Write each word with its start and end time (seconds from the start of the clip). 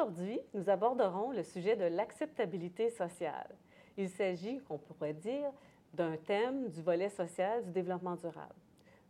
Aujourd'hui, 0.00 0.40
nous 0.54 0.70
aborderons 0.70 1.30
le 1.30 1.42
sujet 1.42 1.76
de 1.76 1.84
l'acceptabilité 1.84 2.88
sociale. 2.88 3.54
Il 3.98 4.08
s'agit, 4.08 4.58
on 4.70 4.78
pourrait 4.78 5.12
dire, 5.12 5.52
d'un 5.92 6.16
thème 6.16 6.70
du 6.70 6.80
volet 6.80 7.10
social 7.10 7.62
du 7.64 7.70
développement 7.70 8.16
durable. 8.16 8.54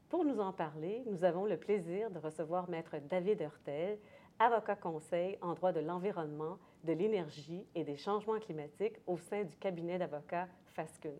Pour 0.09 0.25
nous 0.25 0.41
en 0.41 0.53
parler, 0.53 1.05
nous 1.07 1.23
avons 1.23 1.45
le 1.45 1.57
plaisir 1.57 2.11
de 2.11 2.18
recevoir 2.18 2.68
Maître 2.68 2.96
David 3.09 3.41
Hurtel, 3.41 4.00
avocat 4.41 4.75
conseil 4.75 5.39
en 5.43 5.55
droit 5.55 5.71
de 5.71 5.79
l'environnement, 5.79 6.59
de 6.82 6.93
l'énergie 6.93 7.64
et 7.77 7.85
des 7.85 7.96
changements 7.96 8.41
climatiques 8.41 8.99
au 9.07 9.17
sein 9.17 9.45
du 9.45 9.54
cabinet 9.59 9.96
d'avocats 9.96 10.49
Fascun. 10.75 11.14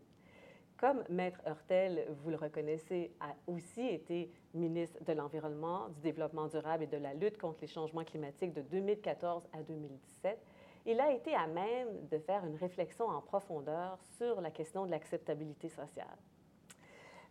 Comme 0.81 1.05
Maître 1.11 1.43
Hurtel, 1.47 2.07
vous 2.23 2.31
le 2.31 2.37
reconnaissez, 2.37 3.12
a 3.21 3.34
aussi 3.47 3.87
été 3.87 4.30
ministre 4.55 5.05
de 5.05 5.12
l'Environnement, 5.12 5.91
du 5.91 6.01
Développement 6.01 6.47
durable 6.47 6.84
et 6.84 6.87
de 6.87 6.97
la 6.97 7.12
lutte 7.12 7.37
contre 7.37 7.59
les 7.61 7.66
changements 7.66 8.03
climatiques 8.03 8.55
de 8.55 8.62
2014 8.62 9.47
à 9.53 9.62
2017, 9.62 10.39
il 10.87 10.98
a 10.98 11.12
été 11.12 11.34
à 11.34 11.47
même 11.48 12.09
de 12.11 12.16
faire 12.16 12.47
une 12.47 12.56
réflexion 12.56 13.05
en 13.05 13.20
profondeur 13.20 13.98
sur 14.16 14.41
la 14.41 14.51
question 14.51 14.87
de 14.87 14.91
l'acceptabilité 14.91 15.69
sociale. 15.69 16.16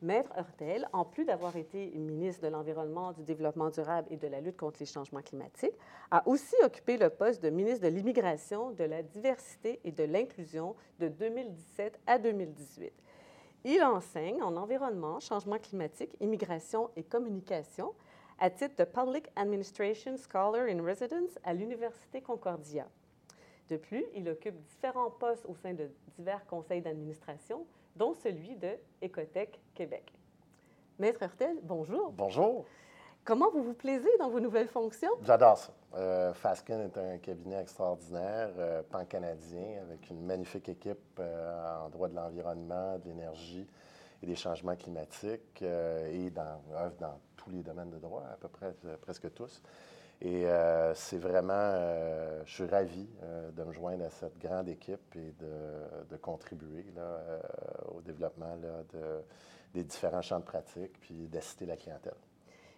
Maître 0.04 0.32
Hurtel, 0.38 0.88
en 0.94 1.04
plus 1.04 1.26
d'avoir 1.26 1.56
été 1.56 1.90
ministre 1.96 2.44
de 2.44 2.50
l'Environnement, 2.50 3.14
du 3.14 3.24
Développement 3.24 3.72
durable 3.72 4.08
et 4.12 4.18
de 4.18 4.28
la 4.28 4.42
lutte 4.42 4.58
contre 4.58 4.80
les 4.80 4.86
changements 4.86 5.24
climatiques, 5.24 5.76
a 6.12 6.22
aussi 6.28 6.56
occupé 6.64 6.98
le 6.98 7.10
poste 7.10 7.42
de 7.42 7.50
ministre 7.50 7.82
de 7.82 7.88
l'Immigration, 7.88 8.70
de 8.70 8.84
la 8.84 9.02
diversité 9.02 9.80
et 9.84 9.92
de 9.92 10.04
l'inclusion 10.04 10.76
de 11.00 11.08
2017 11.08 12.00
à 12.06 12.20
2018. 12.20 12.94
Il 13.66 13.84
enseigne 13.84 14.42
en 14.42 14.56
environnement, 14.56 15.20
changement 15.20 15.58
climatique, 15.58 16.16
immigration 16.22 16.90
et 16.96 17.04
communication 17.04 17.94
à 18.40 18.50
titre 18.50 18.76
de 18.78 18.86
Public 18.86 19.28
Administration 19.36 20.16
Scholar 20.16 20.68
in 20.70 20.82
Residence 20.82 21.38
à 21.44 21.54
l'Université 21.54 22.22
Concordia. 22.22 22.88
De 23.70 23.76
plus, 23.76 24.06
il 24.16 24.30
occupe 24.30 24.56
différents 24.64 25.12
postes 25.12 25.46
au 25.46 25.56
sein 25.56 25.74
de 25.74 25.90
divers 26.18 26.46
conseils 26.46 26.82
d'administration, 26.82 27.66
dont 27.98 28.14
celui 28.14 28.56
de 28.56 28.72
Écotech 29.02 29.60
Québec. 29.76 30.14
Maître 30.98 31.22
Hurtel, 31.22 31.58
bonjour. 31.62 32.12
Bonjour. 32.14 32.66
Comment 33.26 33.52
vous 33.52 33.62
vous 33.62 33.74
plaisez 33.74 34.10
dans 34.20 34.30
vos 34.30 34.40
nouvelles 34.40 34.70
fonctions? 34.70 35.12
J'adore 35.22 35.58
ça. 35.58 35.74
Euh, 35.96 36.34
Fasken 36.34 36.82
est 36.82 36.98
un 36.98 37.18
cabinet 37.18 37.62
extraordinaire, 37.62 38.52
euh, 38.58 38.84
pan-canadien, 38.90 39.82
avec 39.82 40.10
une 40.10 40.24
magnifique 40.24 40.70
équipe 40.70 41.20
euh, 41.20 41.86
en 41.86 41.90
droit 41.90 42.08
de 42.08 42.16
l'environnement, 42.16 43.00
de 43.00 43.06
l'énergie 43.06 43.68
et 44.22 44.28
des 44.28 44.36
changements 44.36 44.76
climatiques 44.76 45.62
et 45.62 46.30
dans, 46.30 46.62
dans 47.00 47.20
tous 47.38 47.50
les 47.50 47.64
domaines 47.64 47.90
de 47.90 48.00
droit, 48.00 48.26
à 48.30 48.36
peu 48.36 48.50
près 48.50 48.76
presque 49.02 49.34
tous. 49.34 49.64
Et 50.22 50.46
c'est 50.94 51.20
vraiment, 51.20 51.74
je 52.44 52.52
suis 52.52 52.66
ravi 52.66 53.08
de 53.56 53.64
me 53.64 53.72
joindre 53.72 54.04
à 54.04 54.10
cette 54.10 54.38
grande 54.38 54.68
équipe 54.68 55.16
et 55.16 55.34
de, 55.40 56.18
contribuer 56.18 56.86
au 57.96 58.02
développement 58.02 58.58
des 59.74 59.84
différents 59.86 60.22
champs 60.22 60.40
de 60.40 60.44
pratique, 60.44 61.00
puis 61.00 61.30
d'assister 61.30 61.66
la 61.66 61.78
clientèle. 61.78 62.12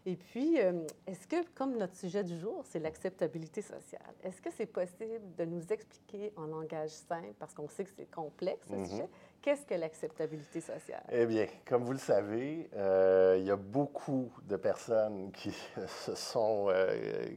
Et 0.05 0.15
puis, 0.15 0.59
euh, 0.59 0.81
est-ce 1.05 1.27
que, 1.27 1.47
comme 1.53 1.77
notre 1.77 1.95
sujet 1.95 2.23
du 2.23 2.39
jour, 2.39 2.63
c'est 2.67 2.79
l'acceptabilité 2.79 3.61
sociale, 3.61 4.01
est-ce 4.23 4.41
que 4.41 4.49
c'est 4.49 4.65
possible 4.65 5.35
de 5.37 5.45
nous 5.45 5.61
expliquer 5.71 6.33
en 6.37 6.47
langage 6.47 6.89
simple, 6.89 7.33
parce 7.37 7.53
qu'on 7.53 7.67
sait 7.67 7.83
que 7.83 7.91
c'est 7.95 8.09
complexe, 8.09 8.67
ce 8.67 8.75
mhm. 8.75 8.85
sujet, 8.85 9.09
qu'est-ce 9.43 9.65
que 9.65 9.75
l'acceptabilité 9.75 10.59
sociale? 10.59 11.03
Eh 11.11 11.27
bien, 11.27 11.45
comme 11.65 11.83
vous 11.83 11.91
le 11.91 11.99
savez, 11.99 12.67
euh, 12.75 13.37
il 13.39 13.45
y 13.45 13.51
a 13.51 13.55
beaucoup 13.55 14.31
de 14.47 14.55
personnes 14.55 15.31
qui, 15.33 15.51
se 16.05 16.15
sont, 16.15 16.67
euh, 16.69 17.27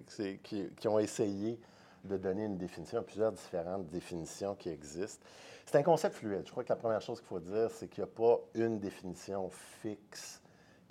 qui, 0.42 0.70
qui, 0.74 0.88
ont 0.88 0.98
essayé 0.98 1.60
de 2.04 2.16
donner 2.16 2.44
une 2.44 2.56
définition, 2.56 3.02
plusieurs 3.02 3.32
différentes 3.32 3.88
définitions 3.88 4.54
qui 4.54 4.70
existent. 4.70 5.24
C'est 5.66 5.76
un 5.76 5.82
concept 5.82 6.16
fluide. 6.16 6.42
Je 6.46 6.50
crois 6.50 6.64
que 6.64 6.68
la 6.70 6.76
première 6.76 7.00
chose 7.00 7.20
qu'il 7.20 7.28
faut 7.28 7.40
dire, 7.40 7.70
c'est 7.70 7.88
qu'il 7.88 8.04
n'y 8.04 8.10
a 8.10 8.12
pas 8.12 8.40
une 8.54 8.78
définition 8.78 9.50
fixe 9.82 10.42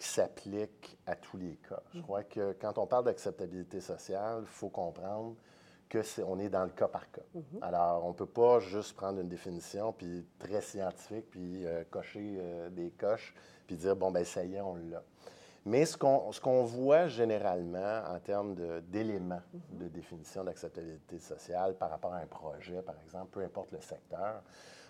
qui 0.03 0.09
s'applique 0.09 0.97
à 1.07 1.15
tous 1.15 1.37
les 1.37 1.55
cas. 1.69 1.81
Je 1.93 2.01
crois 2.01 2.23
que 2.23 2.51
quand 2.59 2.77
on 2.77 2.85
parle 2.85 3.05
d'acceptabilité 3.05 3.79
sociale, 3.79 4.39
il 4.41 4.47
faut 4.47 4.67
comprendre 4.67 5.37
que 5.87 5.99
est, 5.99 6.19
on 6.27 6.39
est 6.39 6.49
dans 6.49 6.65
le 6.65 6.71
cas 6.71 6.89
par 6.89 7.09
cas. 7.09 7.21
Mhm. 7.33 7.43
Alors, 7.61 8.03
on 8.03 8.09
ne 8.09 8.13
peut 8.13 8.25
pas 8.25 8.59
juste 8.59 8.97
prendre 8.97 9.21
une 9.21 9.29
définition 9.29 9.93
puis 9.93 10.25
très 10.39 10.59
scientifique 10.59 11.29
puis 11.31 11.65
euh, 11.65 11.85
cocher 11.89 12.35
euh, 12.37 12.69
des 12.69 12.91
coches 12.91 13.33
puis 13.65 13.77
dire 13.77 13.95
bon 13.95 14.11
ben 14.11 14.25
ça 14.25 14.43
y 14.43 14.55
est, 14.55 14.61
on 14.61 14.75
l'a. 14.75 15.01
Mais 15.65 15.85
ce 15.85 15.95
qu'on 15.95 16.63
voit 16.65 17.07
généralement 17.07 18.03
en 18.05 18.19
termes 18.19 18.55
d'éléments 18.81 19.41
de, 19.53 19.75
mhm. 19.75 19.83
de, 19.83 19.87
définition 19.87 20.43
d'acceptabilité 20.43 21.17
sociale 21.19 21.77
par 21.77 21.89
rapport 21.89 22.11
à 22.11 22.17
un 22.17 22.27
projet, 22.27 22.81
par 22.81 22.95
exemple, 23.05 23.27
peu 23.31 23.39
importe 23.39 23.71
le 23.71 23.79
secteur, 23.79 24.43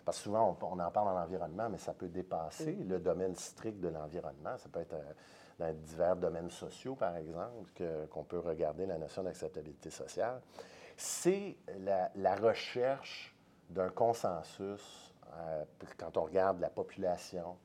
parce 0.06 0.18
que 0.18 0.24
souvent, 0.26 0.58
on, 0.62 0.80
en 0.80 0.92
parle 0.92 1.08
dans 1.08 1.20
l'environnement, 1.20 1.70
mais 1.70 1.78
ça 1.78 1.94
peut 1.94 2.10
dépasser 2.10 2.74
le 2.74 3.00
domaine 3.00 3.36
strict 3.36 3.80
de 3.80 3.88
l'environnement. 3.88 4.58
Ça 4.58 4.70
peut 4.70 4.82
être 4.82 4.94
euh, 4.94 5.14
dans 5.60 5.74
divers 5.74 6.16
domaines 6.16 6.50
sociaux, 6.50 6.96
par 6.96 7.16
exemple, 7.16 7.72
qu'on 8.10 8.24
peut 8.24 8.40
regarder 8.40 8.86
la 8.86 8.98
notion 8.98 9.24
d'acceptabilité 9.24 9.90
sociale. 9.90 10.42
C'est 10.98 11.58
la, 11.80 12.36
recherche 12.36 13.36
d'un 13.70 13.90
consensus 13.90 15.14
euh, 15.36 15.64
quand 15.98 16.18
on 16.18 16.24
regarde 16.24 16.60
la 16.60 16.70
population, 16.70 17.58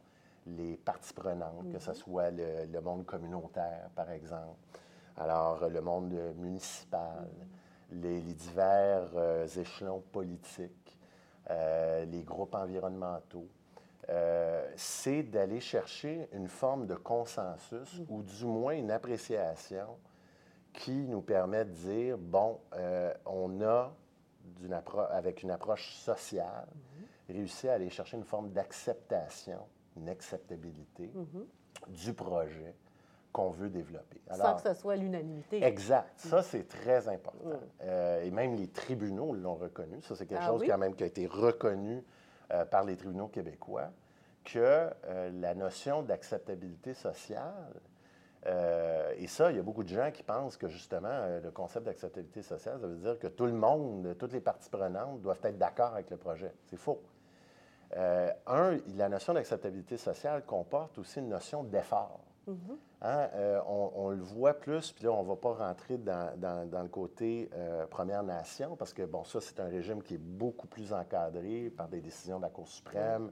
les 0.46 0.76
parties 0.76 1.12
prenantes, 1.12 1.70
que 1.72 1.78
ce 1.78 1.90
mhm. 1.90 1.96
soit 1.96 2.30
le, 2.30 2.80
monde 2.80 3.04
communautaire, 3.04 3.90
par 3.94 4.10
exemple, 4.10 4.58
alors 5.16 5.68
le 5.68 5.80
monde 5.80 6.14
municipal, 6.36 7.28
mhm. 7.90 8.00
les, 8.00 8.20
divers 8.20 9.10
euh, 9.16 9.46
échelons 9.46 10.00
politiques, 10.12 10.87
euh, 11.50 12.04
les 12.04 12.22
groupes 12.22 12.54
environnementaux, 12.54 13.48
euh, 14.10 14.66
c'est 14.76 15.22
d'aller 15.22 15.60
chercher 15.60 16.28
une 16.32 16.48
forme 16.48 16.86
de 16.86 16.94
consensus 16.94 18.00
mm. 18.00 18.04
ou 18.08 18.22
du 18.22 18.44
moins 18.46 18.74
une 18.74 18.90
appréciation 18.90 19.98
qui 20.72 21.06
nous 21.06 21.20
permet 21.20 21.64
de 21.64 21.72
dire, 21.72 22.18
bon, 22.18 22.60
euh, 22.74 23.12
on 23.26 23.60
a, 23.62 23.92
avec 25.10 25.42
une 25.42 25.50
approche 25.50 25.94
sociale, 25.94 26.68
mm-hmm. 26.68 27.34
réussi 27.34 27.68
à 27.68 27.74
aller 27.74 27.90
chercher 27.90 28.16
une 28.16 28.24
forme 28.24 28.50
d'acceptation, 28.50 29.60
une 29.96 30.08
acceptabilité 30.08 31.12
mm-hmm. 31.14 31.92
du 32.04 32.14
projet 32.14 32.74
qu'on 33.38 33.50
veut 33.50 33.68
développer. 33.68 34.20
Sans 34.32 34.56
que 34.56 34.62
ce 34.62 34.74
soit 34.74 34.96
l'unanimité. 34.96 35.62
Exact. 35.62 36.12
Ça, 36.16 36.42
c'est 36.42 36.66
très 36.66 37.08
important. 37.08 37.60
Euh, 37.82 38.24
et 38.24 38.32
même 38.32 38.56
les 38.56 38.66
tribunaux 38.66 39.32
l'ont 39.32 39.54
reconnu. 39.54 40.02
Ça, 40.02 40.16
c'est 40.16 40.26
quelque 40.26 40.42
ah 40.42 40.48
chose 40.48 40.64
quand 40.66 40.76
même 40.76 40.96
qui 40.96 41.04
a 41.04 41.06
été 41.06 41.28
reconnu 41.28 42.02
euh, 42.50 42.64
par 42.64 42.82
les 42.82 42.96
tribunaux 42.96 43.28
québécois, 43.28 43.90
que 44.42 44.58
euh, 44.58 45.30
la 45.40 45.54
notion 45.54 46.02
d'acceptabilité 46.02 46.94
sociale, 46.94 47.74
et 49.18 49.26
ça, 49.26 49.50
il 49.50 49.58
y 49.58 49.60
a 49.60 49.62
beaucoup 49.62 49.82
de 49.82 49.88
gens 49.88 50.10
qui 50.10 50.22
pensent 50.22 50.56
que 50.56 50.68
justement, 50.68 51.38
le 51.42 51.50
concept 51.50 51.84
d'acceptabilité 51.84 52.40
sociale, 52.40 52.80
ça 52.80 52.86
veut 52.86 52.96
dire 52.96 53.18
que 53.18 53.26
tout 53.26 53.44
le 53.44 53.52
monde, 53.52 54.16
toutes 54.18 54.32
les 54.32 54.40
parties 54.40 54.70
prenantes 54.70 55.20
doivent 55.20 55.40
être 55.42 55.58
d'accord 55.58 55.92
avec 55.92 56.08
le 56.08 56.16
projet. 56.16 56.54
C'est 56.64 56.78
faux. 56.78 57.02
un, 57.94 58.78
la 58.96 59.08
notion 59.10 59.34
d'acceptabilité 59.34 59.98
sociale 59.98 60.46
comporte 60.46 60.96
aussi 60.96 61.18
une 61.18 61.28
notion 61.28 61.62
d'effort. 61.62 62.20
Hein, 63.00 63.28
euh, 63.34 63.60
on, 63.68 64.10
le 64.10 64.22
voit 64.22 64.54
plus, 64.54 64.90
puis 64.90 65.04
là, 65.04 65.12
on 65.12 65.22
ne 65.22 65.28
va 65.28 65.36
pas 65.36 65.52
rentrer 65.52 65.98
dans, 65.98 66.82
le 66.82 66.88
côté 66.88 67.48
euh, 67.54 67.86
Première 67.86 68.24
Nation, 68.24 68.74
parce 68.74 68.92
que, 68.92 69.02
bon, 69.02 69.22
ça, 69.22 69.40
c'est 69.40 69.60
un 69.60 69.68
régime 69.68 70.02
qui 70.02 70.14
est 70.14 70.20
beaucoup 70.20 70.66
plus 70.66 70.92
encadré 70.92 71.72
par 71.76 71.86
des 71.86 72.00
décisions 72.00 72.38
de 72.38 72.42
la 72.42 72.48
Cour 72.48 72.66
suprême, 72.66 73.30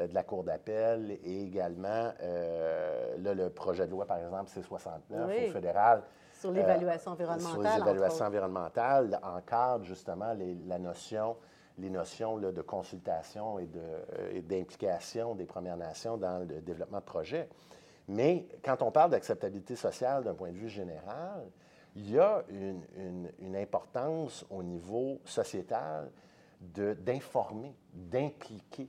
euh, 0.00 0.08
de 0.08 0.14
la 0.14 0.24
Cour 0.24 0.42
d'appel, 0.42 1.16
et 1.22 1.42
également, 1.44 2.12
là, 2.18 3.34
le 3.34 3.50
projet 3.50 3.86
de 3.86 3.92
loi, 3.92 4.04
par 4.04 4.18
exemple, 4.18 4.50
C-69 4.50 5.48
au 5.48 5.52
fédéral. 5.52 6.02
Sur 6.32 6.50
l'évaluation 6.50 7.12
environnementale. 7.12 7.52
Sur 7.52 7.62
les 7.62 7.80
évaluations 7.80 8.26
environnementales, 8.26 9.20
encadre 9.22 9.84
justement 9.84 10.34
la 10.66 10.78
notion 10.78 11.36
les 11.78 11.90
notions 11.90 12.38
de 12.38 12.62
consultation 12.62 13.58
et 13.58 14.42
d'implication 14.42 15.34
des 15.34 15.44
Premières 15.44 15.76
Nations 15.76 16.16
dans 16.16 16.38
le 16.38 16.60
développement 16.60 16.98
de 16.98 17.04
projets. 17.04 17.48
Mais 18.08 18.46
quand 18.62 18.82
on 18.82 18.90
parle 18.90 19.10
d'acceptabilité 19.10 19.76
sociale 19.76 20.24
d'un 20.24 20.34
point 20.34 20.50
de 20.50 20.56
vue 20.56 20.68
général, 20.68 21.44
il 21.96 22.10
y 22.10 22.18
a 22.18 22.44
une, 22.50 23.56
importance 23.56 24.44
au 24.50 24.62
niveau 24.62 25.20
sociétal 25.24 26.10
d'informer, 26.60 27.74
d'impliquer 27.92 28.88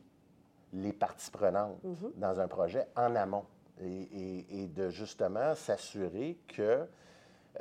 les 0.73 0.91
parties 0.91 1.31
prenantes 1.31 1.77
mm-hmm. 1.85 2.17
dans 2.17 2.39
un 2.39 2.47
projet 2.47 2.87
en 2.95 3.15
amont 3.15 3.45
et, 3.81 4.67
de 4.67 4.89
justement 4.89 5.53
s'assurer 5.55 6.37
que, 6.47 6.87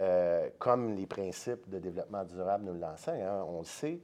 euh, 0.01 0.49
comme 0.59 0.97
les 0.97 1.07
principes 1.07 1.69
de 1.69 1.79
développement 1.79 2.25
durable 2.25 2.65
nous 2.65 2.79
l'enseignent, 2.79 3.23
hein, 3.23 3.45
on 3.47 3.59
le 3.61 3.65
sait, 3.65 4.01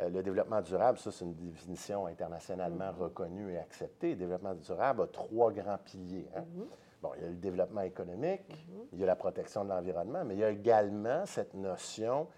euh, 0.00 0.08
le 0.08 0.22
développement 0.22 0.60
durable, 0.60 0.98
ça 0.98 1.12
c'est 1.12 1.24
une 1.24 1.34
définition 1.34 2.06
internationalement 2.06 2.90
mm-hmm. 2.90 3.02
reconnue 3.02 3.52
et 3.52 3.58
acceptée. 3.58 4.10
Le 4.10 4.16
développement 4.16 4.54
durable 4.54 5.02
a 5.02 5.06
trois 5.06 5.52
grands 5.52 5.78
piliers. 5.78 6.28
Hein. 6.34 6.40
Mm-hmm. 6.40 6.66
Bon, 7.02 7.12
il 7.16 7.22
y 7.22 7.24
a 7.24 7.28
le 7.28 7.36
développement 7.36 7.80
économique, 7.80 8.48
mhm. 8.48 8.86
il 8.92 8.98
y 8.98 9.02
a 9.02 9.06
la 9.06 9.16
protection 9.16 9.64
de 9.64 9.70
l'environnement, 9.70 10.24
mais 10.24 10.34
il 10.34 10.40
y 10.40 10.44
a 10.44 10.50
également 10.50 11.24
cette 11.26 11.54
notion 11.54 12.28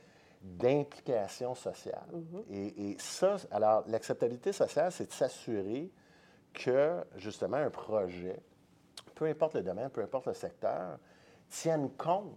d'implication 0.40 1.54
sociale. 1.54 2.06
et, 2.50 2.90
et 2.90 2.96
ça, 2.98 3.36
alors, 3.50 3.84
l'acceptabilité 3.86 4.52
sociale, 4.52 4.90
c'est 4.90 5.06
de 5.06 5.12
s'assurer 5.12 5.90
que, 6.52 7.04
justement, 7.16 7.56
un 7.56 7.70
projet, 7.70 8.40
peu 9.14 9.26
importe 9.26 9.54
le 9.54 9.62
domaine, 9.62 9.88
peu 9.90 10.02
importe 10.02 10.26
le 10.26 10.34
secteur, 10.34 10.98
tienne 11.48 11.90
compte 11.90 12.32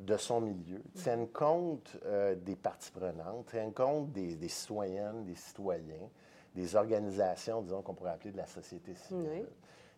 de 0.00 0.16
son 0.16 0.40
milieu, 0.40 0.82
tienne 0.94 1.28
compte 1.28 1.96
euh, 2.04 2.34
des 2.34 2.56
parties 2.56 2.90
prenantes, 2.92 3.46
tienne 3.46 3.72
compte 3.72 4.12
des, 4.12 4.48
citoyennes, 4.48 5.24
des 5.24 5.34
citoyens, 5.34 6.08
des 6.54 6.76
organisations, 6.76 7.62
disons, 7.62 7.82
qu'on 7.82 7.94
pourrait 7.94 8.12
appeler 8.12 8.32
de 8.32 8.36
la 8.36 8.46
société 8.46 8.94
civile, 8.94 9.46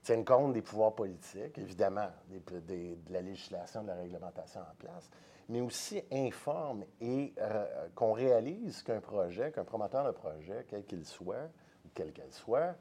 tienne 0.02 0.24
compte 0.24 0.52
des 0.52 0.62
pouvoirs 0.62 0.94
politiques, 0.94 1.58
évidemment, 1.58 2.08
de 2.28 3.12
la 3.12 3.20
législation, 3.20 3.82
de 3.82 3.88
la 3.88 3.94
réglementation 3.94 4.60
en 4.60 4.74
place, 4.78 5.10
mais 5.48 5.60
aussi 5.60 6.02
informe 6.12 6.84
et 7.00 7.34
euh, 7.38 7.88
qu'on 7.94 8.12
réalise 8.12 8.82
qu'un 8.82 9.00
projet, 9.00 9.50
qu'un 9.50 9.64
promoteur 9.64 10.06
de 10.06 10.12
projet, 10.12 10.64
quel 10.68 10.84
qu'il 10.84 11.04
soit, 11.04 11.50
ou 11.84 11.88
quelle 11.92 12.12
qu'elle 12.12 12.32
soit, 12.32 12.74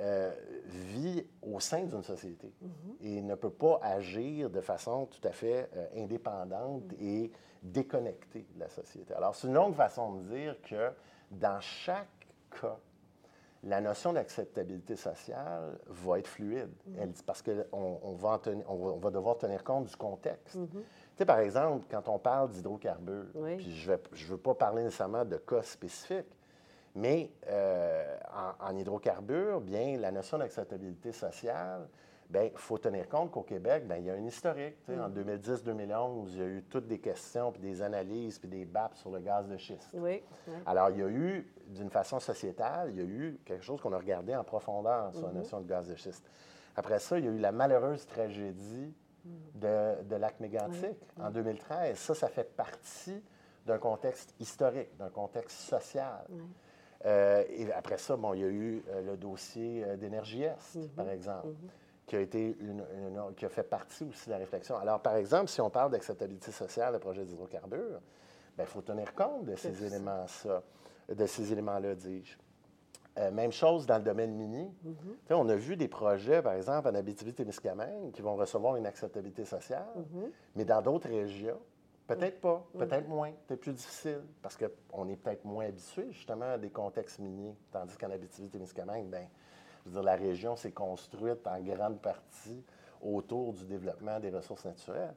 euh, 0.00 0.32
vit 0.64 1.24
au 1.42 1.60
sein 1.60 1.84
d'une 1.84 2.02
société 2.02 2.52
mm-hmm. 2.62 3.06
et 3.06 3.22
ne 3.22 3.34
peut 3.34 3.50
pas 3.50 3.78
agir 3.82 4.50
de 4.50 4.60
façon 4.60 5.06
tout 5.06 5.26
à 5.26 5.32
fait 5.32 5.68
euh, 5.76 5.86
indépendante 5.96 6.92
mm. 6.98 7.06
et 7.06 7.32
déconnectée 7.62 8.46
de 8.54 8.60
la 8.60 8.68
société. 8.68 9.14
Alors, 9.14 9.34
c'est 9.34 9.46
une 9.46 9.54
longue 9.54 9.74
façon 9.74 10.14
de 10.14 10.34
dire 10.34 10.56
que 10.62 10.90
dans 11.30 11.60
chaque 11.60 12.26
cas, 12.60 12.78
la 13.64 13.80
notion 13.80 14.12
d'acceptabilité 14.12 14.96
sociale 14.96 15.78
va 15.86 16.18
être 16.18 16.26
fluide, 16.26 16.70
mm-hmm. 16.90 17.24
parce 17.24 17.42
qu'on 17.42 18.00
on 18.02 18.12
va, 18.14 18.40
on 18.66 18.96
va, 18.96 19.10
devoir 19.10 19.38
tenir 19.38 19.62
compte 19.62 19.84
du 19.84 19.96
contexte. 19.96 20.56
Mm-hmm. 20.56 20.68
Tu 20.70 21.18
sais, 21.18 21.24
par 21.24 21.38
exemple, 21.38 21.86
quand 21.90 22.08
on 22.08 22.18
parle 22.18 22.50
d'hydrocarbures, 22.50 23.26
puis 23.56 23.72
je 23.72 23.92
ne 23.92 24.28
veux 24.28 24.38
pas 24.38 24.54
parler 24.54 24.82
nécessairement 24.82 25.24
de 25.24 25.36
cas 25.36 25.62
spécifiques, 25.62 26.36
mais 26.94 27.30
euh, 27.48 28.18
en, 28.60 28.76
hydrocarbures, 28.76 29.60
bien, 29.60 29.96
la 29.96 30.10
notion 30.10 30.38
d'acceptabilité 30.38 31.12
sociale, 31.12 31.88
bien, 32.32 32.44
il 32.44 32.58
faut 32.58 32.78
tenir 32.78 33.08
compte 33.08 33.30
qu'au 33.30 33.42
Québec, 33.42 33.86
bien, 33.86 33.98
il 33.98 34.06
y 34.06 34.10
a 34.10 34.14
un 34.14 34.24
historique. 34.24 34.76
En 34.88 35.10
2010-2011, 35.10 36.24
mm. 36.24 36.28
il 36.28 36.38
y 36.38 36.42
a 36.42 36.46
eu 36.46 36.64
toutes 36.68 36.86
des 36.86 36.98
questions, 36.98 37.52
puis 37.52 37.60
des 37.60 37.82
analyses, 37.82 38.38
puis 38.38 38.48
des 38.48 38.64
BAP 38.64 38.96
sur 38.96 39.10
le 39.10 39.20
gaz 39.20 39.48
de 39.48 39.56
schiste. 39.56 39.90
Oui, 39.94 40.22
Alors, 40.66 40.90
il 40.90 40.98
y 40.98 41.02
a 41.02 41.08
eu, 41.08 41.52
d'une 41.68 41.90
façon 41.90 42.18
sociétale, 42.18 42.90
il 42.90 42.96
y 42.96 43.00
a 43.00 43.04
eu 43.04 43.38
quelque 43.44 43.64
chose 43.64 43.80
qu'on 43.80 43.92
a 43.92 43.98
regardé 43.98 44.34
en 44.34 44.44
profondeur 44.44 45.12
sur 45.12 45.26
la 45.26 45.32
mm-hmm. 45.32 45.36
notion 45.36 45.60
de 45.60 45.68
gaz 45.68 45.88
de 45.88 45.94
schiste. 45.94 46.24
Après 46.74 46.98
ça, 46.98 47.18
il 47.18 47.26
y 47.26 47.28
a 47.28 47.30
eu 47.30 47.38
la 47.38 47.52
malheureuse 47.52 48.06
tragédie 48.06 48.94
mm. 49.24 49.30
de, 49.54 50.02
de 50.04 50.16
lac 50.16 50.40
mégantic 50.40 50.96
en 51.20 51.30
2013. 51.30 51.98
Ça, 51.98 52.14
ça 52.14 52.28
fait 52.28 52.56
partie 52.56 53.22
d'un 53.66 53.78
contexte 53.78 54.34
historique, 54.40 54.96
d'un 54.96 55.10
contexte 55.10 55.58
social. 55.58 56.26
Euh, 57.04 57.44
et 57.48 57.72
après 57.72 57.98
ça, 57.98 58.16
bon, 58.16 58.34
il 58.34 58.40
y 58.40 58.44
a 58.44 58.48
eu 58.48 58.84
euh, 58.88 59.02
le 59.02 59.16
dossier 59.16 59.84
euh, 59.84 59.96
d'Énergie 59.96 60.42
Est, 60.42 60.76
mhm. 60.76 60.88
par 60.90 61.10
exemple, 61.10 61.48
mhm. 61.48 61.68
Qui, 62.12 62.16
a 62.16 62.20
été 62.20 62.58
une, 62.60 62.84
qui 63.38 63.46
a 63.46 63.48
fait 63.48 63.62
partie 63.62 64.04
aussi 64.04 64.26
de 64.26 64.32
la 64.32 64.36
réflexion. 64.36 64.76
Alors, 64.76 65.00
par 65.00 65.16
exemple, 65.16 65.48
si 65.48 65.62
on 65.62 65.70
parle 65.70 65.92
d'acceptabilité 65.92 66.52
sociale, 66.52 66.92
le 66.92 66.98
projet 66.98 67.24
d'hydrocarbures, 67.24 68.00
il 68.58 68.66
faut 68.66 68.82
tenir 68.82 69.14
compte 69.14 69.46
de 69.46 69.56
ces 69.56 69.82
éléments 69.82 70.26
là 70.44 70.62
de 71.08 71.26
ces 71.26 71.52
éléments-là, 71.52 71.94
dis-je. 71.94 72.36
même 73.30 73.50
chose 73.50 73.86
dans 73.86 73.96
le 73.96 74.04
domaine 74.04 74.34
mini. 74.34 74.70
Mhm. 74.84 75.16
On 75.30 75.48
a 75.48 75.56
vu 75.56 75.74
des 75.76 75.88
projets, 75.88 76.42
par 76.42 76.52
exemple, 76.52 76.86
en 76.88 76.94
Abitibi-Témiscamingue, 76.94 78.12
qui 78.12 78.20
vont 78.20 78.36
recevoir 78.36 78.76
une 78.76 78.86
acceptabilité 78.86 79.46
sociale, 79.46 79.86
mais 80.54 80.66
dans 80.66 80.82
d'autres 80.82 81.08
régions, 81.08 81.60
Peut-être 82.06 82.40
pas, 82.40 82.66
peut-être 82.76 83.08
moins, 83.08 83.30
peut-être 83.46 83.60
plus 83.60 83.72
difficile, 83.72 84.22
parce 84.42 84.58
qu'on 84.58 85.08
est 85.08 85.16
peut-être 85.16 85.44
moins 85.44 85.66
habitué 85.66 86.10
justement 86.10 86.52
à 86.52 86.58
des 86.58 86.68
contextes 86.68 87.20
miniers, 87.20 87.56
tandis 87.70 87.96
qu'en 87.96 88.10
Abitibi-Témiscamingue, 88.10 89.08
bien, 89.08 89.28
je 89.84 89.90
veux 89.90 89.94
dire, 89.94 90.02
la 90.02 90.16
région 90.16 90.56
s'est 90.56 90.72
construite 90.72 91.46
en 91.46 91.60
grande 91.60 92.00
partie 92.00 92.64
autour 93.02 93.52
du 93.52 93.64
développement 93.64 94.20
des 94.20 94.30
ressources 94.30 94.64
naturelles. 94.64 95.14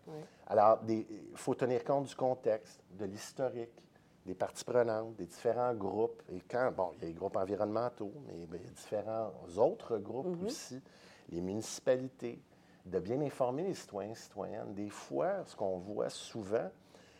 Alors, 0.47 0.79
il 0.87 1.05
faut 1.35 1.55
tenir 1.55 1.83
compte 1.83 2.05
du 2.05 2.15
contexte, 2.15 2.81
de 2.91 3.05
l'historique, 3.05 3.83
des 4.25 4.33
parties 4.33 4.63
prenantes, 4.63 5.15
des 5.15 5.27
différents 5.27 5.73
groupes. 5.75 6.23
Et 6.33 6.41
quand, 6.49 6.71
bon, 6.71 6.91
il 6.95 7.01
y 7.01 7.05
a 7.05 7.07
les 7.09 7.13
groupes 7.13 7.37
environnementaux, 7.37 8.11
mais 8.27 8.33
il 8.33 8.63
y 8.63 8.67
a 8.67 8.71
différents 8.71 9.31
autres 9.57 9.99
groupes 9.99 10.41
mm-hmm. 10.41 10.45
aussi, 10.45 10.81
les 11.29 11.41
municipalités, 11.41 12.41
de 12.85 12.99
bien 12.99 13.21
informer 13.21 13.63
les 13.63 13.73
citoyens 13.75 14.11
et 14.11 14.15
citoyennes. 14.15 14.73
Des 14.73 14.89
fois, 14.89 15.43
ce 15.45 15.55
qu'on 15.55 15.77
voit 15.77 16.09
souvent, 16.09 16.69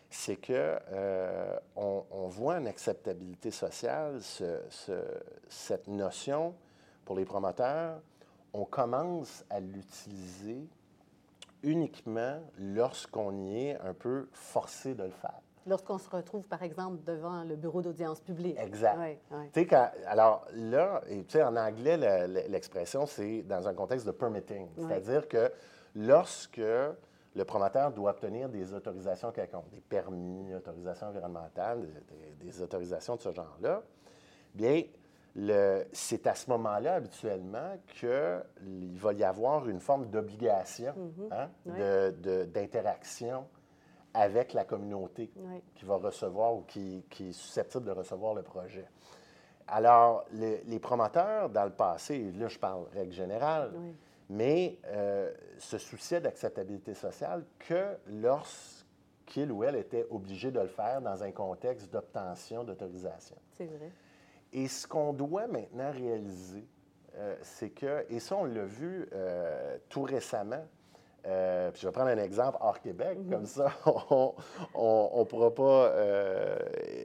c'est 0.10 0.36
qu'on 0.36 0.54
euh, 0.54 1.60
on 1.76 2.28
voit 2.28 2.58
une 2.58 2.68
acceptabilité 2.68 3.52
sociale, 3.52 4.20
cette 5.50 5.88
notion 5.88 6.56
pour 7.06 7.16
les 7.16 7.25
promoteurs, 7.25 8.02
on 8.54 8.66
commence 8.66 9.46
à 9.50 9.60
l'utiliser 9.60 10.68
uniquement 11.63 12.40
lorsqu'on 12.60 13.36
y 13.38 13.68
est 13.68 13.80
un 13.80 13.94
peu 13.94 14.28
forcé 14.31 14.94
de 14.94 15.04
le 15.04 15.12
faire. 15.12 15.40
Lorsqu'on 15.68 15.98
se 15.98 16.10
retrouve, 16.10 16.44
par 16.44 16.62
exemple, 16.62 17.04
devant 17.04 17.44
le 17.44 17.56
bureau 17.56 17.81
d'audience 17.81 18.22
publique. 18.22 18.56
Exact. 18.60 19.18
alors 20.06 20.46
là, 20.54 21.02
en 21.44 21.56
anglais, 21.56 22.28
l'expression, 22.48 23.08
c'est 23.08 23.42
dans 23.42 23.68
un 23.68 23.74
contexte 23.74 24.06
de 24.06 24.12
permitting. 24.12 24.68
C'est-à-dire 24.78 25.28
que 25.28 25.51
lorsque 25.96 26.62
le 27.36 27.44
promoteur 27.46 27.92
doit 27.92 28.12
obtenir 28.12 28.48
des 28.48 28.74
autorisations 28.74 29.31
quelconques, 29.31 29.69
des 29.72 29.81
permis, 29.81 30.54
autorisations 30.54 31.08
environnementales, 31.08 31.88
des, 32.40 32.62
autorisations 32.62 33.16
de 33.16 33.22
ce 33.22 33.31
genre-là, 33.31 33.81
bien, 34.54 34.84
c'est 35.92 36.28
à 36.28 36.36
ce 36.36 36.50
moment-là, 36.52 36.96
habituellement, 36.96 37.78
qu'il 37.88 38.98
va 38.98 39.14
y 39.14 39.24
avoir 39.24 39.68
une 39.68 39.80
forme 39.80 40.08
d'obligation 40.10 40.94
mm-hmm. 40.94 41.34
hein, 41.34 42.12
d'interaction 42.54 43.46
avec 44.14 44.54
la 44.54 44.64
communauté 44.64 45.30
qui 45.76 45.86
va 45.86 45.98
recevoir 45.98 46.56
ou 46.56 46.62
qui, 46.62 47.04
est 47.20 47.32
susceptible 47.34 47.86
de 47.86 47.92
recevoir 47.92 48.34
le 48.34 48.44
projet. 48.44 48.86
Alors, 49.68 50.26
les, 50.32 50.80
promoteurs, 50.80 51.50
dans 51.50 51.66
le 51.66 51.72
passé, 51.72 52.32
là 52.34 52.48
je 52.48 52.58
parle 52.58 52.86
règle 52.94 53.12
générale, 53.12 53.74
mais 54.30 54.80
euh, 54.88 55.34
se 55.60 55.78
souciaient 55.78 56.22
d'acceptabilité 56.22 56.94
sociale 56.94 57.44
que 57.60 57.98
lorsqu'il 58.08 59.51
ou 59.51 59.63
elle 59.63 59.75
était 59.75 60.06
obligé 60.10 60.50
de 60.51 60.60
le 60.60 60.68
faire 60.68 61.01
dans 61.01 61.22
un 61.22 61.32
contexte 61.32 61.92
d'obtention 61.92 62.63
d'autorisation. 62.63 63.36
C'est 63.51 63.65
vrai. 63.65 63.92
Et 64.56 64.70
ce 64.70 64.88
qu'on 64.88 65.12
doit 65.12 65.48
maintenant 65.48 65.92
réaliser, 65.92 66.66
euh, 67.18 67.36
c'est 67.42 67.72
que, 67.72 68.06
et 68.10 68.22
ça 68.22 68.38
on 68.38 68.46
l'a 68.46 68.64
vu 68.64 69.06
euh, 69.14 69.78
tout 69.90 70.04
récemment, 70.04 70.66
euh, 71.28 71.72
je 71.76 71.86
vais 71.86 71.92
prendre 71.92 72.10
un 72.10 72.18
exemple 72.18 72.58
hors 72.62 72.80
Québec, 72.80 73.18
mhm. 73.20 73.30
comme 73.30 73.46
ça, 73.46 73.74
on 74.74 75.20
ne 75.20 75.24
pourra 75.26 75.54
pas 75.54 75.92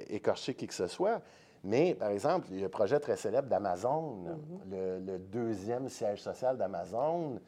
écorcher 0.09 0.55
qui 0.55 0.69
que 0.69 0.75
ce 0.75 0.87
soit. 0.87 1.21
Mais, 1.65 1.95
par 1.95 2.11
exemple, 2.11 2.47
il 2.53 2.61
y 2.61 2.63
a 2.63 2.67
un 2.67 2.71
projet 2.71 3.01
très 3.01 3.17
célèbre 3.17 3.49
d'Amazon, 3.49 4.13
mhm. 4.13 5.05
le, 5.05 5.19
deuxième 5.19 5.89
siège 5.89 6.23
social 6.23 6.57
d'Amazon, 6.57 7.41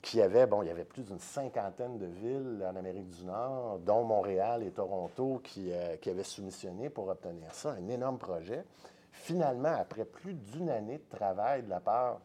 qui 0.00 0.22
avait, 0.22 0.46
bon, 0.46 0.62
il 0.62 0.68
y 0.68 0.70
avait 0.70 0.84
plus 0.84 1.02
d'une 1.02 1.18
cinquantaine 1.18 1.98
de 1.98 2.06
villes 2.06 2.64
en 2.64 2.76
Amérique 2.76 3.08
du 3.08 3.24
Nord, 3.24 3.80
dont 3.80 4.04
Montréal 4.04 4.62
et 4.62 4.70
Toronto, 4.70 5.40
qui, 5.42 5.72
qui 6.00 6.08
avaient 6.08 6.22
soumissionné 6.22 6.88
pour 6.88 7.08
obtenir 7.08 7.52
ça, 7.52 7.72
un 7.72 7.88
énorme 7.88 8.18
projet. 8.18 8.64
Finalement, 9.12 9.74
après 9.78 10.04
plus 10.04 10.34
d'une 10.34 10.70
année 10.70 10.98
de 10.98 11.16
travail 11.16 11.62
de 11.62 11.70
la 11.70 11.80
part 11.80 12.20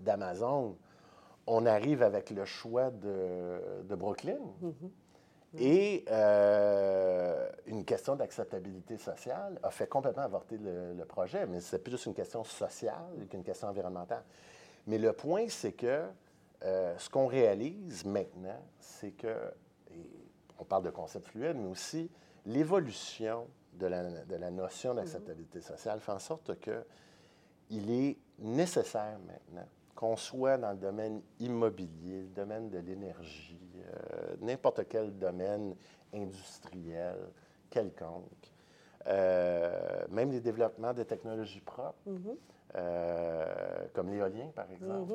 d'Amazon, 0.00 0.76
on 1.46 1.66
arrive 1.66 2.02
avec 2.02 2.30
le 2.30 2.44
choix 2.44 2.90
de, 2.90 3.94
Brooklyn. 3.94 4.38
Mm-hmm. 4.62 4.90
Et 5.56 6.04
euh, 6.10 7.48
une 7.66 7.84
question 7.84 8.16
d'acceptabilité 8.16 8.98
sociale 8.98 9.58
a 9.62 9.70
fait 9.70 9.86
complètement 9.86 10.24
avorter 10.24 10.58
le, 10.58 11.04
projet, 11.06 11.46
mais 11.46 11.60
c'est 11.60 11.78
plus 11.78 11.92
juste 11.92 12.06
une 12.06 12.14
question 12.14 12.44
sociale 12.44 13.26
qu'une 13.30 13.42
question 13.42 13.68
environnementale. 13.68 14.24
Mais 14.86 14.98
le 14.98 15.12
point, 15.12 15.46
c'est 15.48 15.72
que 15.72 16.04
euh, 16.64 16.98
ce 16.98 17.08
qu'on 17.08 17.26
réalise 17.26 18.04
maintenant, 18.04 18.60
c'est 18.78 19.12
que, 19.12 19.34
on 20.58 20.64
parle 20.64 20.82
de 20.82 20.90
concept 20.90 21.28
fluide, 21.28 21.56
mais 21.56 21.68
aussi 21.68 22.10
l'évolution 22.44 23.46
de 23.78 23.86
la, 23.86 24.02
de 24.24 24.36
la, 24.36 24.50
notion 24.50 24.94
d'acceptabilité 24.94 25.60
sociale 25.60 26.00
fait 26.00 26.12
en 26.12 26.18
sorte 26.18 26.58
que 26.60 26.84
il 27.70 27.90
est 27.90 28.16
nécessaire 28.38 29.18
maintenant 29.26 29.68
qu'on 29.98 30.16
soit 30.16 30.56
dans 30.58 30.70
le 30.70 30.76
domaine 30.76 31.20
immobilier, 31.40 32.22
le 32.22 32.28
domaine 32.28 32.70
de 32.70 32.78
l'énergie, 32.78 33.58
euh, 33.84 34.36
n'importe 34.40 34.86
quel 34.88 35.18
domaine 35.18 35.74
industriel 36.14 37.16
quelconque, 37.68 38.52
euh, 39.08 40.06
même 40.08 40.30
les 40.30 40.40
développements 40.40 40.94
de 40.94 41.02
technologies 41.02 41.60
propres, 41.60 41.98
mm-hmm. 42.08 42.36
euh, 42.76 43.86
comme 43.92 44.10
l'éolien 44.10 44.46
par 44.54 44.70
exemple, 44.70 45.14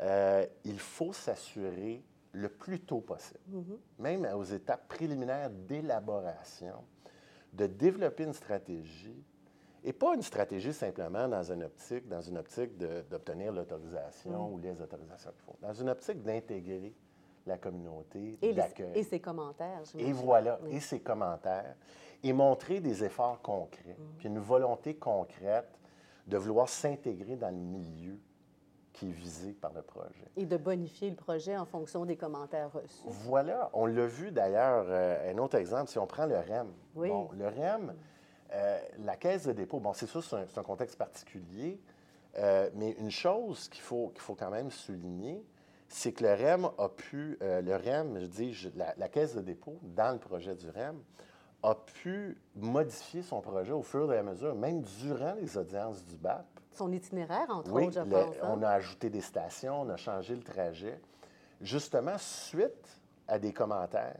mm-hmm. 0.00 0.48
il 0.66 0.78
faut 0.78 1.12
s'assurer 1.12 2.00
le 2.30 2.48
plus 2.48 2.78
tôt 2.78 3.00
possible, 3.00 3.40
mm-hmm. 3.50 3.78
même 3.98 4.24
aux 4.36 4.44
étapes 4.44 4.86
préliminaires 4.86 5.50
d'élaboration, 5.50 6.84
de 7.52 7.66
développer 7.66 8.24
une 8.24 8.32
stratégie, 8.32 9.22
et 9.84 9.92
pas 9.92 10.14
une 10.14 10.22
stratégie 10.22 10.72
simplement 10.72 11.26
dans 11.28 11.42
une 11.52 11.64
optique, 11.64 12.08
dans 12.08 12.20
une 12.20 12.38
optique 12.38 12.76
d'obtenir 12.78 13.52
l'autorisation 13.52 14.48
Mm. 14.48 14.52
ou 14.52 14.58
les 14.58 14.80
autorisations 14.80 15.30
qu'il 15.32 15.42
faut, 15.42 15.56
dans 15.60 15.72
une 15.72 15.88
optique 15.90 16.22
d'intégrer 16.22 16.94
la 17.46 17.58
communauté, 17.58 18.38
d'accueil. 18.54 18.92
et 18.94 19.02
ses 19.02 19.18
commentaires. 19.20 19.82
Et 19.98 20.12
voilà, 20.12 20.60
Oui. 20.62 20.76
et 20.76 20.80
ses 20.80 21.00
commentaires, 21.00 21.74
et 22.22 22.32
montrer 22.32 22.78
des 22.80 23.02
efforts 23.02 23.42
concrets, 23.42 23.96
Mm. 23.98 24.16
puis 24.18 24.28
une 24.28 24.38
volonté 24.38 24.94
concrète 24.94 25.68
de 26.28 26.36
vouloir 26.36 26.68
s'intégrer 26.68 27.34
dans 27.34 27.50
le 27.50 27.56
milieu 27.56 28.16
qui 28.92 29.08
est 29.08 29.12
visé 29.12 29.52
par 29.52 29.72
le 29.72 29.82
projet. 29.82 30.24
Et 30.36 30.44
de 30.46 30.56
bonifier 30.56 31.10
le 31.10 31.16
projet 31.16 31.56
en 31.56 31.64
fonction 31.64 32.04
des 32.04 32.16
commentaires 32.16 32.70
reçus. 32.72 33.02
Voilà, 33.06 33.70
on 33.72 33.86
l'a 33.86 34.06
vu 34.06 34.30
d'ailleurs, 34.30 34.84
euh, 34.88 35.32
un 35.32 35.38
autre 35.38 35.56
exemple, 35.56 35.90
si 35.90 35.98
on 35.98 36.06
prend 36.06 36.26
le 36.26 36.36
REM. 36.36 36.68
Oui. 36.94 37.08
Bon, 37.08 37.28
le 37.32 37.46
REM, 37.48 37.94
euh, 38.52 38.80
la 39.00 39.16
caisse 39.16 39.46
de 39.46 39.52
dépôt, 39.52 39.80
bon, 39.80 39.92
c'est 39.94 40.06
sûr, 40.06 40.22
c'est 40.22 40.58
un, 40.58 40.62
contexte 40.62 40.96
particulier, 40.98 41.80
euh, 42.38 42.68
mais 42.74 42.92
une 42.92 43.10
chose 43.10 43.68
qu'il 43.68 43.82
faut, 43.82 44.08
qu'il 44.08 44.20
faut 44.20 44.34
quand 44.34 44.50
même 44.50 44.70
souligner, 44.70 45.44
c'est 45.88 46.12
que 46.12 46.24
le 46.24 46.32
REM 46.34 46.68
a 46.78 46.88
pu, 46.88 47.36
le 47.40 47.76
REM, 47.76 48.18
je 48.18 48.26
dis, 48.26 48.52
je- 48.54 48.70
la, 48.76 48.94
la 48.96 49.08
caisse 49.08 49.34
de 49.34 49.42
dépôt, 49.42 49.78
dans 49.82 50.12
le 50.12 50.18
projet 50.18 50.54
du 50.54 50.68
REM, 50.70 50.98
a 51.62 51.74
pu 51.74 52.36
modifier 52.56 53.22
son 53.22 53.40
projet 53.40 53.72
au 53.72 53.82
fur 53.82 54.12
et 54.12 54.18
à 54.18 54.22
mesure, 54.22 54.54
même 54.54 54.80
durant 55.00 55.34
les 55.34 55.56
audiences 55.56 56.04
du 56.06 56.16
BAP. 56.16 56.46
Son 56.74 56.90
itinéraire, 56.92 57.46
entre 57.50 57.70
Oui, 57.72 57.84
autres, 57.86 57.94
je 57.94 58.00
le- 58.00 58.10
pense. 58.10 58.34
hein? 58.42 58.48
on 58.56 58.62
a 58.62 58.68
ajouté 58.70 59.10
des 59.10 59.20
stations, 59.20 59.82
on 59.82 59.88
a 59.90 59.96
changé 59.96 60.34
le 60.34 60.42
trajet, 60.42 61.00
justement 61.60 62.16
suite 62.18 63.00
à 63.28 63.38
des 63.38 63.52
commentaires 63.52 64.16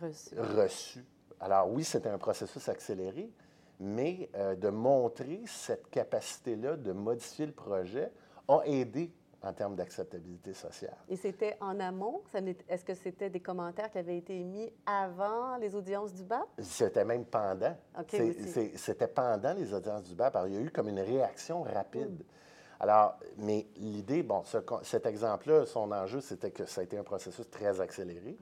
Reçus. 0.00 0.38
reçus. 0.38 1.04
Alors 1.40 1.70
oui, 1.70 1.84
c'était 1.84 2.08
un 2.08 2.18
processus 2.18 2.68
accéléré, 2.68 3.30
mais 3.78 4.28
euh, 4.34 4.54
de 4.56 4.68
montrer 4.68 5.42
cette 5.46 5.90
capacité-là 5.90 6.76
de 6.76 6.92
modifier 6.92 7.46
le 7.46 7.52
projet 7.52 8.10
a 8.48 8.60
aidé 8.64 9.10
en 9.42 9.52
termes 9.52 9.76
d'acceptabilité 9.76 10.52
sociale. 10.54 10.96
Et 11.08 11.16
c'était 11.16 11.56
en 11.60 11.78
amont? 11.78 12.22
Est-ce 12.68 12.84
que 12.84 12.94
c'était 12.94 13.30
des 13.30 13.40
commentaires 13.40 13.90
qui 13.90 13.98
avaient 13.98 14.18
été 14.18 14.38
émis 14.40 14.72
avant 14.86 15.56
les 15.58 15.74
audiences 15.74 16.12
du 16.12 16.24
BAP? 16.24 16.46
C'était 16.58 17.04
même 17.04 17.24
pendant. 17.24 17.76
OK, 17.98 18.06
C'est- 18.08 18.22
aussi. 18.30 18.48
c'est- 18.48 18.76
C'était 18.76 19.08
pendant 19.08 19.52
les 19.54 19.72
audiences 19.72 20.04
du 20.04 20.14
BAP. 20.14 20.34
Alors, 20.36 20.48
il 20.48 20.54
y 20.54 20.56
a 20.58 20.60
eu 20.60 20.70
comme 20.70 20.88
une 20.88 21.00
réaction 21.00 21.62
rapide. 21.62 22.10
Mm. 22.20 22.24
Alors, 22.80 23.18
mais 23.38 23.66
l'idée, 23.76 24.22
bon, 24.22 24.42
ce 24.44 24.58
cet 24.82 25.06
exemple-là, 25.06 25.64
son 25.66 25.90
enjeu, 25.92 26.20
c'était 26.20 26.50
que 26.50 26.66
ça 26.66 26.80
a 26.80 26.84
été 26.84 26.98
un 26.98 27.04
processus 27.04 27.48
très 27.50 27.80
accéléré. 27.80 28.36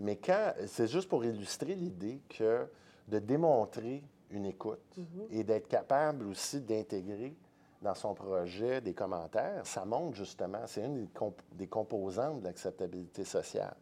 Mais 0.00 0.16
quand, 0.16 0.52
c'est 0.66 0.86
juste 0.86 1.08
pour 1.08 1.24
illustrer 1.24 1.74
l'idée 1.74 2.20
que 2.28 2.66
de 3.08 3.18
démontrer 3.18 4.02
une 4.30 4.46
écoute 4.46 4.80
Mm-hmm. 4.98 5.26
et 5.30 5.44
d'être 5.44 5.68
capable 5.68 6.26
aussi 6.26 6.60
d'intégrer 6.60 7.36
dans 7.82 7.94
son 7.94 8.14
projet 8.14 8.80
des 8.80 8.94
commentaires, 8.94 9.66
ça 9.66 9.84
montre 9.84 10.16
justement, 10.16 10.66
c'est 10.66 10.84
une 10.84 11.04
des, 11.04 11.08
comp- 11.08 11.42
des 11.52 11.68
composantes 11.68 12.40
de 12.40 12.46
l'acceptabilité 12.46 13.24
sociale. 13.24 13.74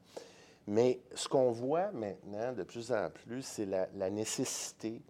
Mais 0.67 1.01
ce 1.15 1.29
qu'on 1.29 1.51
voit 1.51 1.93
maintenant 1.93 2.53
de 2.53 2.65
plus 2.65 2.93
en 2.93 3.09
plus, 3.11 3.43
c'est 3.43 3.67
la, 3.67 3.89
la 3.95 4.11
nécessité 4.11 5.01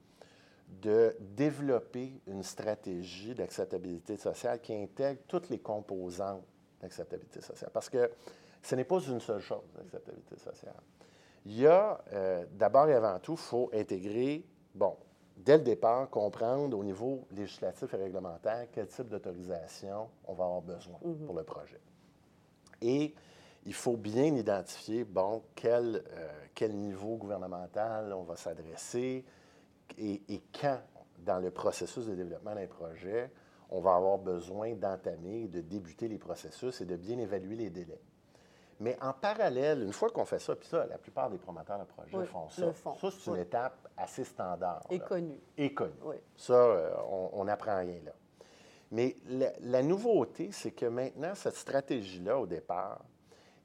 de 0.68 1.16
développer 1.20 2.20
une 2.26 2.42
stratégie 2.42 3.34
d'acceptabilité 3.34 4.16
sociale 4.16 4.60
qui 4.60 4.74
intègre 4.74 5.20
toutes 5.26 5.48
les 5.48 5.60
composantes 5.60 6.44
d'acceptabilité 6.80 7.40
sociale. 7.40 7.70
Parce 7.72 7.88
que 7.88 8.10
ce 8.62 8.74
n'est 8.74 8.84
pas 8.84 8.98
une 9.00 9.20
seule 9.20 9.40
chose, 9.40 9.64
l'acceptabilité 9.76 10.36
sociale. 10.36 10.74
Il 11.46 11.58
y 11.58 11.66
a, 11.66 12.02
euh, 12.12 12.44
d'abord 12.52 12.88
et 12.88 12.94
avant 12.94 13.18
tout, 13.20 13.34
il 13.34 13.38
faut 13.38 13.70
intégrer, 13.72 14.44
bon, 14.74 14.96
dès 15.36 15.58
le 15.58 15.64
départ, 15.64 16.08
comprendre 16.10 16.76
au 16.78 16.84
niveau 16.84 17.26
législatif 17.32 17.92
et 17.94 17.96
réglementaire 17.96 18.66
quel 18.72 18.88
type 18.88 19.08
d'autorisation 19.08 20.08
on 20.26 20.34
va 20.34 20.44
avoir 20.44 20.62
besoin 20.62 20.98
pour 21.26 21.34
le 21.34 21.44
projet. 21.44 21.80
Et 22.80 23.14
il 23.64 23.74
faut 23.74 23.96
bien 23.96 24.34
identifier, 24.34 25.04
bon, 25.04 25.42
quel, 25.54 26.04
euh, 26.12 26.28
quel 26.54 26.74
niveau 26.74 27.16
gouvernemental 27.16 28.12
on 28.12 28.22
va 28.22 28.36
s'adresser 28.36 29.24
et, 29.98 30.22
et 30.28 30.42
quand, 30.60 30.80
dans 31.18 31.38
le 31.38 31.50
processus 31.50 32.06
de 32.06 32.14
développement 32.14 32.54
d'un 32.54 32.66
projet, 32.66 33.30
on 33.70 33.80
va 33.80 33.96
avoir 33.96 34.18
besoin 34.18 34.74
d'entamer 34.74 35.48
de 35.48 35.60
débuter 35.60 36.08
les 36.08 36.18
processus 36.18 36.80
et 36.80 36.84
de 36.84 36.96
bien 36.96 37.18
évaluer 37.18 37.56
les 37.56 37.70
délais. 37.70 38.00
Mais 38.78 38.96
en 39.00 39.12
parallèle, 39.14 39.82
une 39.82 39.92
fois 39.92 40.10
qu'on 40.10 40.24
fait 40.26 40.38
ça, 40.38 40.54
puis 40.54 40.68
ça, 40.68 40.86
la 40.86 40.98
plupart 40.98 41.30
des 41.30 41.38
promoteurs 41.38 41.78
de 41.78 41.84
projets 41.84 42.16
Oui, 42.16 42.26
font 42.26 42.48
ça. 42.50 42.72
font, 42.72 42.94
Ça, 42.96 43.08
c'est 43.10 43.26
une 43.28 43.32
oui. 43.34 43.40
étape 43.40 43.88
assez 43.96 44.24
standard. 44.24 44.82
Et 44.90 44.98
là 44.98 45.04
connu. 45.04 45.40
et 45.56 45.72
connu. 45.72 45.94
Oui. 46.02 46.16
Ça, 46.36 46.52
euh, 46.52 46.94
on 47.32 47.44
n'apprend 47.44 47.78
rien 47.78 48.00
là. 48.04 48.12
Mais 48.92 49.16
la, 49.28 49.50
la 49.60 49.82
nouveauté, 49.82 50.50
c'est 50.52 50.70
que 50.72 50.86
maintenant, 50.86 51.34
cette 51.34 51.56
stratégie-là, 51.56 52.38
au 52.38 52.46
départ, 52.46 53.00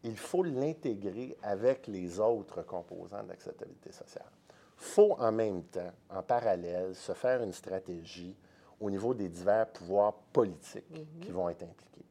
il 0.04 0.18
faut 0.18 0.44
l'intégrer 0.44 1.38
avec 1.44 1.88
les 1.88 2.20
autres 2.20 2.64
composants 2.64 3.22
de 3.24 3.30
l'acceptabilité 3.30 3.92
sociale. 3.92 4.26
Il 4.50 4.84
faut 4.84 5.14
en 5.20 5.32
même 5.32 5.64
temps, 5.66 5.92
en 6.10 6.24
parallèle, 6.24 6.96
se 6.96 7.12
faire 7.14 7.44
une 7.44 7.54
stratégie 7.54 8.36
au 8.80 8.90
niveau 8.90 9.14
des 9.14 9.30
divers 9.30 9.68
pouvoirs 9.68 10.14
politiques 10.34 11.22
qui 11.22 11.30
vont 11.30 11.50
être 11.50 11.62
impliqués. 11.64 12.06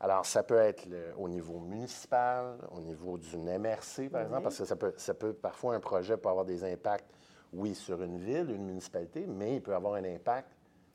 Alors, 0.00 0.26
ça 0.26 0.42
peut 0.42 0.58
être 0.58 0.86
le- 0.86 1.14
au 1.16 1.28
niveau 1.28 1.58
municipal, 1.58 2.56
au 2.70 2.80
niveau 2.80 3.16
d'une 3.18 3.48
MRC, 3.48 4.08
par 4.10 4.22
exemple, 4.22 4.42
parce 4.42 4.58
que 4.58 4.64
ça 4.64 4.76
peut, 4.76 4.92
ça 4.96 5.14
peut, 5.14 5.32
parfois, 5.32 5.74
un 5.74 5.80
projet 5.80 6.16
peut 6.16 6.28
avoir 6.28 6.44
des 6.44 6.64
impacts, 6.64 7.10
oui, 7.52 7.74
sur 7.74 8.02
une 8.02 8.18
ville, 8.18 8.50
une 8.50 8.66
municipalité, 8.66 9.26
mais 9.26 9.56
il 9.56 9.62
peut 9.62 9.74
avoir 9.74 9.94
un 9.94 10.04
impact 10.04 10.48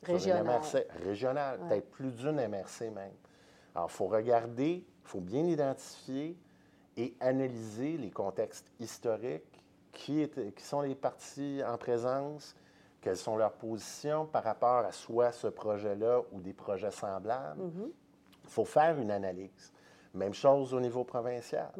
sur 0.03 0.13
Régional. 0.13 0.41
une 0.45 0.51
MRC 0.51 0.87
régionale, 1.03 1.59
Ouais. 1.61 1.67
peut-être 1.69 1.89
plus 1.91 2.11
d'une 2.15 2.39
MRC 2.47 2.89
même. 2.91 3.13
Alors, 3.73 3.87
il 3.89 3.93
faut 3.93 4.07
regarder, 4.07 4.85
il 4.85 5.07
faut 5.07 5.21
bien 5.21 5.45
identifier 5.45 6.37
et 6.97 7.15
analyser 7.19 7.97
les 7.97 8.11
contextes 8.11 8.67
historiques, 8.79 9.43
qui, 9.93 10.29
sont 10.57 10.81
les 10.81 10.95
partis 10.95 11.61
en 11.67 11.77
présence, 11.77 12.55
quelles 13.01 13.17
sont 13.17 13.35
leurs 13.35 13.51
positions 13.53 14.25
par 14.25 14.43
rapport 14.43 14.85
à 14.85 14.91
soit 14.93 15.31
ce 15.33 15.47
projet-là 15.47 16.21
ou 16.31 16.39
des 16.39 16.53
projets 16.53 16.91
semblables. 16.91 17.59
Il 17.61 17.91
faut 18.51 18.65
faire 18.65 18.99
une 18.99 19.11
analyse. 19.11 19.71
Même 20.13 20.33
chose 20.33 20.73
au 20.73 20.79
niveau 20.79 21.03
provincial. 21.03 21.71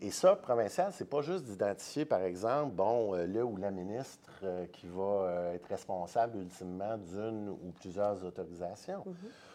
Et 0.00 0.10
ça, 0.10 0.34
provincial, 0.36 0.92
c'est 0.92 1.08
pas 1.08 1.22
juste 1.22 1.44
d'identifier, 1.44 2.04
par 2.04 2.22
exemple, 2.22 2.74
bon, 2.74 3.14
euh, 3.14 3.26
le 3.26 3.44
ou 3.44 3.56
la 3.56 3.70
ministre 3.70 4.32
euh, 4.42 4.66
qui 4.66 4.86
va 4.86 5.02
euh, 5.02 5.54
être 5.54 5.66
responsable 5.68 6.38
ultimement 6.38 6.98
d'une 6.98 7.48
ou 7.48 7.72
plusieurs 7.80 8.22
autorisations. 8.24 9.04
Il 9.06 9.14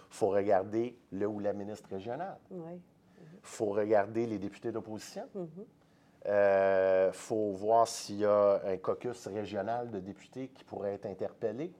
faut 0.10 0.30
regarder 0.30 0.98
le 1.12 1.28
ou 1.28 1.40
la 1.40 1.54
ministre 1.54 1.90
régionale. 1.90 2.38
Oui. 2.50 2.82
Il 3.22 3.40
faut 3.44 3.68
regarder 3.68 4.26
les 4.26 4.40
députés 4.40 4.72
d'opposition. 4.72 5.24
Il 6.26 7.12
faut 7.12 7.52
voir 7.52 7.88
s'il 7.88 8.20
y 8.20 8.26
a 8.26 8.62
un 8.66 8.78
caucus 8.78 9.28
régional 9.28 9.92
de 9.92 10.00
députés 10.00 10.48
qui 10.48 10.64
pourrait 10.64 10.94
être 10.94 11.06
interpellé. 11.06 11.72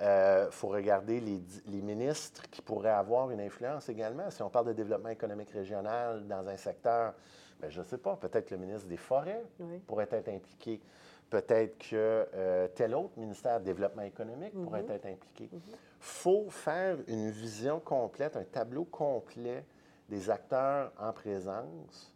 Il 0.00 0.48
faut 0.50 0.68
regarder 0.68 1.20
les, 1.20 1.82
ministres 1.82 2.48
qui 2.50 2.62
pourraient 2.62 2.88
avoir 2.88 3.30
une 3.30 3.40
influence 3.40 3.88
également. 3.88 4.30
Si 4.30 4.42
on 4.42 4.48
parle 4.48 4.66
de 4.66 4.72
développement 4.72 5.10
économique 5.10 5.50
régional 5.50 6.26
dans 6.26 6.48
un 6.48 6.56
secteur, 6.56 7.14
ben, 7.60 7.70
je 7.70 7.80
ne 7.80 7.84
sais 7.84 7.98
pas, 7.98 8.16
peut-être 8.16 8.46
que 8.46 8.54
le 8.54 8.60
ministre 8.60 8.88
des 8.88 8.96
Forêts 8.96 9.44
Oui. 9.58 9.78
pourrait 9.86 10.08
être 10.10 10.28
impliqué. 10.28 10.80
Peut-être 11.28 11.78
que 11.78 12.26
euh, 12.34 12.68
tel 12.74 12.94
autre 12.94 13.18
ministère, 13.18 13.60
développement 13.60 14.02
économique, 14.02 14.52
pourrait 14.64 14.86
être 14.88 15.06
impliqué. 15.06 15.48
Il 15.52 15.60
faut 16.00 16.48
faire 16.50 16.96
une 17.06 17.30
vision 17.30 17.78
complète, 17.78 18.36
un 18.36 18.44
tableau 18.44 18.84
complet 18.84 19.64
des 20.08 20.28
acteurs 20.28 20.92
en 20.98 21.12
présence 21.12 22.12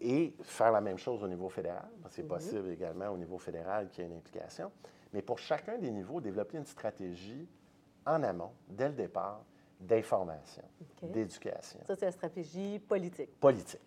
et 0.00 0.34
faire 0.42 0.72
la 0.72 0.80
même 0.80 0.96
chose 0.96 1.22
au 1.22 1.28
niveau 1.28 1.48
fédéral, 1.48 1.88
parce 2.00 2.14
que 2.14 2.22
c'est 2.22 2.28
possible 2.28 2.70
également 2.70 3.08
au 3.08 3.18
niveau 3.18 3.36
fédéral 3.36 3.88
qu'il 3.90 4.04
y 4.04 4.06
ait 4.06 4.10
une 4.10 4.16
implication. 4.16 4.70
Mais 5.12 5.22
pour 5.22 5.38
chacun 5.38 5.78
des 5.78 5.90
niveaux, 5.90 6.20
développer 6.20 6.58
une 6.58 6.66
stratégie 6.66 7.48
en 8.06 8.22
amont, 8.22 8.52
dès 8.68 8.88
le 8.88 8.94
départ, 8.94 9.44
d'information, 9.80 10.64
d'éducation, 11.02 11.78
Ça, 11.86 11.94
c'est 11.94 12.06
la 12.06 12.12
stratégie 12.12 12.78
politique. 12.80 13.38
politique. 13.38 13.80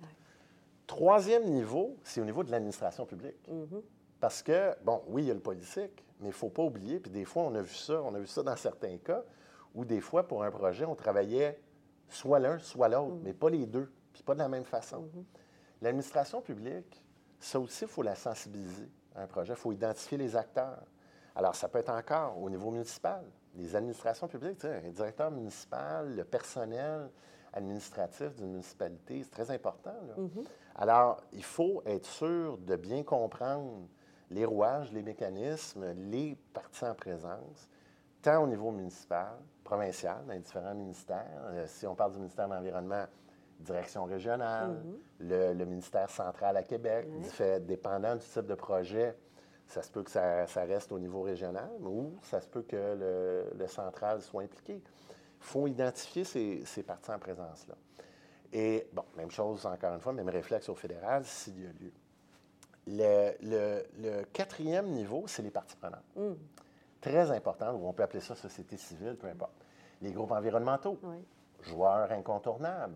Troisième 0.88 1.46
niveau, 1.46 1.98
c'est 2.04 2.22
au 2.22 2.25
niveau 2.25 2.44
de 2.44 2.51
l'administration 2.51 3.06
publique. 3.06 3.48
Mhm. 3.48 3.82
Parce 4.20 4.42
que, 4.42 4.75
bon, 4.84 5.01
oui, 5.08 5.24
il 5.24 5.28
y 5.28 5.32
a 5.32 5.34
le 5.34 5.40
politique, 5.40 6.06
mais 6.20 6.28
il 6.28 6.30
ne 6.30 6.34
faut 6.36 6.50
pas 6.50 6.63
oublier, 6.63 7.00
puis 7.00 7.12
des 7.12 7.25
fois, 7.25 7.44
on 7.44 7.56
a 7.56 7.62
vu 7.62 7.74
ça, 7.74 8.01
on 8.04 8.13
a 8.13 8.20
vu 8.20 8.28
ça 8.28 8.44
dans 8.44 8.56
certains 8.56 8.98
cas, 8.98 9.24
où 9.74 9.84
des 9.84 10.00
fois, 10.01 10.28
pour 10.28 10.44
un 10.44 10.51
projet, 10.51 10.86
on 10.86 10.96
travaillait 10.96 11.60
soit 12.08 12.40
l'un, 12.40 12.60
soit 12.60 12.90
l'autre, 12.90 13.16
mais 13.24 13.34
pas 13.34 13.50
les 13.50 13.66
deux, 13.66 13.92
puis 14.13 14.22
pas 14.22 14.34
de 14.34 14.40
la 14.40 14.50
même 14.50 14.66
façon. 14.66 15.10
L'administration 15.82 16.42
publique, 16.42 17.04
ça 17.40 17.60
aussi, 17.60 17.86
il 17.86 17.88
faut 17.90 18.04
la 18.04 18.16
sensibiliser 18.16 18.90
à 19.16 19.24
un 19.24 19.28
projet, 19.28 19.54
il 19.54 19.60
faut 19.60 19.72
identifier 19.72 20.18
les 20.18 20.36
acteurs. 20.36 20.84
Alors, 21.36 21.56
ça 21.56 21.68
peut 21.70 21.80
être 21.80 21.92
encore 21.92 22.38
au 22.42 22.50
niveau 22.50 22.72
municipal. 22.72 23.24
Les 23.56 23.76
administrations 23.76 24.28
publiques, 24.28 24.60
tu 24.60 24.68
sais, 24.68 24.82
un 24.86 24.90
directeur 24.92 25.32
municipal, 25.32 26.14
le 26.16 26.24
personnel 26.24 27.10
administratif 27.54 28.36
d'une 28.36 28.52
municipalité, 28.52 29.24
c'est 29.24 29.32
très 29.32 29.52
important. 29.52 29.94
là. 30.08 30.14
Alors, 30.76 31.18
il 31.34 31.44
faut 31.44 31.82
être 31.86 32.06
sûr 32.06 32.58
de 32.58 32.76
bien 32.78 33.04
comprendre 33.04 33.88
les 34.30 34.46
rouages, 34.46 34.92
les 34.94 35.04
mécanismes, 35.04 35.92
les 36.10 36.38
parties 36.54 36.86
en 36.86 36.96
présence, 36.96 37.68
tant 38.22 38.44
au 38.44 38.48
niveau 38.48 38.72
municipal, 38.72 39.34
provincial, 39.66 40.24
dans 40.26 40.34
les 40.34 40.40
différents 40.40 40.74
ministères. 40.74 41.28
Euh, 41.52 41.66
si 41.68 41.86
on 41.86 41.96
parle 41.96 42.12
du 42.14 42.20
ministère 42.20 42.48
de 42.48 42.54
l'Environnement, 42.54 43.06
direction 43.60 44.06
régionale, 44.06 44.70
Mhm. 44.86 44.98
le, 45.20 45.54
le 45.54 45.66
ministère 45.66 46.10
central 46.10 46.56
à 46.58 46.64
Québec, 46.64 47.08
dépendant 47.66 48.16
du 48.16 48.24
type 48.26 48.48
de 48.48 48.56
projet, 48.56 49.16
ça 49.72 49.82
se 49.82 49.90
peut 49.92 50.04
que 50.04 50.12
ça, 50.12 50.46
ça 50.48 50.63
reste 50.63 50.92
au 50.92 51.00
niveau 51.00 51.22
régional 51.22 51.70
ou 51.82 52.13
ça 52.24 52.42
se 52.42 52.48
peut 52.48 52.62
que 52.63 52.75
le, 52.75 53.51
le 53.58 53.68
central 53.68 54.22
soit 54.22 54.44
impliqué. 54.44 54.74
Il 54.75 55.44
faut 55.46 55.68
identifier 55.68 56.24
ces, 56.24 56.63
ces 56.66 56.84
parties 56.84 57.12
en 57.12 57.20
présence-là. 57.20 57.75
Et, 58.54 58.88
bon, 58.94 59.04
même 59.16 59.32
chose, 59.32 59.66
encore 59.66 59.94
une 59.94 60.01
fois, 60.01 60.13
même 60.13 60.30
réflexe 60.30 60.68
au 60.70 60.75
fédéral, 60.75 61.24
s'il 61.25 61.62
y 61.62 61.66
a 61.66 61.70
lieu. 61.70 61.92
Le, 62.88 63.32
le- 63.42 63.84
le 64.00 64.24
quatrième 64.25 64.88
niveau, 64.90 65.24
c'est 65.28 65.42
les 65.42 65.51
parties 65.51 65.75
prenantes. 65.78 66.04
Mm. 66.16 66.34
Très 67.00 67.32
important, 67.32 67.74
ou 67.74 67.88
on 67.88 67.94
peut 67.94 68.04
appeler 68.04 68.20
ça 68.22 68.36
société 68.36 68.75
civile, 68.78 69.16
peu 69.16 69.28
importe. 69.28 69.54
Les 70.01 70.12
groupes 70.12 70.32
environnementaux, 70.32 71.00
Oui. 71.04 71.24
joueurs 71.62 72.12
incontournables. 72.12 72.96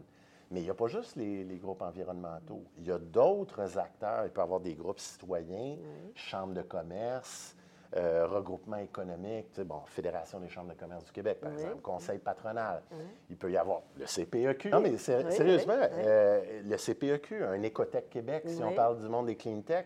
Mais 0.51 0.59
il 0.61 0.63
n'y 0.63 0.69
a 0.69 0.73
pas 0.75 0.87
juste 0.87 1.15
les, 1.15 1.43
les 1.43 1.57
groupes 1.57 1.81
environnementaux. 1.81 2.63
Il 2.77 2.85
y 2.87 2.91
a 2.91 2.99
d'autres 2.99 3.77
acteurs. 3.77 4.25
Il 4.25 4.31
peut 4.31 4.41
y 4.41 4.43
avoir 4.43 4.59
des 4.59 4.75
groupes 4.75 4.99
citoyens, 4.99 5.77
Oui. 5.79 6.11
chambres 6.13 6.53
de 6.53 6.61
commerce, 6.61 7.55
euh, 7.95 8.27
regroupements 8.27 8.77
économiques, 8.77 9.47
tu 9.51 9.61
sais, 9.61 9.63
bon, 9.63 9.81
Fédération 9.85 10.39
des 10.39 10.49
chambres 10.49 10.73
de 10.73 10.77
commerce 10.79 11.05
du 11.05 11.11
Québec, 11.11 11.39
par 11.39 11.51
Oui. 11.51 11.61
exemple, 11.61 11.81
conseil 11.81 12.19
patronal. 12.19 12.81
Oui. 12.91 12.97
Il 13.29 13.37
peut 13.37 13.51
y 13.51 13.57
avoir 13.57 13.81
le 13.97 14.05
CPEQ. 14.05 14.69
Non, 14.69 14.81
mais 14.81 14.97
sérieusement, 14.97 15.73
euh, 15.79 16.61
le 16.63 16.77
CPEQ, 16.77 17.43
un 17.43 17.61
Écotech 17.63 18.09
Québec, 18.09 18.43
si 18.47 18.61
on 18.63 18.73
parle 18.73 18.99
du 18.99 19.07
monde 19.07 19.27
des 19.27 19.35
clean 19.35 19.61
tech, 19.61 19.85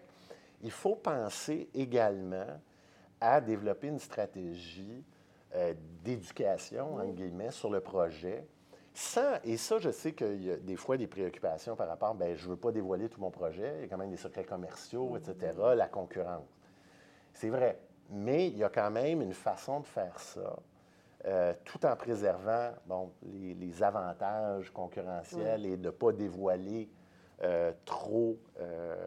il 0.61 0.71
faut 0.71 0.95
penser 0.95 1.69
également 1.73 2.47
à 3.21 3.39
développer 3.41 3.87
une 3.87 3.99
stratégie 3.99 5.03
euh, 5.55 5.73
d'éducation, 6.03 6.95
entre 6.95 7.13
guillemets, 7.13 7.51
sur 7.51 7.69
le 7.69 7.79
projet. 7.79 8.45
Sans, 9.00 9.39
et 9.46 9.56
ça, 9.56 9.79
je 9.79 9.91
sais 9.91 10.12
qu'il 10.12 10.44
y 10.44 10.51
a 10.51 10.58
des 10.58 10.75
fois 10.75 10.98
des 10.98 11.08
préoccupations 11.08 11.74
par 11.77 11.88
rapport, 11.88 12.13
ben 12.15 12.36
je 12.36 12.44
ne 12.44 12.50
veux 12.50 12.58
pas 12.58 12.74
dévoiler 12.74 13.08
tout 13.08 13.22
mon 13.22 13.32
projet, 13.32 13.75
il 13.77 13.82
y 13.84 13.84
a 13.86 13.88
quand 13.88 13.98
même 13.98 14.10
des 14.10 14.18
secrets 14.18 14.44
commerciaux, 14.44 15.15
etc., 15.15 15.53
la 15.74 15.88
concurrence. 15.88 16.50
C'est 17.34 17.48
vrai, 17.48 17.79
mais 18.10 18.48
il 18.48 18.58
y 18.58 18.63
a 18.65 18.68
quand 18.68 18.91
même 18.91 19.22
une 19.22 19.34
façon 19.34 19.79
de 19.79 19.86
faire 19.86 20.20
ça, 20.20 20.60
euh, 21.25 21.53
tout 21.63 21.86
en 21.86 21.96
préservant 21.96 22.74
bon, 22.88 23.13
les, 23.24 23.53
les 23.53 23.82
avantages 23.82 24.70
concurrentiels 24.72 25.65
et 25.65 25.77
de 25.77 25.86
ne 25.86 25.91
pas 25.91 26.12
dévoiler 26.12 26.89
euh, 27.41 27.72
trop, 27.86 28.38
euh, 28.60 28.98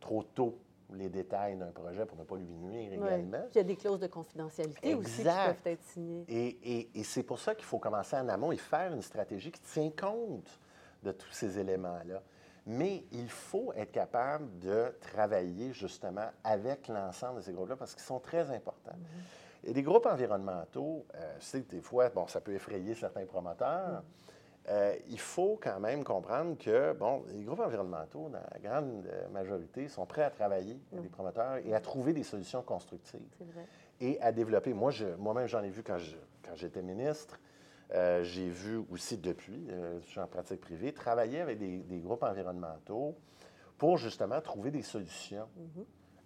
trop 0.00 0.22
tôt 0.22 0.56
les 0.96 1.08
détails 1.08 1.56
d'un 1.56 1.70
projet 1.70 2.04
pour 2.06 2.18
ne 2.18 2.24
pas 2.24 2.36
lui 2.36 2.46
nuire 2.46 2.88
Oui. 2.90 2.96
également. 3.06 3.38
Puis 3.42 3.50
il 3.54 3.58
y 3.58 3.60
a 3.60 3.64
des 3.64 3.76
clauses 3.76 4.00
de 4.00 4.06
confidentialité 4.06 4.94
aussi 4.94 5.18
qui 5.18 5.24
peuvent 5.24 5.56
être 5.66 5.84
signées. 5.84 6.24
Et, 6.28 6.46
et- 6.80 6.90
et 7.00 7.04
c'est 7.04 7.22
pour 7.22 7.38
ça 7.38 7.54
qu'il 7.54 7.64
faut 7.64 7.78
commencer 7.78 8.16
en 8.16 8.28
amont 8.28 8.52
et 8.52 8.56
faire 8.56 8.92
une 8.92 9.02
stratégie 9.02 9.50
qui 9.52 9.60
tient 9.60 9.90
compte 9.90 10.60
de 11.02 11.12
tous 11.12 11.30
ces 11.32 11.58
éléments-là. 11.58 12.22
Mais 12.68 13.04
il 13.12 13.28
faut 13.30 13.72
être 13.74 13.92
capable 13.92 14.58
de 14.58 14.92
travailler 15.00 15.72
justement 15.72 16.28
avec 16.42 16.88
l'ensemble 16.88 17.36
de 17.36 17.42
ces 17.42 17.52
groupes-là 17.52 17.76
parce 17.76 17.94
qu'ils 17.94 18.02
sont 18.02 18.18
très 18.18 18.50
importants. 18.50 18.96
Et 19.62 19.72
les 19.72 19.82
groupes 19.82 20.06
environnementaux, 20.06 21.04
euh, 21.14 21.34
je 21.38 21.44
sais 21.44 21.62
que 21.62 21.70
des 21.70 21.80
fois, 21.80 22.08
bon, 22.08 22.26
ça 22.26 22.40
peut 22.40 22.54
effrayer 22.54 22.94
certains 22.94 23.24
promoteurs. 23.24 24.02
Euh, 24.68 24.96
il 25.08 25.20
faut 25.20 25.58
quand 25.62 25.78
même 25.78 26.02
comprendre 26.02 26.58
que, 26.58 26.92
bon, 26.94 27.22
les 27.28 27.44
groupes 27.44 27.60
environnementaux, 27.60 28.28
dans 28.28 28.40
la 28.52 28.58
grande 28.58 29.06
euh, 29.06 29.28
majorité, 29.28 29.86
sont 29.88 30.06
prêts 30.06 30.24
à 30.24 30.30
travailler 30.30 30.76
avec 30.92 31.04
les 31.04 31.08
promoteurs 31.08 31.58
et 31.64 31.72
à 31.74 31.80
trouver 31.80 32.12
des 32.12 32.24
solutions 32.24 32.62
constructives 32.62 33.20
C'est 33.38 33.44
vrai. 33.44 33.64
et 34.00 34.20
à 34.20 34.32
développer. 34.32 34.74
Moi, 34.74 34.90
je- 34.90 35.14
moi-même, 35.18 35.46
j'en 35.46 35.62
ai 35.62 35.70
vu 35.70 35.84
quand 35.84 35.98
je- 35.98 36.16
quand 36.42 36.54
j'étais 36.56 36.82
ministre. 36.82 37.38
Euh, 37.94 38.24
j'ai 38.24 38.48
vu 38.48 38.82
aussi 38.90 39.16
depuis, 39.18 39.68
euh, 39.70 40.00
je 40.00 40.06
suis 40.06 40.18
en 40.18 40.26
pratique 40.26 40.60
privée, 40.60 40.92
travailler 40.92 41.40
avec 41.40 41.58
des, 41.60 41.78
des 41.84 42.00
groupes 42.00 42.24
environnementaux 42.24 43.14
pour 43.78 43.96
justement 43.98 44.40
trouver 44.40 44.72
des 44.72 44.82
solutions 44.82 45.46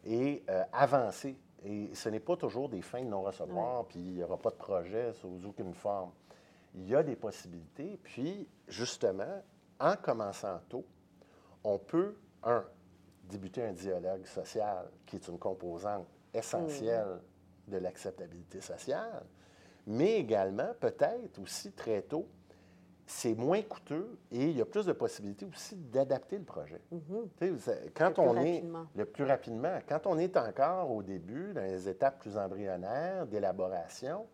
et 0.07 0.43
euh, 0.49 0.63
avancer. 0.73 1.37
Et 1.63 1.95
ce 1.95 2.09
n'est 2.09 2.21
pas 2.21 2.37
toujours 2.37 2.71
des 2.71 2.81
fins 2.81 3.03
de 3.03 3.09
non-recevoir, 3.09 3.85
puis 3.85 3.99
il 4.01 4.15
n'y 4.15 4.23
aura 4.23 4.39
pas 4.39 4.49
de 4.49 4.55
projet 4.55 5.13
sous 5.13 5.45
aucune 5.47 5.75
forme. 5.75 6.11
Il 6.75 6.89
y 6.89 6.95
a 6.95 7.03
des 7.03 7.17
possibilités, 7.17 7.99
puis 8.03 8.49
justement, 8.69 9.43
en 9.81 9.97
commençant 9.97 10.61
tôt, 10.69 10.85
on 11.65 11.79
peut, 11.79 12.17
un, 12.43 12.65
débuter 13.25 13.63
un 13.63 13.73
dialogue 13.73 14.25
social 14.27 14.89
qui 15.07 15.17
est 15.17 15.29
une 15.29 15.39
composante 15.39 16.07
essentielle 16.33 17.21
de 17.69 17.79
l'acceptabilité 17.79 18.61
sociale, 18.61 19.25
mais 19.87 20.19
également, 20.19 20.69
peut-être 20.79 21.39
aussi 21.41 21.73
très 21.73 22.03
tôt, 22.03 22.27
c'est 23.07 23.35
moins 23.35 23.61
coûteux 23.63 24.17
et 24.31 24.51
il 24.51 24.57
y 24.57 24.61
a 24.61 24.65
plus 24.65 24.87
de 24.87 24.93
possibilités 24.93 25.45
aussi 25.45 25.75
d'adapter 25.75 26.39
le 26.39 26.45
projet. 26.45 26.81
Mhm. 26.93 27.59
Ça- 27.59 27.73
Quand 27.95 28.09
Le 28.09 28.15
plus 28.15 28.23
on 28.23 28.37
est 28.37 28.53
rapidement. 28.55 28.87
le 28.95 29.05
plus 29.05 29.25
rapidement, 29.25 29.79
quand 29.89 30.07
on 30.07 30.17
est 30.19 30.37
encore 30.37 30.91
au 30.93 31.03
début, 31.03 31.53
dans 31.53 31.63
les 31.63 31.89
étapes 31.89 32.21
plus 32.21 32.37
embryonnaires 32.39 33.27
d'élaboration, 33.27 34.27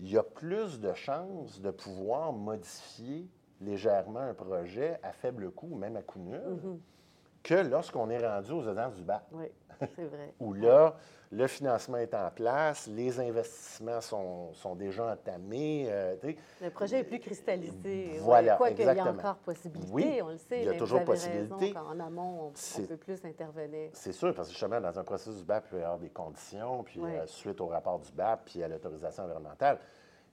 il 0.00 0.10
y 0.10 0.16
a 0.18 0.22
plus 0.22 0.80
de 0.80 0.92
chances 0.94 1.60
de 1.60 1.70
pouvoir 1.70 2.32
modifier 2.32 3.28
légèrement 3.60 4.20
un 4.20 4.34
projet 4.34 4.98
à 5.02 5.12
faible 5.12 5.50
coût, 5.50 5.74
même 5.76 5.96
à 5.96 6.02
coût 6.02 6.18
nul, 6.20 6.40
Mhm. 6.46 6.80
que 7.42 7.54
lorsqu'on 7.54 8.08
est 8.10 8.26
rendu 8.26 8.50
aux 8.52 8.66
audiences 8.66 8.94
du 8.96 9.04
Oui, 9.32 9.44
c'est 9.46 9.59
vrai. 9.98 10.34
où 10.40 10.52
là, 10.52 10.96
le 11.32 11.46
financement 11.46 11.98
est 11.98 12.12
en 12.14 12.28
place, 12.30 12.86
les 12.88 13.20
investissements 13.20 14.00
sont, 14.00 14.52
sont 14.54 14.74
déjà 14.74 15.12
entamés. 15.12 15.86
euh, 15.88 16.16
Le 16.60 16.70
projet 16.70 17.00
est 17.00 17.04
plus 17.04 17.20
cristallisé. 17.20 18.18
Voilà, 18.20 18.52
ouais. 18.54 18.58
Quoi 18.58 18.70
qu'il 18.70 18.84
y 18.84 18.88
a 18.88 18.92
exactement. 18.92 19.18
encore 19.20 19.36
possibilité, 19.36 19.92
Oui, 19.92 20.20
on 20.22 20.28
le 20.30 20.38
sait. 20.38 20.62
il 20.62 20.64
y 20.64 20.68
a 20.68 20.74
toujours 20.78 21.04
possibilité. 21.04 21.66
Raison, 21.66 21.74
qu'en 21.74 22.00
amont, 22.00 22.52
on, 22.78 22.82
peut 22.82 22.96
plus 22.96 23.24
intervenir. 23.24 23.90
C'est 23.92 24.12
sûr, 24.12 24.34
parce 24.34 24.48
que 24.48 24.52
justement, 24.54 24.80
dans 24.80 24.98
un 24.98 25.04
processus 25.04 25.38
du 25.38 25.44
BAP, 25.44 25.66
il 25.66 25.70
peut 25.70 25.78
y 25.80 25.82
avoir 25.82 25.98
des 25.98 26.10
conditions, 26.10 26.82
puis 26.82 26.98
Oui. 27.00 27.14
euh, 27.14 27.26
suite 27.26 27.60
au 27.60 27.66
rapport 27.68 28.00
du 28.00 28.10
BAP, 28.12 28.46
puis 28.46 28.62
à 28.64 28.68
l'autorisation 28.68 29.22
environnementale, 29.24 29.78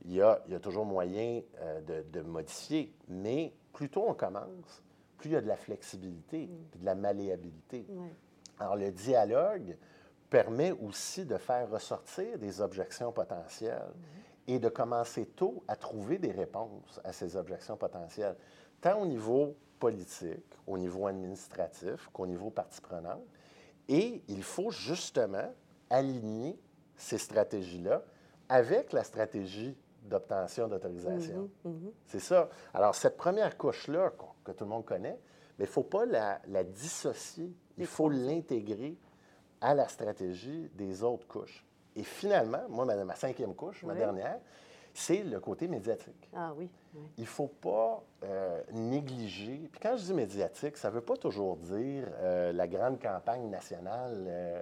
il 0.06 0.14
y 0.14 0.22
a, 0.22 0.42
il 0.48 0.54
y 0.54 0.56
a 0.56 0.60
toujours 0.60 0.86
moyen 0.86 1.42
euh, 1.62 1.82
de, 1.82 2.06
de 2.12 2.22
modifier. 2.22 2.92
Mais 3.08 3.54
plus 3.72 3.90
tôt 3.90 4.06
on 4.08 4.14
commence, 4.16 4.84
plus 5.18 5.30
il 5.30 5.34
y 5.34 5.36
a 5.36 5.42
de 5.42 5.48
la 5.48 5.56
flexibilité, 5.58 6.50
puis 6.72 6.80
de 6.80 6.86
la 6.86 6.96
malléabilité. 6.96 7.86
Oui. 7.90 8.08
Alors, 8.60 8.76
le 8.76 8.91
dialogue 8.91 9.78
permet 10.30 10.72
aussi 10.72 11.26
de 11.26 11.38
faire 11.38 11.70
ressortir 11.70 12.38
des 12.38 12.62
objections 12.62 13.12
potentielles 13.12 13.93
et 14.48 14.60
de 14.60 14.70
commencer 14.70 15.26
tôt 15.26 15.63
à 15.67 15.76
trouver 15.76 16.17
des 16.17 16.32
réponses 16.32 17.00
à 17.04 17.13
ces 17.13 17.36
objections 17.36 17.78
potentielles, 17.78 18.36
tant 18.82 19.00
au 19.02 19.06
niveau 19.06 19.56
politique, 19.80 20.58
au 20.65 20.78
niveau 20.78 21.08
administratif 21.08 22.10
qu'au 22.13 22.26
niveau 22.26 22.50
partie 22.50 22.82
prenante. 22.82 23.24
Et 23.88 24.22
il 24.28 24.43
faut 24.43 24.72
justement 24.72 25.54
aligner 25.89 26.60
ces 26.96 27.17
stratégies-là 27.17 28.04
avec 28.50 28.91
la 28.91 29.04
stratégie 29.04 29.78
d'obtention 30.04 30.67
d'autorisation. 30.67 31.50
Mhm, 31.63 31.72
mhm. 31.72 31.91
C'est 32.06 32.20
ça. 32.20 32.50
Alors, 32.74 32.96
cette 32.96 33.17
première 33.17 33.58
couche-là, 33.58 34.12
que 34.43 34.52
tout 34.52 34.63
le 34.63 34.70
monde 34.70 34.86
connaît, 34.86 35.20
mais 35.58 35.65
il 35.65 35.67
ne 35.67 35.72
faut 35.72 35.84
pas 35.84 36.06
la, 36.06 36.39
la 36.48 36.63
dissocier. 36.63 37.54
Il 37.78 37.86
faut 37.86 38.10
l'intégrer 38.10 38.96
à 39.62 39.74
la 39.74 39.88
stratégie 39.88 40.70
des 40.76 41.04
autres 41.04 41.28
couches. 41.28 41.66
Et 41.96 42.04
finalement, 42.04 42.62
moi, 42.70 42.86
ma, 42.86 42.96
ma 43.04 43.16
cinquième 43.16 43.56
couche, 43.56 43.84
ma 43.84 43.94
dernière, 43.96 44.38
c'est 44.94 45.24
le 45.24 45.40
côté 45.40 45.68
médiatique. 45.68 46.30
Ah 46.36 46.54
oui. 46.56 46.70
oui. 46.96 47.02
Il 47.18 47.22
ne 47.22 47.28
faut 47.28 47.48
pas 47.48 48.04
euh, 48.24 48.62
négliger. 48.72 49.70
Puis 49.72 49.80
quand 49.80 49.96
je 49.98 50.06
dis 50.06 50.13
médiatique, 50.13 50.76
ça 50.78 50.90
ne 50.90 50.96
veut 50.96 51.02
pas 51.02 51.18
toujours 51.18 51.56
dire 51.58 52.08
euh, 52.20 52.52
la 52.52 52.68
grande 52.68 53.00
campagne 53.00 53.48
nationale, 53.50 54.26
euh, 54.28 54.62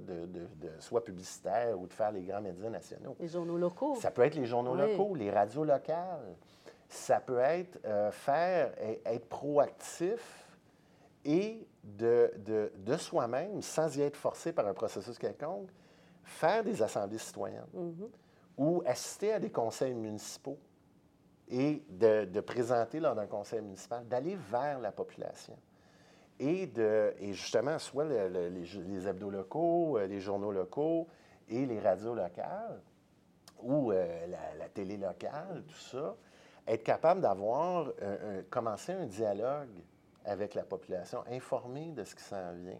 de, 0.00 0.26
de- 0.26 0.46
de- 0.60 0.80
soit 0.80 1.02
publicitaire 1.04 1.78
ou 1.80 1.86
de 1.88 1.92
faire 1.92 2.12
les 2.12 2.22
grands 2.22 2.40
médias 2.40 2.70
nationaux. 2.70 3.16
Les 3.18 3.28
journaux 3.28 3.56
locaux. 3.58 3.96
Ça 4.00 4.10
peut 4.12 4.22
être 4.22 4.36
les 4.36 4.46
journaux 4.46 4.74
Oui. 4.76 4.80
locaux, 4.96 5.14
les 5.16 5.30
radios 5.30 5.64
locales. 5.64 6.34
Ça 6.88 7.20
peut 7.20 7.38
être 7.38 7.78
faire, 8.12 8.72
être 9.06 9.26
proactif 9.28 10.41
et 11.24 11.66
de, 11.84 12.32
de, 12.38 12.72
de 12.76 12.96
soi-même, 12.96 13.60
sans 13.62 13.96
y 13.96 14.02
être 14.02 14.16
forcé 14.16 14.52
par 14.52 14.66
un 14.66 14.74
processus 14.74 15.18
quelconque, 15.18 15.70
faire 16.24 16.62
des 16.64 16.82
assemblées 16.82 17.18
citoyennes 17.18 17.66
Mhm. 17.72 18.08
ou 18.56 18.82
assister 18.86 19.32
à 19.32 19.38
des 19.40 19.50
conseils 19.50 19.94
municipaux 19.94 20.58
et 21.48 21.82
de, 21.88 22.24
de 22.24 22.40
présenter 22.40 23.00
lors 23.00 23.14
d'un 23.14 23.26
conseil 23.26 23.60
municipal, 23.60 24.06
d'aller 24.06 24.36
vers 24.50 24.78
la 24.80 24.92
population. 24.92 25.56
Et, 26.38 26.66
de, 26.66 27.14
et 27.18 27.32
justement, 27.34 27.78
soit 27.78 28.04
le- 28.04 28.28
le- 28.28 28.48
les, 28.48 28.64
les 28.64 29.06
hebdos 29.08 29.30
locaux, 29.30 29.98
euh, 29.98 30.06
les 30.06 30.18
journaux 30.20 30.50
locaux 30.52 31.06
et 31.48 31.66
les 31.66 31.78
radios 31.78 32.14
locales, 32.14 32.80
ou 33.60 33.92
euh, 33.92 34.26
la, 34.26 34.54
la 34.58 34.68
télé 34.68 34.96
locale, 34.96 35.62
tout 35.68 35.74
ça, 35.78 36.16
être 36.66 36.82
capable 36.84 37.20
d'avoir, 37.20 37.92
commencer 38.50 38.92
un 38.92 39.06
dialogue 39.06 39.68
avec 40.24 40.54
la 40.54 40.62
population, 40.64 41.22
informer 41.30 41.92
de 41.92 42.04
ce 42.04 42.14
qui 42.14 42.22
s'en 42.22 42.52
vient. 42.52 42.78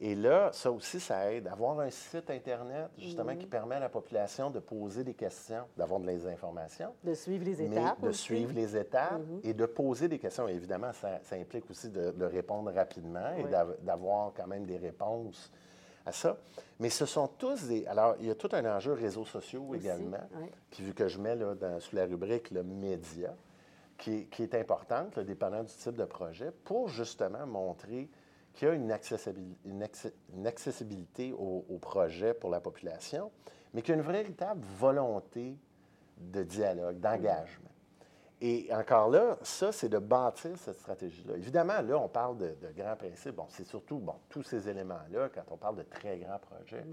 Et 0.00 0.16
là, 0.16 0.50
ça 0.52 0.72
aussi, 0.72 0.98
ça 0.98 1.32
aide. 1.32 1.46
Avoir 1.46 1.78
un 1.78 1.90
site 1.90 2.28
Internet, 2.28 2.88
justement, 2.98 3.36
qui 3.36 3.46
permet 3.46 3.76
à 3.76 3.80
la 3.80 3.88
population 3.88 4.50
de 4.50 4.58
poser 4.58 5.04
des 5.04 5.14
questions, 5.14 5.62
d'avoir 5.76 6.00
de 6.00 6.06
les 6.06 6.26
informations. 6.26 6.92
De 7.04 7.14
suivre 7.14 7.44
les 7.44 7.68
mais 7.68 7.76
étapes. 7.76 8.00
de 8.00 8.08
aussi. 8.08 8.22
suivre 8.22 8.52
les 8.52 8.76
étapes 8.76 9.20
et 9.44 9.54
de 9.54 9.64
poser 9.64 10.08
des 10.08 10.18
questions. 10.18 10.48
Et 10.48 10.54
évidemment, 10.54 10.92
ça, 10.92 11.20
ça 11.22 11.36
implique 11.36 11.70
aussi 11.70 11.88
de, 11.88 12.10
de 12.10 12.24
répondre 12.24 12.72
rapidement 12.72 13.32
et 13.38 13.44
Oui. 13.44 13.50
d'avoir 13.82 14.32
quand 14.34 14.48
même 14.48 14.64
des 14.64 14.78
réponses 14.78 15.52
à 16.04 16.10
ça. 16.10 16.36
Mais 16.80 16.90
ce 16.90 17.06
sont 17.06 17.28
tous 17.28 17.68
des... 17.68 17.86
Alors, 17.86 18.16
il 18.18 18.26
y 18.26 18.30
a 18.30 18.34
tout 18.34 18.48
un 18.52 18.64
enjeu 18.76 18.94
réseaux 18.94 19.24
sociaux 19.26 19.64
Aussi, 19.68 19.82
également. 19.82 20.18
oui. 20.34 20.50
Puis 20.72 20.82
vu 20.82 20.94
que 20.94 21.06
je 21.06 21.20
mets 21.20 21.36
là, 21.36 21.54
dans- 21.54 21.78
sous 21.78 21.94
la 21.94 22.06
rubrique 22.06 22.50
le 22.50 22.64
média, 22.64 23.32
qui 24.02 24.42
est, 24.42 24.54
importante, 24.54 25.14
là, 25.16 25.22
dépendant 25.22 25.62
du 25.62 25.72
type 25.72 25.96
de 25.96 26.04
projet, 26.04 26.50
pour 26.64 26.88
justement 26.88 27.46
montrer 27.46 28.10
qu'il 28.52 28.68
y 28.68 28.70
a 28.70 28.74
une, 28.74 28.90
accessibil- 28.90 29.56
une 29.64 30.46
accessibilité 30.46 31.32
au, 31.32 31.78
projet 31.80 32.34
pour 32.34 32.50
la 32.50 32.60
population, 32.60 33.30
mais 33.72 33.80
qu'il 33.80 33.94
y 33.94 33.98
a 33.98 34.00
une 34.00 34.06
véritable 34.06 34.60
volonté 34.76 35.56
de 36.18 36.42
dialogue, 36.42 36.98
d'engagement. 36.98 37.70
Et 38.40 38.68
encore 38.74 39.08
là, 39.08 39.38
ça, 39.42 39.70
c'est 39.70 39.88
de 39.88 39.98
bâtir 39.98 40.58
cette 40.58 40.74
stratégie-là. 40.74 41.36
Évidemment, 41.36 41.80
là, 41.80 41.96
on 41.96 42.08
parle 42.08 42.38
de, 42.38 42.56
grands 42.76 42.96
principes. 42.96 43.36
Bon, 43.36 43.46
c'est 43.50 43.64
surtout, 43.64 43.98
bon, 43.98 44.16
tous 44.28 44.42
ces 44.42 44.68
éléments-là 44.68 45.28
quand 45.32 45.44
on 45.52 45.56
parle 45.56 45.76
de 45.76 45.84
très 45.84 46.18
grands 46.18 46.40
projets. 46.40 46.84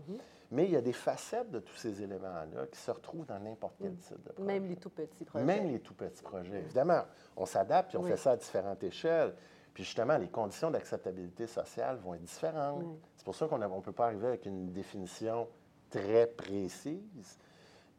Mais 0.51 0.65
il 0.65 0.71
y 0.71 0.75
a 0.75 0.81
des 0.81 0.93
facettes 0.93 1.51
de 1.51 1.59
tous 1.59 1.75
ces 1.75 2.01
éléments-là 2.01 2.65
qui 2.71 2.79
se 2.79 2.89
retrouvent 2.89 3.25
dans 3.25 3.39
n'importe 3.39 3.75
quel 3.79 3.95
type 3.97 4.23
de 4.23 4.31
projet. 4.31 4.47
Même 4.47 4.67
les 4.67 4.75
tout 4.77 4.89
petits 4.89 5.23
projets. 5.23 5.45
Même 5.45 5.67
les 5.71 5.79
tout 5.79 5.93
petits 5.93 6.23
projets. 6.23 6.57
Évidemment, 6.59 7.03
on 7.37 7.45
s'adapte 7.45 7.89
puis 7.89 7.97
on 7.97 8.01
Oui. 8.03 8.09
fait 8.09 8.17
ça 8.17 8.31
à 8.31 8.35
différentes 8.35 8.83
échelles. 8.83 9.35
Puis 9.73 9.83
justement, 9.83 10.17
les 10.17 10.27
conditions 10.29 10.71
d'acceptabilité 10.71 11.45
sociale 11.45 11.97
vont 11.97 12.15
être 12.15 12.23
différentes. 12.23 12.83
Oui. 12.83 12.99
C'est 13.15 13.23
pour 13.25 13.35
ça 13.35 13.47
qu'on 13.47 13.59
ne 13.59 13.81
peut 13.81 13.91
pas 13.91 14.05
arriver 14.07 14.27
avec 14.27 14.45
une 14.47 14.71
définition 14.71 15.47
très 15.91 16.25
précise, 16.27 17.37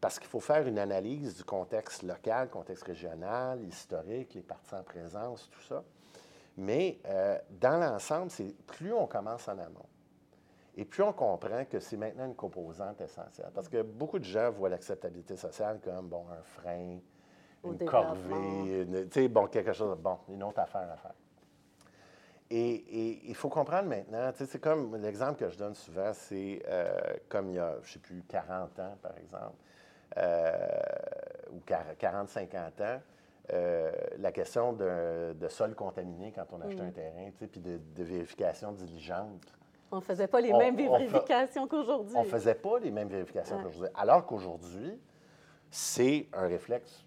parce 0.01 0.19
qu'il 0.19 0.29
faut 0.29 0.41
faire 0.41 0.67
une 0.67 0.79
analyse 0.79 1.37
du 1.37 1.45
contexte 1.45 2.03
local, 2.03 2.49
contexte 2.49 2.85
régional, 2.85 3.63
historique, 3.65 4.35
les 4.35 4.43
parties 4.43 4.75
en 4.75 4.83
présence, 4.83 5.49
tout 5.51 5.61
ça. 5.63 5.85
Mais 6.57 6.99
euh, 7.07 7.39
dans 7.61 7.79
l'ensemble, 7.79 8.31
c'est 8.31 8.55
plus 8.67 8.93
on 8.93 9.07
commence 9.07 9.47
en 9.49 9.59
amont, 9.59 9.87
et 10.77 10.85
plus 10.85 11.03
on 11.03 11.13
comprend 11.13 11.65
que 11.65 11.81
c'est 11.81 11.97
maintenant 11.97 12.27
une 12.27 12.35
composante 12.35 13.01
essentielle. 13.01 13.51
Parce 13.55 13.69
que 13.69 13.83
beaucoup 13.83 14.19
de 14.19 14.25
gens 14.25 14.51
voient 14.51 14.69
l'acceptabilité 14.69 15.37
sociale 15.37 15.81
comme, 15.83 16.09
bon, 16.09 16.25
un 16.31 16.43
frein, 16.43 16.99
Au 17.63 17.73
une 17.73 17.79
corvée, 17.85 18.87
tu 18.91 19.09
sais, 19.11 19.29
bon, 19.29 19.47
quelque 19.47 19.73
chose, 19.73 19.97
bon, 19.99 20.19
une 20.29 20.43
autre 20.43 20.61
affaire 20.61 20.89
à 20.91 20.97
faire. 20.97 21.15
Et, 22.53 23.29
il 23.29 23.35
faut 23.37 23.49
comprendre 23.49 23.89
maintenant, 23.89 24.33
c'est 24.35 24.61
comme 24.61 24.97
l'exemple 24.97 25.39
que 25.39 25.49
je 25.49 25.57
donne 25.57 25.75
souvent, 25.75 26.13
c'est 26.13 26.61
euh, 26.67 26.99
comme 27.29 27.51
il 27.51 27.57
y 27.57 27.59
a, 27.61 27.75
je 27.83 27.89
ne 27.89 27.93
sais 27.93 27.99
plus, 28.01 28.23
40 28.29 28.79
ans, 28.81 28.97
par 29.01 29.17
exemple, 29.19 29.55
euh, 30.17 30.69
ou 31.53 31.61
40-50 31.61 32.81
ans, 32.81 33.01
euh, 33.53 33.93
la 34.19 34.33
question 34.33 34.73
d'un- 34.73 35.33
de 35.35 35.49
sol 35.49 35.77
contaminé 35.77 36.33
quand 36.33 36.47
on 36.53 36.61
achetait 36.61 36.83
un 36.83 36.91
terrain, 36.91 37.31
puis 37.39 37.61
de, 37.61 37.79
de 37.79 38.03
vérification 38.03 38.73
diligente. 38.73 39.53
On 39.93 39.97
ne 39.97 40.01
faisait 40.01 40.29
pas 40.29 40.41
les 40.41 40.53
On- 40.53 40.59
mêmes 40.59 40.77
vérifications 40.77 41.67
qu'aujourd'hui. 41.67 42.15
On 42.17 42.23
ne 42.23 42.29
faisait 42.29 42.55
pas 42.55 42.79
les 42.79 42.91
mêmes 42.91 43.09
vérifications 43.09 43.57
Ouais. 43.57 43.63
qu'aujourd'hui. 43.65 43.91
Alors 43.95 44.25
qu'aujourd'hui, 44.27 45.01
c'est 45.71 46.29
un 46.33 46.47
réflexe, 46.47 47.05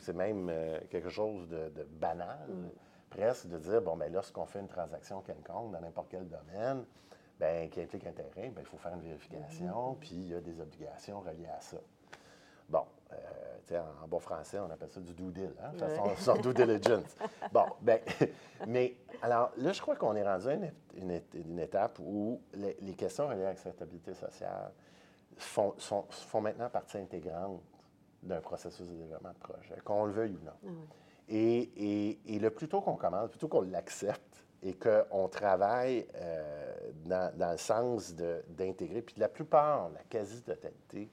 c'est 0.00 0.12
même 0.14 0.48
euh, 0.50 0.80
quelque 0.90 1.08
chose 1.10 1.48
de, 1.48 1.68
de 1.70 1.82
banal, 1.84 2.48
Mm. 2.48 2.68
presque, 3.10 3.46
de 3.48 3.58
dire, 3.58 3.80
bon, 3.82 3.96
bien, 3.96 4.08
lorsqu'on 4.08 4.46
fait 4.46 4.60
une 4.60 4.68
transaction 4.68 5.20
quelconque 5.20 5.72
dans 5.72 5.80
n'importe 5.80 6.08
quel 6.10 6.26
domaine, 6.28 6.84
ben, 7.38 7.68
qui 7.68 7.80
implique 7.82 8.06
un 8.06 8.12
terrain, 8.12 8.48
ben, 8.50 8.60
il 8.60 8.64
faut 8.64 8.78
faire 8.78 8.94
une 8.94 9.02
vérification, 9.02 9.92
Mm-hmm. 9.92 9.98
puis 9.98 10.14
il 10.14 10.28
y 10.28 10.34
a 10.34 10.40
des 10.40 10.58
obligations 10.60 11.20
reliées 11.20 11.48
à 11.54 11.60
ça. 11.60 11.76
Bon, 12.68 12.84
en, 13.74 14.06
bon 14.06 14.18
français, 14.20 14.58
on 14.58 14.70
appelle 14.70 14.90
ça 14.90 15.00
du 15.00 15.12
due 15.14 15.32
deal, 15.32 15.52
hein, 15.62 15.72
Ouais. 15.80 15.96
son, 15.96 16.34
son 16.34 16.40
due 16.40 16.54
diligence. 16.54 17.16
Bon, 17.52 17.64
ben, 17.80 18.00
mais 18.66 18.96
alors 19.22 19.50
là, 19.56 19.72
je 19.72 19.80
crois 19.80 19.96
qu'on 19.96 20.14
est 20.14 20.22
rendu 20.24 20.48
à 20.48 20.54
une, 20.54 20.72
une- 20.96 21.22
une 21.34 21.58
étape 21.58 21.98
où 22.00 22.40
les, 22.54 22.76
les 22.80 22.94
questions 22.94 23.26
reliées 23.28 23.44
à 23.44 23.48
l'acceptabilité 23.50 24.14
sociale 24.14 24.72
font, 25.36 25.74
sont- 25.78 26.06
font 26.10 26.40
maintenant 26.40 26.68
partie 26.70 26.98
intégrante 26.98 27.60
d'un 28.22 28.40
processus 28.40 28.88
de 28.88 28.96
développement 28.96 29.30
de 29.32 29.38
projet, 29.38 29.76
qu'on 29.84 30.04
le 30.06 30.12
veuille 30.12 30.36
ou 30.40 30.44
non. 30.44 30.52
Ah 30.64 30.68
oui. 30.68 30.76
Et, 31.28 31.58
et- 31.76 32.34
et 32.36 32.38
le 32.38 32.50
plus 32.50 32.68
tôt 32.68 32.80
qu'on 32.80 32.96
commence, 32.96 33.30
plutôt 33.30 33.48
qu'on 33.48 33.62
l'accepte 33.62 34.44
et 34.62 34.74
qu'on 34.74 35.28
travaille 35.28 36.06
euh, 36.16 36.74
dans, 37.04 37.36
dans 37.36 37.50
le 37.52 37.58
sens 37.58 38.14
d'intégrer, 38.14 39.02
puis 39.02 39.14
la 39.18 39.28
plupart, 39.28 39.90
la 39.90 40.00
quasi-totalité 40.08 41.10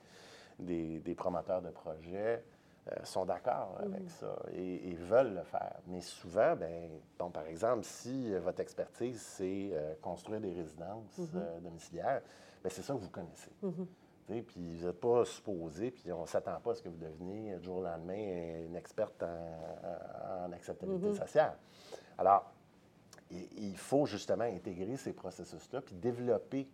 des, 0.63 0.99
des 0.99 1.15
promoteurs 1.15 1.61
de 1.61 1.69
projets 1.69 2.43
euh, 2.91 2.95
sont 3.03 3.25
d'accord 3.25 3.77
avec 3.79 4.09
ça 4.09 4.35
et, 4.51 4.89
et 4.89 4.93
veulent 4.95 5.35
le 5.35 5.43
faire. 5.43 5.79
Mais 5.87 6.01
souvent, 6.01 6.55
ben, 6.55 6.89
par 7.17 7.45
exemple, 7.45 7.83
si 7.83 8.33
euh, 8.33 8.39
votre 8.41 8.59
expertise, 8.59 9.21
c'est 9.21 9.69
euh, 9.73 9.93
construire 10.01 10.41
des 10.41 10.51
résidences 10.53 11.17
euh, 11.35 11.59
domiciliaires, 11.61 12.21
ben, 12.63 12.69
c'est 12.69 12.81
ça 12.81 12.93
que 12.93 12.99
vous 12.99 13.09
connaissez. 13.09 13.51
Sais, 14.27 14.41
Puis 14.41 14.75
vous 14.77 14.85
n'êtes 14.85 14.99
pas 15.01 15.25
supposé, 15.25 15.91
puis 15.91 16.11
on 16.11 16.21
ne 16.21 16.27
s'attend 16.27 16.59
pas 16.61 16.71
à 16.71 16.75
ce 16.75 16.81
que 16.81 16.89
vous 16.89 16.97
deveniez 16.97 17.55
du 17.57 17.63
jour 17.65 17.77
au 17.77 17.83
lendemain 17.83 18.63
une 18.65 18.75
experte 18.75 19.21
en, 19.21 20.45
en 20.47 20.51
acceptabilité 20.53 21.07
sociale. 21.15 21.57
Alors, 22.17 22.51
il, 23.31 23.47
il 23.71 23.77
faut 23.77 24.05
justement 24.05 24.45
intégrer 24.45 24.95
ces 24.97 25.11
processus-là, 25.13 25.81
puis 25.81 25.95
développer 25.95 26.69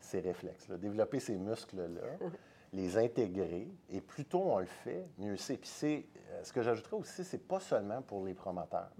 ces 0.00 0.20
réflexes-là, 0.20 0.76
développer 0.76 1.20
ces 1.20 1.36
muscles-là, 1.38 2.26
les 2.72 2.96
intégrer, 2.96 3.68
et 3.90 4.00
plus 4.00 4.24
tôt 4.24 4.42
on 4.46 4.58
le 4.58 4.64
fait, 4.66 5.04
mieux 5.18 5.36
c'est. 5.36 5.56
Puis 5.58 5.68
c'est, 5.72 6.06
euh, 6.30 6.40
ce 6.42 6.52
que 6.52 6.62
j'ajouterais 6.62 6.96
aussi, 6.96 7.22
c'est 7.24 7.46
pas 7.46 7.60
seulement 7.60 8.00
pour 8.02 8.24
les 8.24 8.34
promoteurs, 8.34 8.90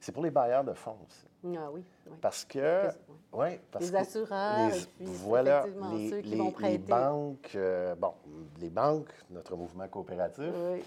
c'est 0.00 0.12
pour 0.12 0.22
les 0.22 0.30
bailleurs 0.30 0.62
de 0.64 0.74
fonds 0.74 0.96
aussi. 1.06 1.26
Ah 1.58 1.70
oui, 1.72 1.82
oui. 2.06 2.16
Parce 2.20 2.44
que, 2.44 2.88
ouais, 3.32 3.60
parce 3.70 3.86
Les 3.86 3.90
que 3.90 3.96
assureurs, 3.96 4.68
les- 4.70 4.78
et 4.82 4.86
puis 4.98 5.06
voilà, 5.06 5.66
les, 5.92 6.10
ceux 6.10 6.20
qui 6.20 6.28
les- 6.30 6.36
vont 6.38 6.44
les 6.46 6.52
prêter. 6.52 6.78
banques, 6.78 7.52
euh, 7.56 7.94
bon, 7.96 8.14
les 8.60 8.70
banques, 8.70 9.12
notre 9.30 9.56
mouvement 9.56 9.88
coopératif, 9.88 10.52
Oui. 10.54 10.82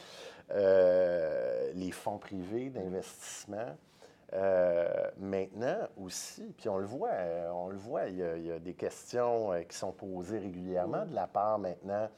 euh, 0.51 1.71
les 1.75 1.91
fonds 1.91 2.17
privés 2.17 2.69
d'investissement. 2.69 3.75
Euh, 4.33 5.09
maintenant 5.17 5.87
aussi, 5.97 6.53
puis 6.57 6.67
on 6.69 6.77
le 6.77 6.85
voit, 6.85 7.11
euh, 7.11 7.49
on 7.51 7.69
le 7.69 7.77
voit, 7.77 8.07
il 8.07 8.17
y 8.17 8.23
a, 8.23 8.35
il 8.35 8.45
y 8.45 8.51
a 8.51 8.59
des 8.59 8.73
questions 8.73 9.53
euh, 9.53 9.61
qui 9.61 9.77
sont 9.77 9.91
posées 9.93 10.39
régulièrement 10.39 11.05
de 11.05 11.15
la 11.15 11.27
part 11.27 11.59
maintenant 11.59 12.09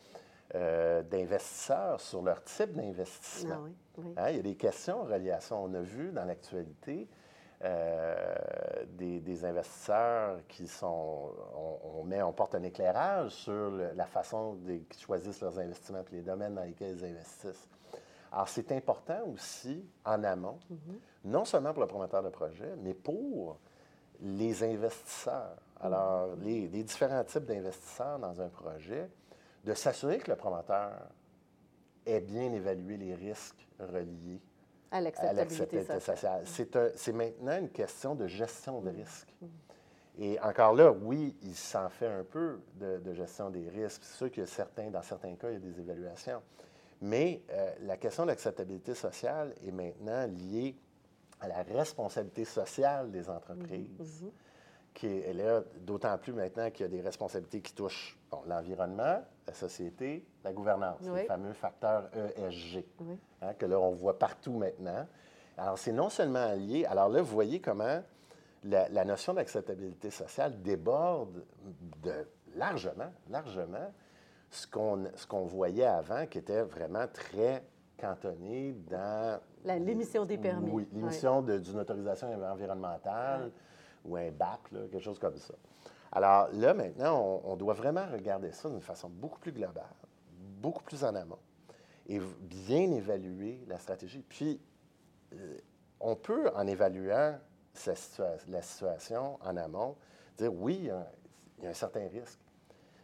euh, 0.55 1.03
d'investisseurs 1.03 2.01
sur 2.01 2.21
leur 2.23 2.43
type 2.43 2.73
d'investissement. 2.73 3.55
Ah 3.57 3.61
oui, 3.63 3.75
oui. 3.99 4.13
Hein, 4.17 4.29
il 4.31 4.35
y 4.37 4.39
a 4.39 4.43
des 4.43 4.55
questions 4.55 5.03
reliées 5.03 5.31
à 5.31 5.39
ça. 5.39 5.55
On 5.55 5.71
a 5.75 5.81
vu 5.81 6.11
dans 6.11 6.25
l'actualité 6.25 7.07
euh, 7.63 8.25
des, 8.87 9.19
des 9.19 9.45
investisseurs 9.45 10.39
qui 10.47 10.67
sont. 10.67 11.31
On, 11.55 11.99
on 11.99 12.03
met, 12.05 12.23
on 12.23 12.31
porte 12.33 12.55
un 12.55 12.63
éclairage 12.63 13.31
sur 13.31 13.69
le- 13.69 13.91
la 13.93 14.05
façon 14.07 14.57
qu'ils 14.89 14.99
choisissent 14.99 15.41
leurs 15.41 15.59
investissements 15.59 15.99
et 16.11 16.15
les 16.15 16.21
domaines 16.21 16.55
dans 16.55 16.63
lesquels 16.63 16.97
ils 16.97 17.05
investissent. 17.05 17.67
Alors, 18.31 18.47
c'est 18.47 18.71
important 18.71 19.21
aussi 19.33 19.83
en 20.05 20.23
amont, 20.23 20.59
non 21.25 21.45
seulement 21.45 21.73
pour 21.73 21.81
le 21.81 21.87
promoteur 21.87 22.21
de 22.23 22.29
projet, 22.29 22.75
mais 22.77 22.93
pour 22.93 23.57
les 24.21 24.63
investisseurs. 24.63 25.55
Alors, 25.81 26.35
les, 26.37 26.67
les 26.67 26.83
différents 26.83 27.23
types 27.23 27.45
d'investisseurs 27.45 28.19
dans 28.19 28.39
un 28.41 28.49
projet, 28.49 29.09
de 29.63 29.73
s'assurer 29.73 30.17
que 30.19 30.29
le 30.31 30.37
promoteur 30.37 30.91
ait 32.05 32.21
bien 32.21 32.51
évalué 32.53 32.97
les 32.97 33.15
risques 33.15 33.67
reliés 33.79 34.41
À 34.91 35.01
l'acceptabilité 35.01 35.81
sociale. 35.83 36.01
sociale. 36.01 36.41
C'est 36.45 36.75
un- 36.75 37.13
maintenant 37.13 37.57
une 37.59 37.69
question 37.69 38.13
de 38.15 38.27
gestion 38.27 38.81
de 38.81 38.89
risque. 38.89 39.33
Et 40.17 40.37
encore 40.41 40.73
là, 40.73 40.91
oui, 40.91 41.35
il 41.43 41.55
s'en 41.55 41.87
fait 41.89 42.07
un 42.07 42.23
peu 42.25 42.59
de, 42.75 42.97
de 42.99 43.13
gestion 43.13 43.49
des 43.49 43.69
risques. 43.69 44.01
C'est 44.03 44.17
sûr 44.17 44.31
que 44.31 44.45
certains, 44.45 44.89
dans 44.89 45.01
certains 45.01 45.35
cas, 45.35 45.49
il 45.49 45.53
y 45.53 45.57
a 45.57 45.59
des 45.59 45.79
évaluations. 45.79 46.41
Mais 47.01 47.41
euh, 47.51 47.71
la 47.81 47.97
question 47.97 48.23
de 48.23 48.29
l'acceptabilité 48.29 48.93
sociale 48.93 49.53
est 49.65 49.71
maintenant 49.71 50.25
liée 50.27 50.75
à 51.39 51.47
la 51.47 51.63
responsabilité 51.63 52.43
sociale 52.43 53.09
des 53.11 53.29
entreprises, 53.29 54.25
qui 54.93 55.07
est, 55.07 55.29
elle 55.29 55.39
est 55.39 55.61
d'autant 55.85 56.17
plus 56.17 56.33
maintenant 56.33 56.69
qu'il 56.71 56.81
y 56.81 56.85
a 56.85 56.89
des 56.89 56.99
responsabilités 57.01 57.61
qui 57.61 57.73
touchent 57.73 58.17
bon, 58.29 58.41
l'environnement, 58.45 59.23
la 59.47 59.53
société, 59.53 60.25
la 60.43 60.51
gouvernance, 60.51 60.99
Oui. 61.03 61.21
les 61.21 61.25
fameux 61.27 61.53
facteurs 61.53 62.09
ESG 62.35 62.83
Oui. 62.99 63.17
hein, 63.41 63.53
que 63.53 63.65
là, 63.65 63.79
on 63.79 63.91
voit 63.93 64.19
partout 64.19 64.53
maintenant. 64.53 65.07
Alors, 65.57 65.77
c'est 65.77 65.93
non 65.93 66.09
seulement 66.09 66.51
lié, 66.53 66.85
alors 66.85 67.07
là, 67.07 67.21
vous 67.21 67.31
voyez 67.33 67.61
comment 67.61 68.01
la, 68.65 68.89
la 68.89 69.05
notion 69.05 69.33
d'acceptabilité 69.33 70.09
sociale 70.11 70.61
déborde 70.61 71.45
de, 72.03 72.27
largement, 72.55 73.11
largement 73.29 73.93
ce 74.49 74.67
qu'on 74.67 75.05
ce 75.15 75.27
qu'on 75.27 75.45
voyait 75.45 75.85
avant, 75.85 76.25
qui 76.25 76.39
était 76.39 76.63
vraiment 76.63 77.05
très 77.07 77.63
cantonné 77.97 78.73
dans... 78.89 79.39
L'émission 79.65 80.25
des 80.25 80.37
permis. 80.37 80.71
Oui, 80.71 80.87
l'émission 80.93 81.41
d'une 81.41 81.79
autorisation 81.79 82.29
environnementale 82.43 83.51
ou 84.05 84.15
un 84.15 84.31
BAC, 84.31 84.71
là, 84.71 84.79
quelque 84.89 85.03
chose 85.03 85.19
comme 85.19 85.37
ça. 85.37 85.53
Alors 86.11 86.49
là, 86.53 86.73
maintenant, 86.73 87.41
on, 87.43 87.55
doit 87.55 87.73
vraiment 87.73 88.05
regarder 88.11 88.51
ça 88.51 88.69
d'une 88.69 88.81
façon 88.81 89.09
beaucoup 89.09 89.39
plus 89.39 89.51
globale, 89.51 89.83
beaucoup 90.61 90.83
plus 90.83 91.03
en 91.03 91.13
amont, 91.13 91.37
et 92.07 92.19
bien 92.41 92.91
évaluer 92.91 93.63
la 93.67 93.77
stratégie. 93.77 94.23
Puis, 94.27 94.59
euh, 95.33 95.57
on 95.99 96.15
peut, 96.15 96.49
en 96.55 96.65
évaluant 96.65 97.37
la 98.47 98.61
situation 98.61 99.37
en 99.41 99.57
amont, 99.57 99.95
dire 100.37 100.53
oui, 100.53 100.79
il 100.79 101.63
y, 101.63 101.67
a 101.67 101.69
un, 101.69 101.73
certain 101.73 102.07
risque. 102.07 102.39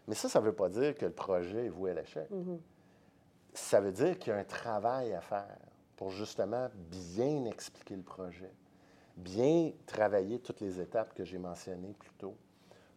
Mais 0.07 0.15
ça, 0.15 0.29
ça 0.29 0.39
ne 0.39 0.45
veut 0.45 0.53
pas 0.53 0.69
dire 0.69 0.95
que 0.95 1.05
le 1.05 1.11
projet 1.11 1.65
est 1.65 1.69
voué 1.69 1.91
à 1.91 1.93
l'échec. 1.95 2.29
Mm-hmm. 2.31 2.59
Ça 3.53 3.79
veut 3.79 3.91
dire 3.91 4.19
qu'il 4.19 4.33
y 4.33 4.35
a 4.35 4.39
un 4.39 4.43
travail 4.43 5.13
à 5.13 5.21
faire 5.21 5.57
pour 5.95 6.09
justement 6.09 6.69
bien 6.91 7.45
expliquer 7.45 7.95
le 7.95 8.03
projet, 8.03 8.51
bien 9.15 9.71
travailler 9.85 10.39
toutes 10.39 10.59
les 10.59 10.79
étapes 10.79 11.13
que 11.13 11.23
j'ai 11.23 11.37
mentionnées 11.37 11.93
plus 11.97 12.13
tôt, 12.17 12.35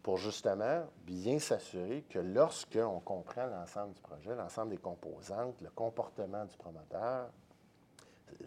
pour 0.03 0.17
justement 0.17 0.85
bien 1.05 1.39
s'assurer 1.39 2.03
que 2.09 2.19
lorsqu'on 2.19 3.01
comprend 3.01 3.47
l'ensemble 3.47 3.95
du 3.95 4.01
projet, 4.01 4.35
l'ensemble 4.35 4.71
des 4.71 4.79
composantes, 4.79 5.61
le 5.61 5.71
comportement 5.71 6.45
du 6.45 6.57
promoteur, 6.57 7.31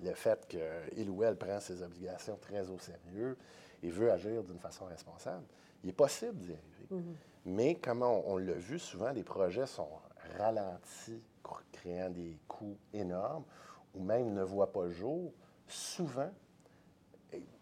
le 0.03 0.13
fait 0.13 0.47
qu'il 0.47 1.09
ou 1.09 1.23
elle 1.23 1.35
prend 1.35 1.59
ses 1.59 1.81
obligations 1.81 2.37
très 2.41 2.69
au 2.69 2.77
sérieux 2.79 3.37
et 3.83 3.89
veut 3.89 4.11
agir 4.11 4.43
d'une 4.43 4.59
façon 4.59 4.85
responsable, 4.85 5.43
il 5.83 5.89
est 5.89 5.93
possible 5.93 6.35
d'y 6.35 6.53
arriver. 6.53 6.87
Mm-hmm. 6.91 7.15
Mais 7.45 7.75
comme 7.75 8.03
on, 8.03 8.37
l'a 8.37 8.53
vu, 8.53 8.77
souvent, 8.77 9.11
les 9.11 9.23
projets 9.23 9.65
sont 9.65 9.89
ralentis, 10.37 11.21
créant 11.71 12.09
des 12.09 12.37
coûts 12.47 12.77
énormes, 12.93 13.43
ou 13.95 14.03
même 14.03 14.33
ne 14.33 14.43
voient 14.43 14.71
pas 14.71 14.85
le 14.85 14.91
jour. 14.91 15.33
Souvent, 15.67 16.29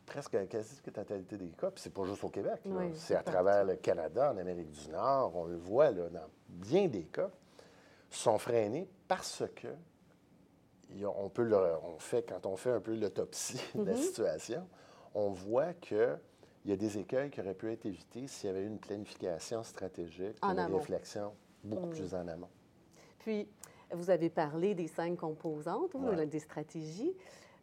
presque 0.05 0.34
la 0.34 0.45
quasi-totalité 0.47 1.38
des 1.38 1.51
cas, 1.51 1.71
puis 1.71 1.82
c'est 1.82 1.93
pas 1.93 2.03
juste 2.03 2.23
au 2.23 2.29
Québec, 2.29 2.62
c'est 2.95 3.15
à 3.15 3.23
travers 3.23 3.63
le 3.63 3.75
Canada, 3.75 4.34
en 4.34 4.38
Amérique 4.38 4.71
du 4.71 4.89
Nord, 4.89 5.36
on 5.36 5.45
le 5.45 5.58
voit 5.58 5.91
là, 5.91 6.10
dans 6.10 6.27
bien 6.49 6.88
des 6.88 7.03
cas, 7.03 7.29
sont 8.10 8.38
freinés 8.38 8.89
parce 9.08 9.43
que 9.55 9.67
on 11.06 11.30
peut 11.30 11.49
on 11.84 11.99
fait, 11.99 12.23
quand 12.23 12.45
on 12.45 12.56
fait 12.56 12.71
un 12.71 12.80
peu 12.80 12.95
l'autopsie 12.95 13.62
de 13.75 13.84
la 13.84 13.93
mm-hmm. 13.93 13.97
situation, 13.97 14.67
on 15.13 15.30
voit 15.30 15.73
qu'il 15.73 16.19
y 16.65 16.71
a 16.71 16.75
des 16.75 16.97
écueils 16.97 17.30
qui 17.30 17.39
auraient 17.41 17.54
pu 17.54 17.71
être 17.71 17.86
évités 17.86 18.28
s'il 18.28 18.47
y 18.47 18.54
avait 18.54 18.63
eu 18.63 18.67
une 18.67 18.80
planification 18.80 19.63
stratégique, 19.63 20.38
une 20.43 20.60
réflexion 20.60 21.34
beaucoup 21.63 21.88
mm. 21.88 21.91
plus 21.91 22.15
en 22.15 22.28
amont. 22.28 22.49
Puis, 23.19 23.47
vous 23.91 24.10
avez 24.10 24.30
parlé 24.30 24.75
des 24.75 24.88
cinq 24.88 25.17
composantes, 25.17 25.95
des 26.28 26.39
stratégies. 26.39 27.13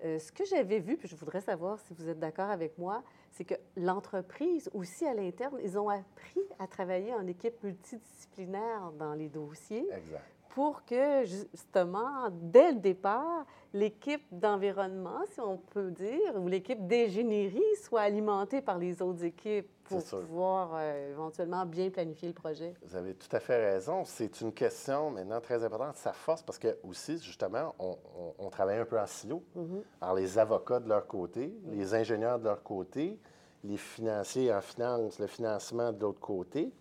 Euh, 0.05 0.19
ce 0.19 0.31
que 0.31 0.45
j'avais 0.45 0.81
vu, 0.81 0.99
puis 0.99 1.09
je 1.09 1.17
voudrais 1.17 1.41
savoir 1.41 1.79
si 1.81 1.95
vous 1.95 2.09
êtes 2.09 2.19
d'accord 2.19 2.51
avec 2.51 2.77
moi, 2.77 3.03
c'est 3.31 3.45
que 3.45 3.55
l'entreprise, 3.77 4.69
aussi 4.75 5.07
à 5.07 5.15
l'interne, 5.15 5.59
ils 5.63 5.79
ont 5.79 5.89
appris 5.89 6.43
à 6.59 6.67
travailler 6.67 7.15
en 7.15 7.27
équipe 7.27 7.63
multidisciplinaire 7.63 8.93
dans 8.99 9.15
les 9.15 9.29
dossiers. 9.29 9.89
Exact 9.91 10.36
pour 10.57 10.87
que, 10.87 11.23
justement, 11.27 12.31
dès 12.31 12.73
le 12.73 12.79
départ, 12.79 13.45
l'équipe 13.75 14.25
d'environnement, 14.33 15.21
si 15.31 15.39
on 15.39 15.59
peut 15.59 15.91
dire, 15.91 16.35
ou 16.35 16.49
l'équipe 16.49 16.87
d'ingénierie 16.87 17.61
soit 17.83 18.01
alimentée 18.01 18.63
par 18.63 18.79
les 18.79 19.03
autres 19.03 19.23
équipes 19.23 19.69
pour 19.85 20.03
pouvoir 20.03 20.71
euh, 20.73 21.11
éventuellement 21.11 21.67
bien 21.67 21.91
planifier 21.91 22.29
le 22.29 22.35
projet. 22.35 22.73
Vous 22.87 22.97
avez 22.97 23.13
tout 23.13 23.29
à 23.37 23.39
fait 23.39 23.75
raison. 23.75 24.07
C'est 24.07 24.41
une 24.41 24.51
question 24.51 25.11
maintenant 25.11 25.43
très 25.43 25.63
importante, 25.63 25.97
sa 25.97 26.15
force, 26.15 26.43
parce 26.43 26.59
que 26.59 26.79
aussi, 26.83 27.19
justement, 27.19 27.75
on, 27.79 28.49
travaille 28.49 28.79
un 28.79 28.87
peu 28.87 28.99
en 28.99 29.07
silo. 29.07 29.43
Mm-hmm. 29.59 29.83
Alors, 30.01 30.15
les 30.15 30.39
avocats 30.39 30.81
de 30.81 30.89
leur 30.89 31.07
côté, 31.07 31.53
les 31.67 31.93
ingénieurs 31.93 32.39
de 32.39 32.45
leur 32.45 32.63
côté, 32.63 33.21
les 33.63 33.77
financiers 33.77 34.55
en 34.55 34.63
finance, 34.63 35.19
le 35.19 35.27
financement 35.27 35.93
de 35.93 36.01
l'autre 36.01 36.21
côté, 36.21 36.73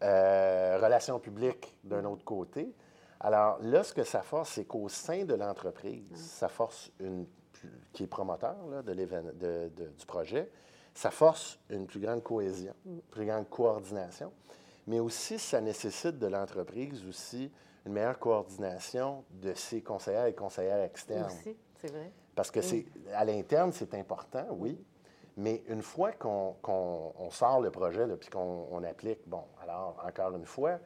euh, 0.00 0.78
relations 0.80 1.18
publiques 1.18 1.74
d'un 1.82 2.04
autre 2.04 2.22
côté. 2.22 2.72
Alors 3.20 3.58
là, 3.62 3.82
ce 3.84 3.92
que 3.92 4.04
ça 4.04 4.22
force, 4.22 4.50
c'est 4.50 4.64
qu'au 4.64 4.88
sein 4.88 5.24
de 5.24 5.34
l'entreprise, 5.34 6.14
ça 6.14 6.48
force 6.48 6.90
une 7.00 7.26
qui 7.92 8.04
est 8.04 8.06
promoteur 8.06 8.56
de, 8.84 9.68
du 9.68 10.06
projet, 10.06 10.50
ça 10.94 11.10
force 11.10 11.58
une 11.68 11.86
plus 11.86 12.00
grande 12.00 12.22
cohésion, 12.22 12.74
une 12.86 12.96
mm. 12.96 13.00
plus 13.10 13.26
grande 13.26 13.48
coordination, 13.48 14.32
mais 14.86 15.00
aussi 15.00 15.38
ça 15.38 15.60
nécessite 15.60 16.18
de 16.18 16.26
l'entreprise 16.26 17.04
aussi 17.06 17.50
une 17.86 17.92
meilleure 17.92 18.18
coordination 18.18 19.24
de 19.30 19.54
ses 19.54 19.82
conseillers 19.82 20.28
et 20.28 20.34
conseillères 20.34 20.82
externes. 20.82 21.26
Aussi, 21.26 21.56
c'est 21.80 21.90
vrai. 21.90 22.10
Parce 22.34 22.50
que 22.50 22.60
c'est 22.62 22.86
à 23.12 23.24
l'interne, 23.24 23.72
c'est 23.72 23.94
important, 23.94 24.46
oui, 24.52 24.78
mais 25.36 25.62
une 25.68 25.82
fois 25.82 26.12
qu'on 26.12 26.54
sort 27.30 27.60
le 27.60 27.70
projet, 27.70 28.06
puis 28.18 28.28
qu'on 28.30 28.82
applique, 28.84 29.20
bon, 29.26 29.44
alors 29.62 30.02
encore 30.06 30.34
une 30.34 30.46
fois, 30.46 30.78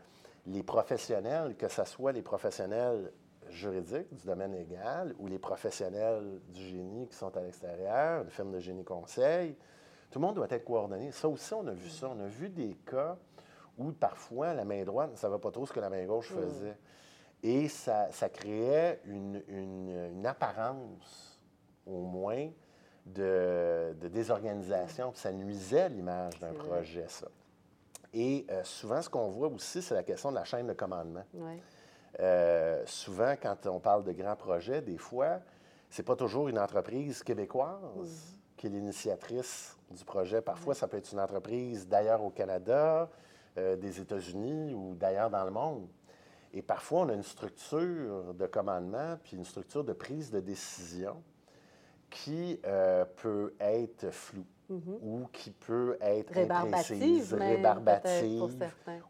les 0.46 0.62
professionnels, 0.62 1.56
que 1.56 1.68
ce 1.68 1.84
soit 1.84 2.12
les 2.12 2.22
professionnels 2.22 3.12
juridiques 3.50 4.12
du 4.14 4.26
domaine 4.26 4.52
légal 4.52 5.14
ou 5.18 5.26
les 5.26 5.38
professionnels 5.38 6.40
du 6.48 6.62
génie 6.62 7.06
qui 7.08 7.14
sont 7.14 7.36
à 7.36 7.40
l'extérieur, 7.40 8.22
une 8.22 8.30
firme 8.30 8.52
de 8.52 8.58
génie 8.58 8.84
conseil, 8.84 9.56
tout 10.10 10.20
le 10.20 10.26
monde 10.26 10.36
doit 10.36 10.46
être 10.50 10.64
coordonné. 10.64 11.10
Ça 11.12 11.28
aussi, 11.28 11.52
on 11.54 11.66
a 11.66 11.72
vu 11.72 11.88
ça. 11.88 12.08
On 12.08 12.20
a 12.20 12.28
vu 12.28 12.48
des 12.48 12.76
cas 12.86 13.16
où 13.76 13.90
parfois 13.92 14.54
la 14.54 14.64
main 14.64 14.84
droite 14.84 15.10
ne 15.10 15.16
savait 15.16 15.38
pas 15.38 15.50
trop 15.50 15.66
ce 15.66 15.72
que 15.72 15.80
la 15.80 15.90
main 15.90 16.04
gauche 16.04 16.30
mm. 16.30 16.40
faisait. 16.40 16.78
Et 17.42 17.68
ça, 17.68 18.08
créait 18.32 19.00
une, 19.04 20.24
apparence, 20.24 21.38
au 21.84 22.00
moins, 22.00 22.48
de, 23.04 23.94
désorganisation. 24.08 25.12
ça 25.14 25.30
nuisait 25.32 25.82
à 25.82 25.88
l'image 25.88 26.38
d'un 26.38 26.54
projet, 26.54 27.04
ça. 27.08 27.26
Et 28.14 28.46
euh, 28.48 28.62
souvent, 28.62 29.02
ce 29.02 29.10
qu'on 29.10 29.28
voit 29.28 29.48
aussi, 29.48 29.82
c'est 29.82 29.94
la 29.94 30.04
question 30.04 30.30
de 30.30 30.36
la 30.36 30.44
chaîne 30.44 30.68
de 30.68 30.72
commandement. 30.72 31.24
Euh, 32.20 32.84
souvent, 32.86 33.34
quand 33.40 33.66
on 33.66 33.80
parle 33.80 34.04
de 34.04 34.12
grands 34.12 34.36
projets, 34.36 34.80
des 34.80 34.98
fois, 34.98 35.40
c'est 35.90 36.04
pas 36.04 36.14
toujours 36.14 36.48
une 36.48 36.60
entreprise 36.60 37.24
québécoise 37.24 38.36
qui 38.56 38.68
est 38.68 38.70
l'initiatrice 38.70 39.76
du 39.90 40.04
projet. 40.04 40.40
Parfois, 40.40 40.76
ça 40.76 40.86
peut 40.86 40.96
être 40.96 41.12
une 41.12 41.18
entreprise 41.18 41.88
d'ailleurs 41.88 42.22
au 42.22 42.30
Canada, 42.30 43.10
euh, 43.58 43.74
des 43.74 44.00
États-Unis 44.00 44.74
ou 44.74 44.94
d'ailleurs 44.94 45.28
dans 45.28 45.44
le 45.44 45.50
monde. 45.50 45.88
Et 46.52 46.62
parfois, 46.62 47.00
on 47.00 47.08
a 47.08 47.14
une 47.14 47.24
structure 47.24 48.32
de 48.32 48.46
commandement 48.46 49.18
puis 49.24 49.36
une 49.36 49.44
structure 49.44 49.82
de 49.82 49.92
prise 49.92 50.30
de 50.30 50.38
décision 50.38 51.20
qui 52.10 52.60
peut 53.16 53.56
être 53.58 54.12
floue. 54.12 54.46
Mm-hmm. 54.70 54.98
ou 55.02 55.26
qui 55.30 55.50
peut 55.50 55.98
être 56.00 56.32
rébarbative, 56.32 57.34
rébarbative 57.34 58.42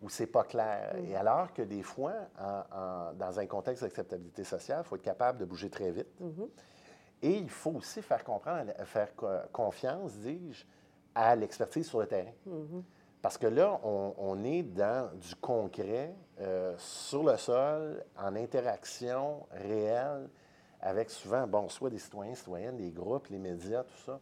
ou 0.02 0.08
c'est 0.08 0.26
pas 0.26 0.42
clair. 0.42 0.96
Mm. 0.96 1.04
Et 1.06 1.14
alors 1.14 1.52
que 1.52 1.62
des 1.62 1.82
fois, 1.82 2.12
dans 3.16 3.38
un 3.38 3.46
contexte 3.46 3.84
d'acceptabilité 3.84 4.42
sociale, 4.42 4.82
il 4.84 4.88
faut 4.88 4.96
être 4.96 5.02
capable 5.02 5.38
de 5.38 5.44
bouger 5.44 5.70
très 5.70 5.92
vite. 5.92 6.08
Mm-hmm. 6.20 6.48
Et 7.22 7.36
il 7.38 7.50
faut 7.50 7.70
aussi 7.70 8.02
faire 8.02 8.24
comprendre, 8.24 8.72
faire 8.84 9.10
confiance, 9.52 10.14
dis-je, 10.16 10.64
à 11.14 11.36
l'expertise 11.36 11.86
sur 11.86 12.00
le 12.00 12.06
terrain. 12.06 12.32
Parce 13.22 13.38
que 13.38 13.46
là, 13.46 13.80
on, 13.84 14.44
est 14.44 14.62
dans 14.62 15.10
du 15.16 15.34
concret, 15.36 16.14
euh, 16.40 16.74
sur 16.76 17.22
le 17.22 17.36
sol, 17.36 18.04
en 18.18 18.36
interaction 18.36 19.46
réelle 19.50 20.28
avec 20.80 21.08
souvent, 21.08 21.46
bon, 21.46 21.68
soit 21.70 21.88
des 21.88 21.98
citoyens, 21.98 22.34
citoyennes, 22.34 22.76
des 22.76 22.90
groupes, 22.90 23.28
les 23.28 23.38
médias, 23.38 23.84
tout 23.84 23.96
ça. 24.04 24.20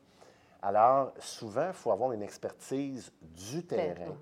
Alors, 0.62 1.12
souvent, 1.18 1.66
il 1.68 1.72
faut 1.72 1.90
avoir 1.90 2.12
une 2.12 2.22
expertise 2.22 3.12
du 3.20 3.66
terrain, 3.66 4.16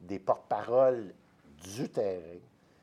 des 0.00 0.18
porte-paroles 0.18 1.14
du 1.62 1.88
terrain, 1.88 2.38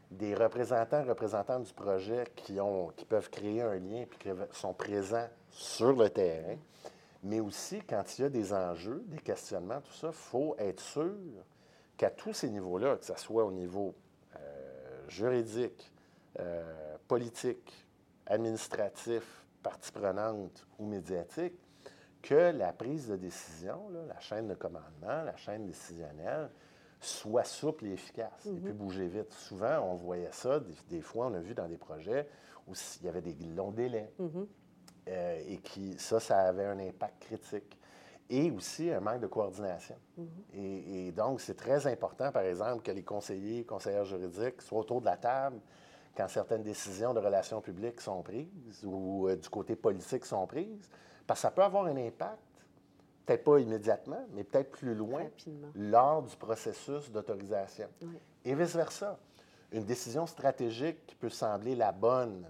des 0.09 0.33
représentants, 0.33 1.03
représentantes 1.03 1.65
du 1.65 1.73
projet 1.73 2.23
qui, 2.35 2.59
ont, 2.59 2.87
qui 2.95 3.05
peuvent 3.05 3.29
créer 3.29 3.61
un 3.61 3.75
lien 3.75 4.01
et 4.01 4.07
qui 4.07 4.29
sont 4.53 4.73
présents 4.73 5.27
sur 5.51 5.93
le 5.93 6.09
terrain. 6.09 6.55
Mais 7.21 7.39
aussi, 7.39 7.81
quand 7.87 8.17
il 8.17 8.21
y 8.23 8.25
a 8.25 8.29
des 8.29 8.53
enjeux, 8.53 9.03
des 9.05 9.19
questionnements, 9.19 9.81
tout 9.81 9.93
ça, 9.93 10.07
il 10.07 10.13
faut 10.13 10.55
être 10.57 10.79
sûr 10.79 11.13
qu'à 11.95 12.09
tous 12.09 12.33
ces 12.33 12.49
niveaux-là, 12.49 12.95
que 12.95 13.05
ce 13.05 13.15
soit 13.17 13.43
au 13.43 13.51
niveau 13.51 13.93
euh, 14.35 15.09
juridique, 15.09 15.91
euh, 16.39 16.95
politique, 17.07 17.85
administratif, 18.25 19.45
partie 19.61 19.91
prenante 19.91 20.65
ou 20.79 20.87
médiatique, 20.87 21.59
que 22.21 22.51
la 22.51 22.73
prise 22.73 23.07
de 23.07 23.15
décision, 23.15 23.89
la 24.07 24.19
chaîne 24.19 24.47
de 24.47 24.55
commandement, 24.55 25.23
la 25.23 25.35
chaîne 25.37 25.65
décisionnelle, 25.65 26.49
soit 26.99 27.45
souple 27.45 27.85
et 27.85 27.93
efficace 27.93 28.45
et 28.45 28.59
puis 28.59 28.73
mhm. 28.73 28.77
bouger 28.77 29.07
vite. 29.07 29.31
Souvent, 29.33 29.79
on 29.81 29.95
voyait 29.95 30.31
ça, 30.31 30.59
des, 30.89 31.01
fois, 31.01 31.27
on 31.27 31.33
a 31.33 31.39
vu 31.39 31.53
dans 31.53 31.67
des 31.67 31.77
projets 31.77 32.27
où 32.67 32.73
il 32.99 33.05
y 33.05 33.09
avait 33.09 33.21
des 33.21 33.35
longs 33.55 33.71
délais 33.71 34.11
mhm. 34.19 34.47
euh, 35.07 35.41
et 35.47 35.57
qui, 35.57 35.97
ça, 35.97 36.19
ça 36.19 36.39
avait 36.39 36.65
un 36.65 36.79
impact 36.79 37.21
critique. 37.21 37.77
Et 38.31 38.51
aussi 38.51 38.91
un 38.91 38.99
manque 38.99 39.21
de 39.21 39.27
coordination. 39.27 39.95
Mhm. 40.17 40.27
et, 40.53 41.11
donc, 41.13 41.41
c'est 41.41 41.55
très 41.55 41.87
important, 41.87 42.31
par 42.31 42.43
exemple, 42.43 42.83
que 42.83 42.91
les 42.91 43.03
conseillers, 43.03 43.65
conseillères 43.65 44.05
juridiques 44.05 44.61
soient 44.61 44.79
autour 44.79 45.01
de 45.01 45.05
la 45.05 45.17
table 45.17 45.59
quand 46.15 46.27
certaines 46.27 46.63
décisions 46.63 47.13
de 47.13 47.19
relations 47.19 47.61
publiques 47.61 48.01
sont 48.01 48.21
prises 48.21 48.83
ou 48.83 49.29
euh, 49.29 49.35
du 49.35 49.49
côté 49.49 49.75
politique 49.75 50.25
sont 50.25 50.45
prises 50.45 50.89
parce 51.29 51.41
que 51.41 51.43
ça 51.43 51.51
peut 51.51 51.61
avoir 51.63 51.85
un 51.85 51.95
impact 51.95 52.39
peut-être 53.23 53.43
pas 53.43 53.59
immédiatement, 53.59 54.25
mais 54.33 54.43
peut-être 54.43 54.71
plus 54.71 54.95
loin, 54.95 55.21
Rapidement. 55.25 55.67
lors 55.75 56.23
du 56.23 56.35
processus 56.35 57.11
d'autorisation. 57.11 57.87
Oui. 58.01 58.17
Et 58.45 58.55
vice-versa. 58.55 59.19
Une 59.71 59.83
décision 59.83 60.25
stratégique 60.25 61.05
qui 61.05 61.13
peut 61.13 61.29
sembler 61.29 61.75
la 61.75 61.91
bonne 61.91 62.47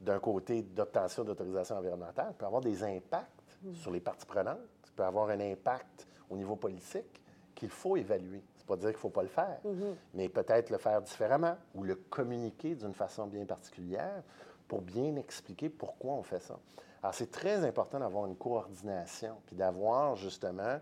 d'un 0.00 0.18
côté 0.20 0.62
d'obtention 0.62 1.22
d'autorisation 1.22 1.76
environnementale 1.76 2.32
peut 2.38 2.46
avoir 2.46 2.62
des 2.62 2.82
impacts 2.82 3.58
sur 3.74 3.90
les 3.90 4.00
parties 4.00 4.24
prenantes, 4.24 4.56
peut 4.96 5.04
avoir 5.04 5.28
un 5.28 5.40
impact 5.40 6.06
au 6.30 6.36
niveau 6.38 6.56
politique 6.56 7.22
qu'il 7.54 7.68
faut 7.68 7.98
évaluer. 7.98 8.42
C'est 8.56 8.66
pas 8.66 8.76
dire 8.76 8.86
qu'il 8.88 8.96
ne 8.96 9.00
faut 9.00 9.10
pas 9.10 9.22
le 9.22 9.28
faire, 9.28 9.58
Mhm. 9.64 9.94
mais 10.14 10.30
peut-être 10.30 10.70
le 10.70 10.78
faire 10.78 11.02
différemment 11.02 11.58
ou 11.74 11.82
le 11.82 11.96
communiquer 11.96 12.74
d'une 12.74 12.94
façon 12.94 13.26
bien 13.26 13.44
particulière 13.44 14.22
pour 14.66 14.80
bien 14.80 15.14
expliquer 15.16 15.68
pourquoi 15.68 16.14
on 16.14 16.22
fait 16.22 16.40
ça. 16.40 16.58
Alors, 17.02 17.14
c'est 17.14 17.30
très 17.30 17.64
important 17.64 17.98
d'avoir 18.00 18.26
une 18.26 18.36
coordination, 18.36 19.36
puis 19.46 19.54
d'avoir 19.56 20.16
justement 20.16 20.78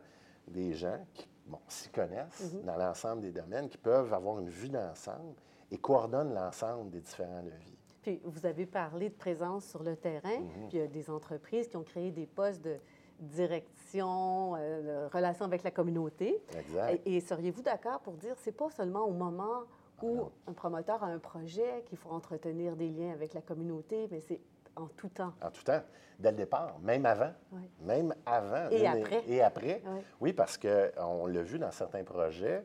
des 0.49 0.73
gens 0.73 0.99
qui 1.15 1.29
bon, 1.47 1.59
s'y 1.69 1.89
connaissent 1.91 2.53
Mhm. 2.55 2.63
dans 2.65 2.77
l'ensemble 2.77 3.21
des 3.23 3.33
domaines, 3.33 3.69
qui 3.69 3.79
peuvent 3.79 4.13
avoir 4.15 4.39
une 4.41 4.49
vue 4.49 4.69
d'ensemble 4.69 5.35
et 5.71 5.79
coordonnent 5.79 6.35
l'ensemble 6.35 6.91
des 6.91 7.01
différents 7.01 7.43
leviers. 7.43 7.79
Puis 8.03 8.21
vous 8.25 8.47
avez 8.47 8.67
parlé 8.67 9.09
de 9.11 9.15
présence 9.15 9.65
sur 9.67 9.83
le 9.83 9.97
terrain, 9.97 10.39
Mhm. 10.39 10.69
puis 10.69 10.79
il 10.79 10.79
y 10.79 10.83
a 10.83 10.87
des 10.87 11.11
entreprises 11.11 11.69
qui 11.69 11.77
ont 11.77 11.83
créé 11.85 12.11
des 12.13 12.27
postes 12.27 12.63
de 12.63 12.77
direction, 13.21 14.55
euh, 14.57 15.07
de 15.09 15.15
relations 15.15 15.45
avec 15.45 15.63
la 15.63 15.71
communauté. 15.71 16.43
Exact. 16.59 17.01
Et, 17.07 17.17
et 17.17 17.21
seriez-vous 17.21 17.63
d'accord 17.63 18.01
pour 18.01 18.15
dire 18.15 18.35
c'est 18.39 18.53
pas 18.57 18.71
seulement 18.71 19.05
au 19.07 19.13
moment 19.13 19.63
où 20.03 20.15
non. 20.17 20.33
un 20.47 20.53
promoteur 20.53 21.03
a 21.03 21.07
un 21.07 21.19
projet 21.19 21.83
qu'il 21.87 21.97
faut 21.99 22.11
entretenir 22.11 22.77
des 22.77 22.89
liens 22.91 23.13
avec 23.13 23.33
la 23.35 23.41
communauté, 23.41 24.09
mais 24.11 24.21
c'est 24.21 24.41
en 24.77 24.87
tout 24.97 25.09
temps. 25.09 25.33
En 25.43 25.51
tout 25.51 25.63
temps, 25.65 25.81
dès 26.19 26.31
le 26.31 26.37
départ, 26.37 26.79
même 26.81 27.05
avant. 27.07 27.33
Oui. 27.53 27.69
Même 27.83 28.15
avant. 28.25 28.69
Et 28.71 28.87
après. 28.87 29.23
Et 29.27 29.43
après. 29.43 29.83
Oui. 29.87 30.01
Oui, 30.21 30.33
parce 30.33 30.59
qu'on 30.59 31.27
l'a 31.27 31.43
vu 31.43 31.59
dans 31.59 31.71
certains 31.71 32.05
projets, 32.05 32.65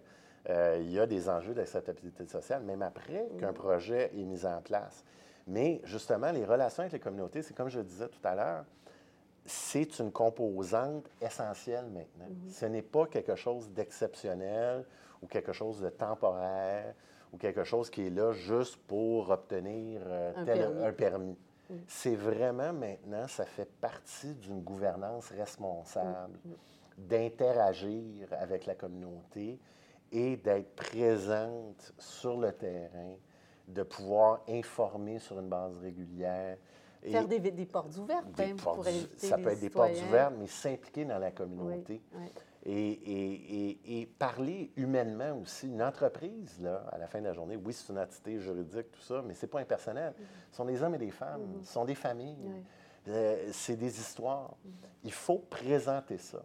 euh, 0.50 0.78
il 0.82 0.92
y 0.92 1.00
a 1.00 1.06
des 1.06 1.30
enjeux 1.30 1.54
d'acceptabilité 1.54 2.26
sociale, 2.26 2.64
même 2.64 2.82
après 2.82 3.28
Mm. 3.34 3.38
qu'un 3.40 3.54
projet 3.54 4.12
est 4.16 4.24
mis 4.24 4.46
en 4.46 4.62
place. 4.62 5.04
Mais 5.48 5.82
justement, 5.84 6.32
les 6.32 6.46
relations 6.46 6.82
avec 6.82 6.94
les 6.94 7.00
communautés, 7.00 7.42
c'est 7.42 7.54
comme 7.54 7.70
je 7.70 7.80
le 7.80 7.86
disais 7.86 8.08
tout 8.08 8.20
à 8.24 8.36
l'heure, 8.36 8.66
c'est 9.46 9.98
une 10.00 10.12
composante 10.12 11.10
essentielle 11.20 11.86
maintenant. 11.86 12.26
Mm-hmm. 12.30 12.52
Ce 12.52 12.66
n'est 12.68 12.82
pas 12.84 13.08
quelque 13.08 13.36
chose 13.36 13.72
d'exceptionnel 13.72 14.86
ou 15.22 15.28
quelque 15.28 15.52
chose 15.52 15.82
de 15.82 15.90
temporaire 15.90 16.94
ou 17.34 17.38
quelque 17.38 17.64
chose 17.64 17.90
qui 17.90 18.06
est 18.08 18.10
là 18.12 18.34
juste 18.34 18.78
pour 18.88 19.30
obtenir 19.32 20.02
euh, 20.06 20.32
Un 20.36 20.46
tel- 20.46 20.60
permis. 20.60 20.84
un 20.86 20.92
permis. 20.94 21.38
C'est 21.88 22.16
vraiment 22.16 22.74
maintenant, 22.74 23.28
ça 23.28 23.46
fait 23.46 23.70
partie 23.80 24.34
d'une 24.36 24.62
gouvernance 24.62 25.30
responsable, 25.32 26.38
d'interagir 26.98 28.28
avec 28.40 28.66
la 28.66 28.76
communauté 28.76 29.60
et 30.12 30.38
d'être 30.38 30.76
présente 30.76 31.94
sur 31.98 32.38
le 32.40 32.52
terrain, 32.52 33.16
de 33.68 33.84
pouvoir 33.84 34.42
informer 34.50 35.20
sur 35.20 35.40
une 35.40 35.50
base 35.50 35.78
régulière. 35.78 36.58
Et 37.04 37.12
Faire 37.12 37.28
des, 37.28 37.40
des 37.40 37.66
portes 37.66 37.98
ouvertes, 37.98 38.32
des 38.34 38.46
même, 38.48 38.58
portes 38.58 38.76
pour 38.76 38.86
ou- 38.86 38.90
inviter 38.90 39.28
ça 39.28 39.38
les 39.38 39.44
peut 39.44 39.50
être 39.52 39.60
des 39.60 39.70
portes 39.70 39.92
ouvertes, 40.08 40.34
mais 40.38 40.48
s'impliquer 40.48 41.06
dans 41.06 41.18
la 41.18 41.28
Oui, 41.30 41.34
communauté. 41.34 42.02
oui. 42.14 42.26
Et, 42.64 42.72
et- 42.92 43.70
et- 43.72 44.02
et 44.02 44.06
parler 44.06 44.72
humainement 44.76 45.36
aussi. 45.42 45.68
Une 45.68 45.82
entreprise, 45.82 46.60
là, 46.62 46.86
à 46.92 46.98
la 47.00 47.08
fin 47.08 47.20
de 47.20 47.26
la 47.26 47.34
journée, 47.34 47.56
oui, 47.56 47.74
c'est 47.74 47.92
une 47.92 47.98
entité 48.00 48.38
juridique, 48.40 48.92
tout 48.92 49.02
ça, 49.02 49.24
mais 49.26 49.34
c'est 49.34 49.48
pas 49.48 49.60
impersonnel. 49.62 50.14
Ce 50.52 50.58
sont 50.58 50.66
des 50.66 50.82
hommes 50.84 50.94
et 50.96 51.00
des 51.00 51.10
femmes, 51.10 51.42
ce 51.64 51.74
sont 51.74 51.86
des 51.86 51.96
familles, 51.96 52.38
Oui. 52.44 52.64
Euh, 53.08 53.50
c'est 53.52 53.78
des 53.78 54.00
histoires. 54.00 54.56
Il 55.04 55.12
faut 55.12 55.40
présenter 55.40 56.20
ça. 56.20 56.44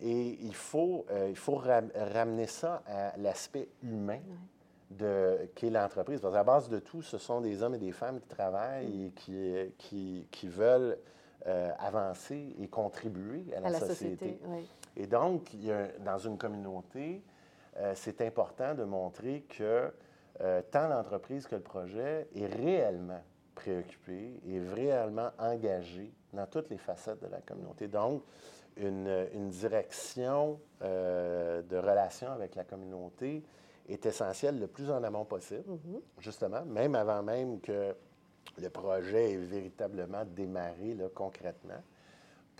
Et 0.00 0.38
il 0.40 0.54
faut, 0.54 1.04
euh, 1.10 1.26
il 1.28 1.36
faut 1.36 1.56
ram- 1.56 1.90
ramener 1.96 2.46
ça 2.46 2.84
à 2.86 3.16
l'aspect 3.16 3.68
humain 3.82 4.20
de, 4.88 5.48
qu'est 5.56 5.68
l'entreprise. 5.70 6.20
Parce 6.20 6.32
qu'à 6.32 6.44
base 6.44 6.68
de 6.68 6.78
tout, 6.78 7.02
ce 7.02 7.18
sont 7.18 7.40
des 7.40 7.60
hommes 7.64 7.74
et 7.74 7.78
des 7.78 7.90
femmes 7.90 8.20
qui 8.20 8.28
travaillent 8.28 9.06
et 9.06 9.10
qui, 9.10 9.52
qui, 9.78 10.28
qui 10.30 10.46
veulent 10.46 10.96
euh, 11.46 11.70
avancer 11.80 12.54
et 12.60 12.68
contribuer 12.68 13.44
à 13.56 13.60
la, 13.60 13.66
À 13.66 13.70
la 13.70 13.80
société. 13.80 14.16
société, 14.16 14.40
oui. 14.46 14.68
Et 14.96 15.06
donc, 15.06 15.52
il 15.54 15.64
y 15.66 15.72
a- 15.72 15.88
dans 15.98 16.18
une 16.18 16.36
communauté, 16.38 17.22
euh, 17.76 17.92
c'est 17.94 18.20
important 18.22 18.74
de 18.74 18.84
montrer 18.84 19.42
que 19.48 19.92
euh, 20.42 20.62
tant 20.70 20.88
l'entreprise 20.88 21.46
que 21.46 21.54
le 21.56 21.60
projet 21.60 22.26
est 22.34 22.46
réellement 22.46 23.20
préoccupé 23.54 24.40
et 24.46 24.58
réellement 24.60 25.30
engagé 25.38 26.12
dans 26.32 26.46
toutes 26.46 26.70
les 26.70 26.78
facettes 26.78 27.20
de 27.22 27.26
la 27.28 27.40
communauté. 27.42 27.88
Donc, 27.88 28.22
une, 28.76 29.26
une 29.34 29.48
direction 29.50 30.58
euh, 30.82 31.60
de 31.62 31.76
relation 31.76 32.30
avec 32.32 32.54
la 32.54 32.64
communauté 32.64 33.42
est 33.88 34.06
essentielle 34.06 34.58
le 34.58 34.66
plus 34.68 34.90
en 34.90 35.02
amont 35.02 35.24
possible, 35.26 35.64
Mhm. 35.68 36.00
justement, 36.18 36.64
même 36.64 36.94
avant 36.94 37.22
même 37.22 37.60
que 37.60 37.94
le 38.60 38.70
projet 38.70 39.32
ait 39.32 39.36
véritablement 39.36 40.24
démarré 40.24 40.94
là, 40.94 41.06
concrètement, 41.14 41.82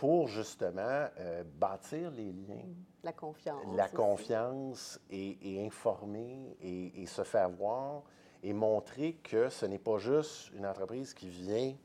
pour 0.01 0.27
justement 0.27 1.05
euh, 1.19 1.43
bâtir 1.59 2.09
les 2.09 2.31
liens, 2.31 2.65
La 3.03 3.13
confiance. 3.13 3.61
la 3.75 3.85
aussi. 3.85 3.93
confiance 3.93 4.99
et, 5.11 5.37
et 5.43 5.63
informer 5.63 6.57
et, 6.59 7.03
et 7.03 7.05
se 7.05 7.21
faire 7.21 7.51
voir 7.51 8.01
et 8.41 8.51
montrer 8.51 9.19
que 9.21 9.49
ce 9.49 9.67
n'est 9.67 9.77
pas 9.77 9.99
juste 9.99 10.49
une 10.55 10.65
entreprise 10.65 11.13
qui 11.13 11.29
vient 11.29 11.75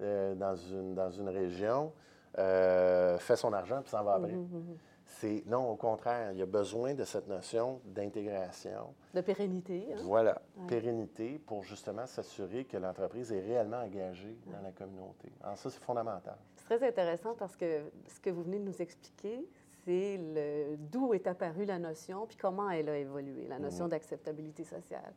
euh, 0.00 0.36
dans, 0.36 0.54
une, 0.54 0.94
dans 0.94 1.10
une 1.10 1.28
région, 1.28 1.92
euh, 2.38 3.18
fait 3.18 3.34
son 3.34 3.52
argent 3.52 3.80
puis 3.82 3.90
s'en 3.90 4.04
va 4.04 4.14
après. 4.14 4.30
Mhm, 4.30 4.42
mhm. 4.48 4.76
C'est 5.04 5.42
non, 5.46 5.68
au 5.70 5.74
contraire, 5.76 6.30
il 6.32 6.38
y 6.38 6.42
a 6.42 6.46
besoin 6.46 6.94
de 6.94 7.02
cette 7.04 7.26
notion 7.26 7.80
d'intégration, 7.84 8.94
De 9.12 9.22
pérennité. 9.22 9.88
hein. 9.92 9.96
voilà, 10.04 10.40
Ouais. 10.56 10.66
pérennité 10.68 11.40
pour 11.44 11.64
justement 11.64 12.06
s'assurer 12.06 12.64
que 12.64 12.76
l'entreprise 12.76 13.32
est 13.32 13.40
réellement 13.40 13.78
engagée 13.80 14.38
dans 14.46 14.60
la 14.62 14.70
communauté. 14.70 15.32
Alors 15.42 15.58
ça, 15.58 15.68
c'est 15.68 15.82
fondamental. 15.82 16.36
C'est 16.68 16.76
très 16.78 16.88
intéressant 16.88 17.34
parce 17.34 17.56
que 17.56 17.82
ce 18.08 18.18
que 18.20 18.30
vous 18.30 18.42
venez 18.42 18.58
de 18.58 18.64
nous 18.64 18.82
expliquer, 18.82 19.46
c'est 19.84 20.18
d'où 20.90 21.14
est 21.14 21.26
apparue 21.28 21.64
la 21.64 21.78
notion, 21.78 22.26
puis 22.26 22.36
comment 22.36 22.68
elle 22.70 22.88
a 22.88 22.96
évolué, 22.98 23.46
la 23.46 23.58
notion 23.58 23.84
Mhm. 23.84 23.90
d'acceptabilité 23.90 24.64
sociale. 24.64 25.12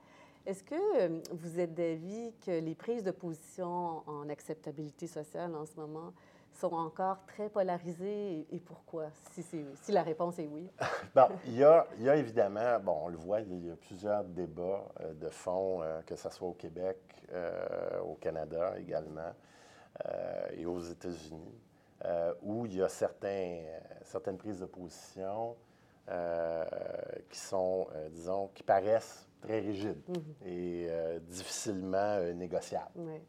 Est-ce 0.45 0.63
que 0.63 0.75
euh, 1.01 1.19
vous 1.31 1.59
êtes 1.59 1.73
d'avis 1.73 2.33
que 2.45 2.51
les 2.59 2.75
prises 2.75 3.03
de 3.03 3.11
position 3.11 4.03
en 4.07 4.29
acceptabilité 4.29 5.07
sociale 5.07 5.55
en 5.55 5.65
ce 5.65 5.75
moment 5.75 6.13
sont 6.53 6.73
encore 6.73 7.25
très 7.25 7.49
polarisées 7.49 8.45
et, 8.51 8.59
pourquoi, 8.59 9.07
si, 9.31 9.91
la 9.91 10.03
réponse 10.03 10.37
est 10.39 10.47
oui? 10.47 10.69
Bon, 11.15 11.27
il 11.45 11.57
y 11.57 11.63
a, 11.63 11.87
il 11.97 12.03
y 12.03 12.09
a 12.09 12.15
évidemment, 12.15 12.79
bon, 12.79 12.97
on 13.03 13.07
le 13.09 13.17
voit, 13.17 13.41
il 13.41 13.67
y 13.67 13.71
a 13.71 13.75
plusieurs 13.75 14.23
débats 14.23 14.87
euh, 15.01 15.13
de 15.13 15.29
fond, 15.29 15.81
euh, 15.81 16.01
que 16.03 16.15
ce 16.15 16.29
soit 16.29 16.47
au 16.47 16.53
Québec, 16.53 16.97
euh, 17.31 17.99
au 18.01 18.15
Canada 18.15 18.75
également, 18.77 19.33
et 20.55 20.65
aux 20.65 20.79
États-Unis, 20.79 21.59
euh, 22.05 22.33
où 22.41 22.65
il 22.65 22.75
y 22.75 22.81
a 22.83 22.89
certains, 22.89 23.27
euh, 23.63 23.79
certaines 24.03 24.37
prises 24.37 24.59
de 24.59 24.65
position 24.65 25.55
euh, 26.09 26.65
qui 27.29 27.37
sont, 27.39 27.87
euh, 27.93 28.09
disons, 28.09 28.47
qui 28.55 28.63
paraissent 28.63 29.27
très 29.41 29.59
rigides 29.59 30.01
et 30.45 30.87
euh, 30.89 31.19
difficilement 31.19 31.97
euh, 32.17 32.33
négociables. 32.33 32.89
Oui. 32.95 33.21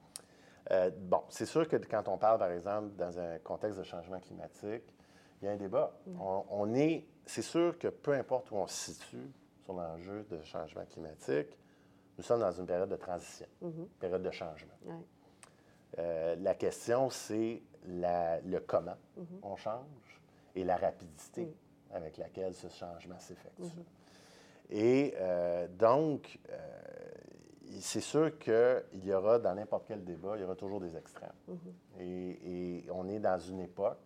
Euh, 0.70 0.90
bon, 0.96 1.22
c'est 1.28 1.46
sûr 1.46 1.66
que 1.68 1.76
quand 1.76 2.06
on 2.08 2.16
parle, 2.18 2.38
par 2.38 2.50
exemple, 2.52 2.94
dans 2.96 3.18
un 3.18 3.38
contexte 3.40 3.78
de 3.78 3.84
changement 3.84 4.20
climatique, 4.20 4.84
il 5.42 5.46
y 5.46 5.48
a 5.48 5.52
un 5.52 5.56
débat. 5.56 5.92
On, 6.18 6.44
on 6.50 6.74
est, 6.74 7.06
c'est 7.26 7.42
sûr 7.42 7.76
que 7.78 7.88
peu 7.88 8.12
importe 8.12 8.50
où 8.50 8.56
on 8.56 8.66
se 8.66 8.92
situe 8.92 9.30
sur 9.64 9.72
l'enjeu 9.72 10.24
de 10.30 10.40
changement 10.42 10.84
climatique, 10.84 11.58
nous 12.18 12.22
sommes 12.24 12.40
dans 12.40 12.52
une 12.52 12.66
période 12.66 12.88
de 12.90 12.96
transition, 12.96 13.46
Mhm. 13.62 13.86
période 13.98 14.22
de 14.22 14.30
changement. 14.30 14.74
Oui. 14.84 14.94
Euh, 15.98 16.36
la 16.40 16.54
question, 16.54 17.10
c'est 17.10 17.62
le 17.86 18.58
comment 18.60 18.96
Mhm. 19.16 19.26
on 19.42 19.56
change 19.56 20.20
et 20.54 20.64
la 20.64 20.76
rapidité 20.76 21.44
Mm. 21.46 21.94
avec 21.96 22.16
laquelle 22.18 22.54
ce 22.54 22.68
changement 22.68 23.18
s'effectue. 23.18 23.62
Mhm. 23.62 23.84
Et 24.70 25.14
euh, 25.18 25.66
donc, 25.68 26.38
euh, 26.50 26.56
c'est 27.80 28.00
sûr 28.00 28.38
qu'il 28.38 29.04
y 29.04 29.12
aura, 29.12 29.38
dans 29.38 29.54
n'importe 29.54 29.84
quel 29.88 30.04
débat, 30.04 30.32
il 30.36 30.42
y 30.42 30.44
aura 30.44 30.54
toujours 30.56 30.80
des 30.80 30.96
extrêmes. 30.96 31.30
Mhm. 31.48 31.58
Et, 32.00 32.82
et 32.84 32.90
on 32.90 33.08
est 33.08 33.18
dans 33.20 33.38
une 33.38 33.60
époque, 33.60 33.98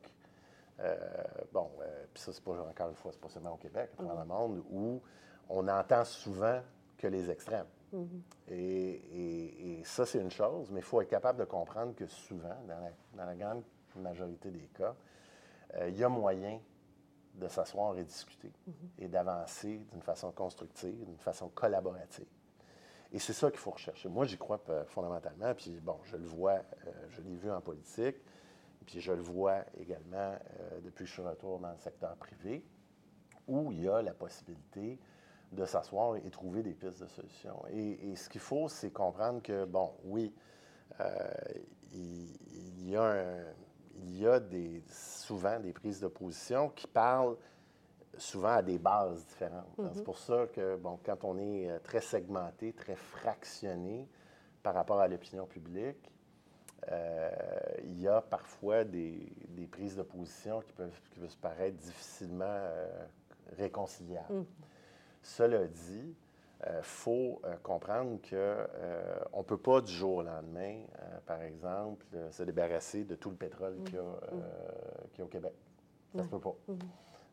bon, 1.52 1.70
puis 2.12 2.22
ça, 2.22 2.32
c'est 2.32 2.42
pas, 2.44 2.52
encore 2.52 2.88
une 2.88 2.94
fois, 2.96 3.12
c'est 3.12 3.20
pas 3.20 3.28
seulement 3.28 3.52
au 3.54 3.56
Québec, 3.58 3.90
à 3.98 4.02
travers 4.02 4.22
le 4.22 4.28
monde, 4.28 4.62
où 4.70 5.00
on 5.48 5.66
entend 5.68 6.04
souvent 6.04 6.60
que 6.98 7.06
les 7.06 7.30
extrêmes. 7.30 7.66
Mhm. 7.92 8.22
Et, 8.48 8.56
et- 8.56 9.80
et 9.80 9.84
ça, 9.84 10.04
c'est 10.06 10.20
une 10.20 10.30
chose, 10.30 10.70
mais 10.70 10.80
il 10.80 10.84
faut 10.84 11.00
être 11.00 11.08
capable 11.08 11.38
de 11.38 11.44
comprendre 11.44 11.94
que 11.94 12.06
souvent, 12.06 12.56
dans 12.66 12.80
la, 12.80 12.90
dans 13.14 13.24
la 13.24 13.36
grande 13.36 13.62
majorité 13.96 14.50
des 14.50 14.68
cas, 14.76 14.94
euh, 15.76 15.88
il 15.90 15.96
y 15.98 16.04
a 16.04 16.08
moyen 16.08 16.60
de 17.34 17.48
s'asseoir 17.48 17.96
et 17.98 18.04
discuter 18.04 18.52
et 18.98 19.08
d'avancer 19.08 19.78
d'une 19.92 20.02
façon 20.02 20.32
constructive, 20.32 21.04
d'une 21.04 21.18
façon 21.18 21.48
collaborative. 21.50 22.26
Et 23.12 23.18
c'est 23.18 23.32
ça 23.32 23.50
qu'il 23.50 23.60
faut 23.60 23.70
rechercher. 23.72 24.08
Moi, 24.08 24.24
j'y 24.26 24.38
crois 24.38 24.60
euh, 24.70 24.84
fondamentalement, 24.86 25.54
puis 25.54 25.80
bon, 25.80 25.98
je 26.04 26.16
le 26.16 26.26
vois, 26.26 26.52
euh, 26.86 26.92
je 27.10 27.22
l'ai 27.22 27.36
vu 27.36 27.50
en 27.50 27.60
politique. 27.60 28.16
puis 28.86 29.00
je 29.00 29.12
le 29.12 29.22
vois 29.22 29.64
également 29.78 30.36
depuis 30.82 31.04
que 31.04 31.08
je 31.08 31.14
suis 31.14 31.22
retour 31.22 31.58
dans 31.60 31.70
le 31.72 31.78
secteur 31.78 32.16
privé, 32.16 32.64
où 33.48 33.72
il 33.72 33.82
y 33.82 33.88
a 33.88 34.02
la 34.02 34.12
possibilité 34.14 34.98
de 35.54 35.64
s'asseoir 35.64 36.16
et 36.16 36.30
trouver 36.30 36.62
des 36.62 36.74
pistes 36.74 37.00
de 37.02 37.06
solutions. 37.06 37.62
Et, 37.70 38.14
ce 38.16 38.28
qu'il 38.28 38.40
faut, 38.40 38.68
c'est 38.68 38.90
comprendre 38.90 39.42
que, 39.42 39.64
bon, 39.64 39.92
oui, 40.04 40.34
il, 41.92 42.88
y 42.90 42.96
a 42.96 43.24
il 43.96 44.18
y 44.18 44.26
a 44.26 44.40
des, 44.40 44.82
souvent 44.90 45.58
des 45.60 45.72
prises 45.72 46.00
de 46.00 46.08
position 46.08 46.68
qui 46.70 46.86
parlent 46.86 47.36
souvent 48.18 48.54
à 48.54 48.62
des 48.62 48.78
bases 48.78 49.24
différentes. 49.26 49.76
Mm-hmm. 49.78 49.90
C'est 49.94 50.04
pour 50.04 50.18
ça 50.18 50.46
que, 50.52 50.76
bon, 50.76 50.98
quand 51.04 51.24
on 51.24 51.38
est 51.38 51.70
euh, 51.70 51.78
très 51.80 52.00
segmenté, 52.00 52.72
très 52.72 52.96
fractionné 52.96 54.08
par 54.62 54.74
rapport 54.74 55.00
à 55.00 55.08
l'opinion 55.08 55.46
publique, 55.46 56.10
euh, 56.90 57.30
il 57.82 58.00
y 58.00 58.08
a 58.08 58.20
parfois 58.20 58.84
des, 58.84 59.32
prises 59.70 59.96
de 59.96 60.02
position 60.02 60.60
qui 60.60 60.72
peuvent, 60.72 61.00
qui 61.10 61.20
peuvent 61.20 61.30
se 61.30 61.36
paraître 61.36 61.76
difficilement 61.78 62.44
euh, 62.44 63.06
réconciliables. 63.56 64.32
Mm. 64.32 64.46
Cela 65.24 65.66
dit, 65.66 66.14
il 66.66 66.82
faut 66.82 67.42
comprendre 67.62 68.18
qu'on 68.28 69.38
ne 69.38 69.42
peut 69.42 69.58
pas 69.58 69.80
du 69.80 69.92
jour 69.92 70.16
au 70.16 70.22
lendemain, 70.22 70.82
par 71.26 71.42
exemple, 71.42 72.06
se 72.30 72.42
débarrasser 72.44 73.04
de 73.04 73.16
tout 73.16 73.30
le 73.30 73.36
pétrole 73.36 73.74
mm. 73.74 73.84
qu'il 73.84 73.94
y, 73.94 75.18
y, 75.18 75.22
a 75.22 75.24
au 75.24 75.28
Québec. 75.28 75.54
Ça 76.12 76.18
ne 76.18 76.22
se 76.22 76.28
peut 76.28 76.38
pas. 76.38 76.54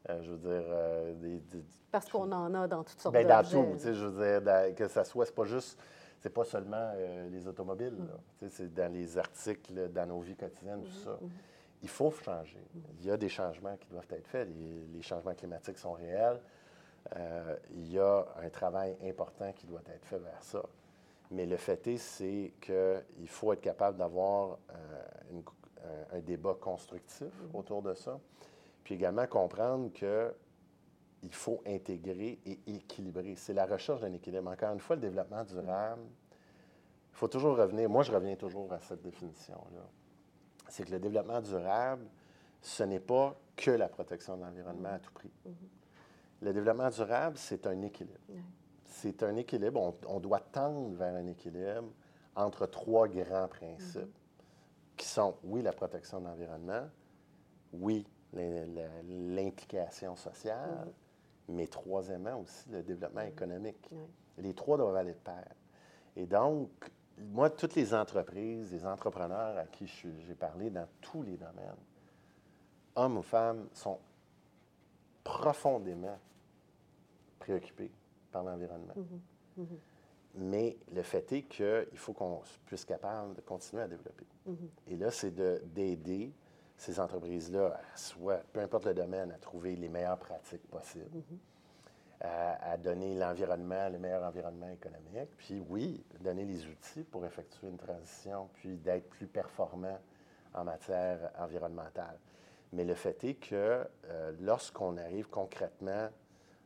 Euh, 0.10 0.22
je 0.24 0.32
veux 0.32 0.38
dire, 0.38 0.68
euh, 0.70 1.14
des, 1.14 1.64
Parce 1.92 2.10
qu'on 2.10 2.32
en 2.32 2.54
a 2.56 2.68
dans 2.68 2.84
toutes 2.84 3.00
sortes 3.00 3.14
ben, 3.14 3.28
Dans 3.28 3.44
tout, 3.44 3.74
tu 3.74 3.80
sais, 3.80 3.94
je 3.94 4.06
veux 4.06 4.42
dire, 4.42 4.76
que 4.76 4.88
ça 4.88 5.04
soit, 5.04 5.28
c'est 5.28 5.36
pas 5.36 5.44
juste, 5.44 5.80
c'est 6.20 6.32
pas 6.32 6.44
seulement 6.44 6.92
euh, 6.96 7.30
les 7.30 7.48
automobiles, 7.48 7.94
mm. 7.94 8.08
tu 8.40 8.50
sais, 8.50 8.50
c'est 8.50 8.74
dans 8.74 8.92
les 8.92 9.18
articles, 9.18 9.90
dans 9.90 10.08
nos 10.08 10.20
vies 10.20 10.36
quotidiennes, 10.36 10.84
tout 10.84 10.92
ça. 10.92 11.20
Il 11.84 11.90
faut 11.90 12.12
changer. 12.12 12.64
Il 13.00 13.08
y 13.08 13.12
a 13.12 13.18
des 13.18 13.30
changements 13.30 13.76
qui 13.76 13.88
doivent 13.90 14.06
être 14.12 14.28
faits. 14.28 14.48
Les, 14.94 15.02
changements 15.02 15.34
climatiques 15.34 15.80
sont 15.80 15.94
réels. 15.94 16.40
Il 17.72 17.92
y 17.92 18.00
a 18.00 18.26
un 18.42 18.50
travail 18.50 18.96
important 19.04 19.52
qui 19.54 19.68
doit 19.68 19.82
être 19.94 20.06
fait 20.06 20.20
vers 20.20 20.42
ça. 20.42 20.64
Mais 21.32 21.46
le 21.46 21.58
fait 21.58 21.88
est, 21.88 21.98
c'est 21.98 22.54
qu'il 22.62 23.28
faut 23.28 23.54
être 23.54 23.62
capable 23.62 23.98
d'avoir 23.98 24.58
un, 26.14 26.20
débat 26.20 26.56
constructif 26.60 27.28
mm-hmm. 27.28 27.58
autour 27.58 27.82
de 27.82 27.94
ça. 27.94 28.20
Puis 28.84 28.96
également 28.96 29.26
comprendre 29.26 29.92
qu'il 29.92 31.34
faut 31.34 31.62
intégrer 31.66 32.40
et 32.46 32.60
équilibrer. 32.68 33.36
C'est 33.36 33.54
la 33.54 33.66
recherche 33.66 34.02
d'un 34.02 34.14
équilibre. 34.14 34.52
Encore 34.52 34.74
une 34.74 34.80
fois, 34.80 34.96
le 34.96 35.02
développement 35.02 35.44
durable, 35.44 36.04
il 37.14 37.18
faut 37.18 37.28
toujours 37.28 37.58
revenir, 37.58 37.90
moi 37.90 38.04
je 38.04 38.12
reviens 38.12 38.36
toujours 38.36 38.72
à 38.74 38.80
cette 38.82 39.02
définition-là. 39.02 39.88
C'est 40.68 40.86
que 40.86 40.92
le 40.92 41.00
développement 41.00 41.42
durable, 41.42 42.06
ce 42.62 42.84
n'est 42.84 43.00
pas 43.00 43.36
que 43.56 43.72
la 43.72 43.88
protection 43.88 44.38
de 44.38 44.44
l'environnement 44.44 44.90
à 44.90 45.00
tout 45.00 45.12
prix. 45.14 45.32
Mm-hmm. 45.48 45.81
Le 46.42 46.54
développement 46.54 46.90
durable, 46.90 47.38
c'est 47.38 47.68
un 47.68 47.82
équilibre. 47.82 48.20
C'est 48.86 49.24
un 49.24 49.36
équilibre. 49.36 49.96
On, 50.08 50.20
doit 50.20 50.40
tendre 50.40 50.96
vers 50.96 51.16
un 51.16 51.28
équilibre 51.28 51.92
entre 52.36 52.66
trois 52.66 53.08
grands 53.08 53.48
principes 53.48 54.02
mm-hmm. 54.02 54.98
qui 54.98 55.08
sont, 55.08 55.36
oui, 55.44 55.62
la 55.62 55.74
protection 55.74 56.20
de 56.20 56.26
l'environnement, 56.26 56.88
oui, 57.74 58.06
l'implication 58.34 60.16
sociale, 60.16 60.88
mais 61.48 61.68
troisièmement 61.68 62.40
aussi 62.40 62.70
le 62.70 62.82
développement 62.82 63.22
économique. 63.22 63.90
Les 64.38 64.54
trois 64.54 64.78
doivent 64.78 64.96
aller 64.96 65.14
de 65.14 65.20
pair. 65.20 65.48
Et 66.16 66.26
donc, 66.26 66.70
moi, 67.18 67.50
toutes 67.50 67.76
les 67.76 67.94
entreprises, 67.94 68.72
les 68.72 68.86
entrepreneurs 68.86 69.58
à 69.58 69.66
qui 69.66 69.86
j'ai 69.88 70.36
parlé 70.36 70.70
dans 70.70 70.88
tous 71.02 71.22
les 71.22 71.38
domaines, 71.38 71.76
hommes 72.96 73.18
ou 73.18 73.22
femmes, 73.22 73.68
sont 73.74 74.00
profondément 75.24 76.18
préoccupés 77.42 77.92
par 78.32 78.44
l'environnement. 78.44 78.94
Mm-hmm. 78.96 79.62
Mm-hmm. 79.62 79.78
Mais 80.36 80.78
le 80.94 81.02
fait 81.02 81.32
est 81.34 81.44
qu'il 81.44 81.98
faut 81.98 82.14
qu'on 82.14 82.42
puisse 82.66 82.86
capable 82.86 83.36
de 83.36 83.42
continuer 83.42 83.84
à 83.84 83.88
développer. 83.88 84.26
Mm-hmm. 84.48 84.94
Et 84.94 84.96
là, 84.96 85.12
c'est 85.12 85.36
d'aider 85.74 86.32
ces 86.78 87.00
entreprises-là, 87.00 87.80
soit, 87.96 88.42
peu 88.54 88.60
importe 88.60 88.86
le 88.86 88.94
domaine, 88.94 89.32
à 89.32 89.38
trouver 89.38 89.76
les 89.76 89.88
meilleures 89.88 90.18
pratiques 90.18 90.68
possibles, 90.68 91.22
à, 92.22 92.78
donner 92.78 93.16
l'environnement, 93.16 93.90
le 93.90 94.00
meilleur 94.00 94.24
environnement 94.24 94.70
économique, 94.70 95.30
puis 95.38 95.62
oui, 95.70 96.04
donner 96.22 96.46
les 96.46 96.66
outils 96.66 97.04
pour 97.04 97.26
effectuer 97.26 97.68
une 97.68 97.78
transition, 97.78 98.50
puis 98.54 98.78
d'être 98.78 99.10
plus 99.10 99.28
performant 99.28 100.00
en 100.54 100.64
matière 100.64 101.32
environnementale. 101.38 102.18
Mais 102.74 102.84
le 102.84 102.96
fait 102.96 103.24
est 103.26 103.36
que 103.36 103.86
euh, 104.06 104.32
lorsqu'on 104.40 104.98
arrive 104.98 105.28
concrètement 105.30 106.10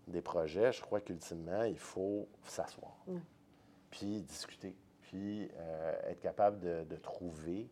des 0.08 0.22
projets, 0.22 0.72
je 0.72 0.82
crois 0.82 1.02
qu'ultimement, 1.02 1.64
il 1.64 1.80
faut 1.80 2.28
s'asseoir, 2.44 3.06
puis 3.90 4.22
discuter, 4.22 4.76
puis 5.02 5.50
euh, 5.58 6.12
être 6.12 6.20
capable 6.20 6.60
de 6.60 6.96
trouver 6.98 7.70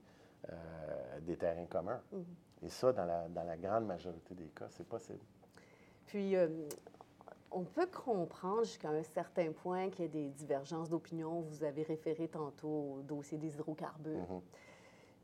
euh, 0.51 1.19
des 1.21 1.37
terrains 1.37 1.65
communs. 1.67 2.01
Mhm. 2.11 2.25
Et 2.63 2.69
ça, 2.69 2.91
dans 2.91 3.05
la, 3.05 3.29
dans 3.29 3.43
la, 3.43 3.55
grande 3.55 3.85
majorité 3.85 4.35
des 4.35 4.47
cas, 4.47 4.65
c'est 4.69 4.85
possible. 4.85 5.23
Puis, 6.05 6.35
euh, 6.35 6.67
on 7.49 7.63
peut 7.63 7.85
comprendre 7.85 8.65
jusqu'à 8.65 8.89
un 8.89 9.03
certain 9.03 9.53
point 9.53 9.89
qu'il 9.89 10.03
y 10.03 10.07
a 10.09 10.11
des 10.11 10.27
divergences 10.27 10.89
d'opinion. 10.89 11.39
Vous 11.39 11.63
avez 11.63 11.83
référé 11.83 12.27
tantôt 12.27 12.97
au 12.97 13.01
dossier 13.03 13.37
des 13.37 13.53
hydrocarbures. 13.53 14.29
Mhm. 14.29 14.41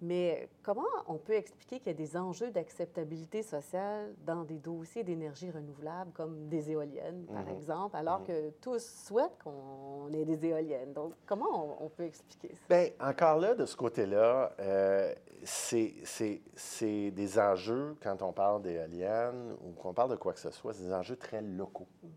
Mais 0.01 0.47
comment 0.63 0.83
on 1.07 1.17
peut 1.17 1.33
expliquer 1.33 1.79
qu'il 1.79 1.87
y 1.87 1.95
a 1.95 1.97
des 1.97 2.15
enjeux 2.15 2.51
d'acceptabilité 2.51 3.43
sociale 3.43 4.13
dans 4.25 4.43
des 4.43 4.57
dossiers 4.57 5.03
d'énergie 5.03 5.51
renouvelable 5.51 6.11
comme 6.13 6.47
des 6.47 6.71
éoliennes, 6.71 7.25
par 7.25 7.43
mhm. 7.43 7.49
exemple, 7.49 7.97
alors 7.97 8.19
mhm. 8.21 8.27
que 8.27 8.49
tous 8.61 8.81
souhaitent 9.07 9.37
qu'on 9.43 10.11
ait 10.13 10.23
des 10.23 10.45
éoliennes? 10.45 10.93
Donc, 10.93 11.13
comment 11.25 11.83
on, 11.83 11.89
peut 11.89 12.05
expliquer 12.05 12.49
ça? 12.55 12.65
Bien, 12.69 12.89
encore 13.01 13.39
là, 13.39 13.55
de 13.55 13.65
ce 13.65 13.75
côté-là, 13.75 14.53
euh, 14.59 15.13
c'est 15.43 17.11
des 17.11 17.39
enjeux, 17.39 17.97
quand 18.01 18.21
on 18.21 18.31
parle 18.31 18.61
d'éoliennes 18.61 19.57
ou 19.61 19.71
qu'on 19.73 19.93
parle 19.93 20.11
de 20.11 20.15
quoi 20.15 20.31
que 20.31 20.39
ce 20.39 20.51
soit, 20.51 20.73
c'est 20.73 20.83
des 20.83 20.93
enjeux 20.93 21.17
très 21.17 21.41
locaux. 21.41 21.87
Mhm. 22.03 22.09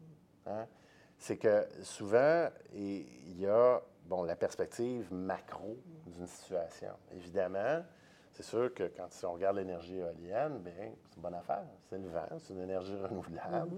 Hein? 0.47 0.67
C'est 1.19 1.37
que 1.37 1.67
souvent, 1.83 2.49
il 2.75 3.41
y 3.41 3.47
a 3.47 3.81
bon, 4.13 4.25
la 4.25 4.37
perspective 4.37 5.07
macro 5.11 5.79
d'une 6.07 6.27
situation. 6.27 6.91
Évidemment, 7.13 7.83
c'est 8.33 8.43
sûr 8.43 8.73
que 8.75 8.85
quand 8.95 9.09
on 9.25 9.33
regarde 9.33 9.57
l'énergie 9.57 9.97
éolienne, 9.97 10.59
bien, 10.59 10.93
c'est 11.03 11.17
une 11.17 11.23
bonne 11.23 11.35
affaire. 11.35 11.65
C'est 11.89 11.97
le 11.97 12.09
vent, 12.09 12.27
c'est 12.39 12.53
une 12.53 12.61
énergie 12.61 12.95
renouvelable. 12.95 13.71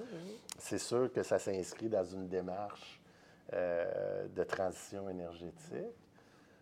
C'est 0.59 0.78
sûr 0.78 1.12
que 1.12 1.22
ça 1.22 1.39
s'inscrit 1.39 1.89
dans 1.89 2.05
une 2.05 2.26
démarche 2.26 3.01
euh, 3.53 4.26
de 4.26 4.43
transition 4.43 5.09
énergétique. 5.09 5.95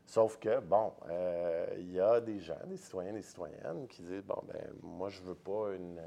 Sauf 0.04 0.38
que, 0.38 0.60
bon, 0.60 0.92
euh, 1.08 1.66
il 1.78 1.92
y 1.92 2.00
a 2.00 2.20
des 2.20 2.40
gens, 2.40 2.58
des 2.66 2.76
citoyens, 2.76 3.14
des 3.14 3.22
citoyennes 3.22 3.86
qui 3.88 4.02
disent, 4.02 4.24
bon, 4.24 4.42
ben 4.46 4.66
moi, 4.82 5.08
je 5.08 5.22
veux 5.22 5.34
pas 5.34 5.70
une, 5.74 5.98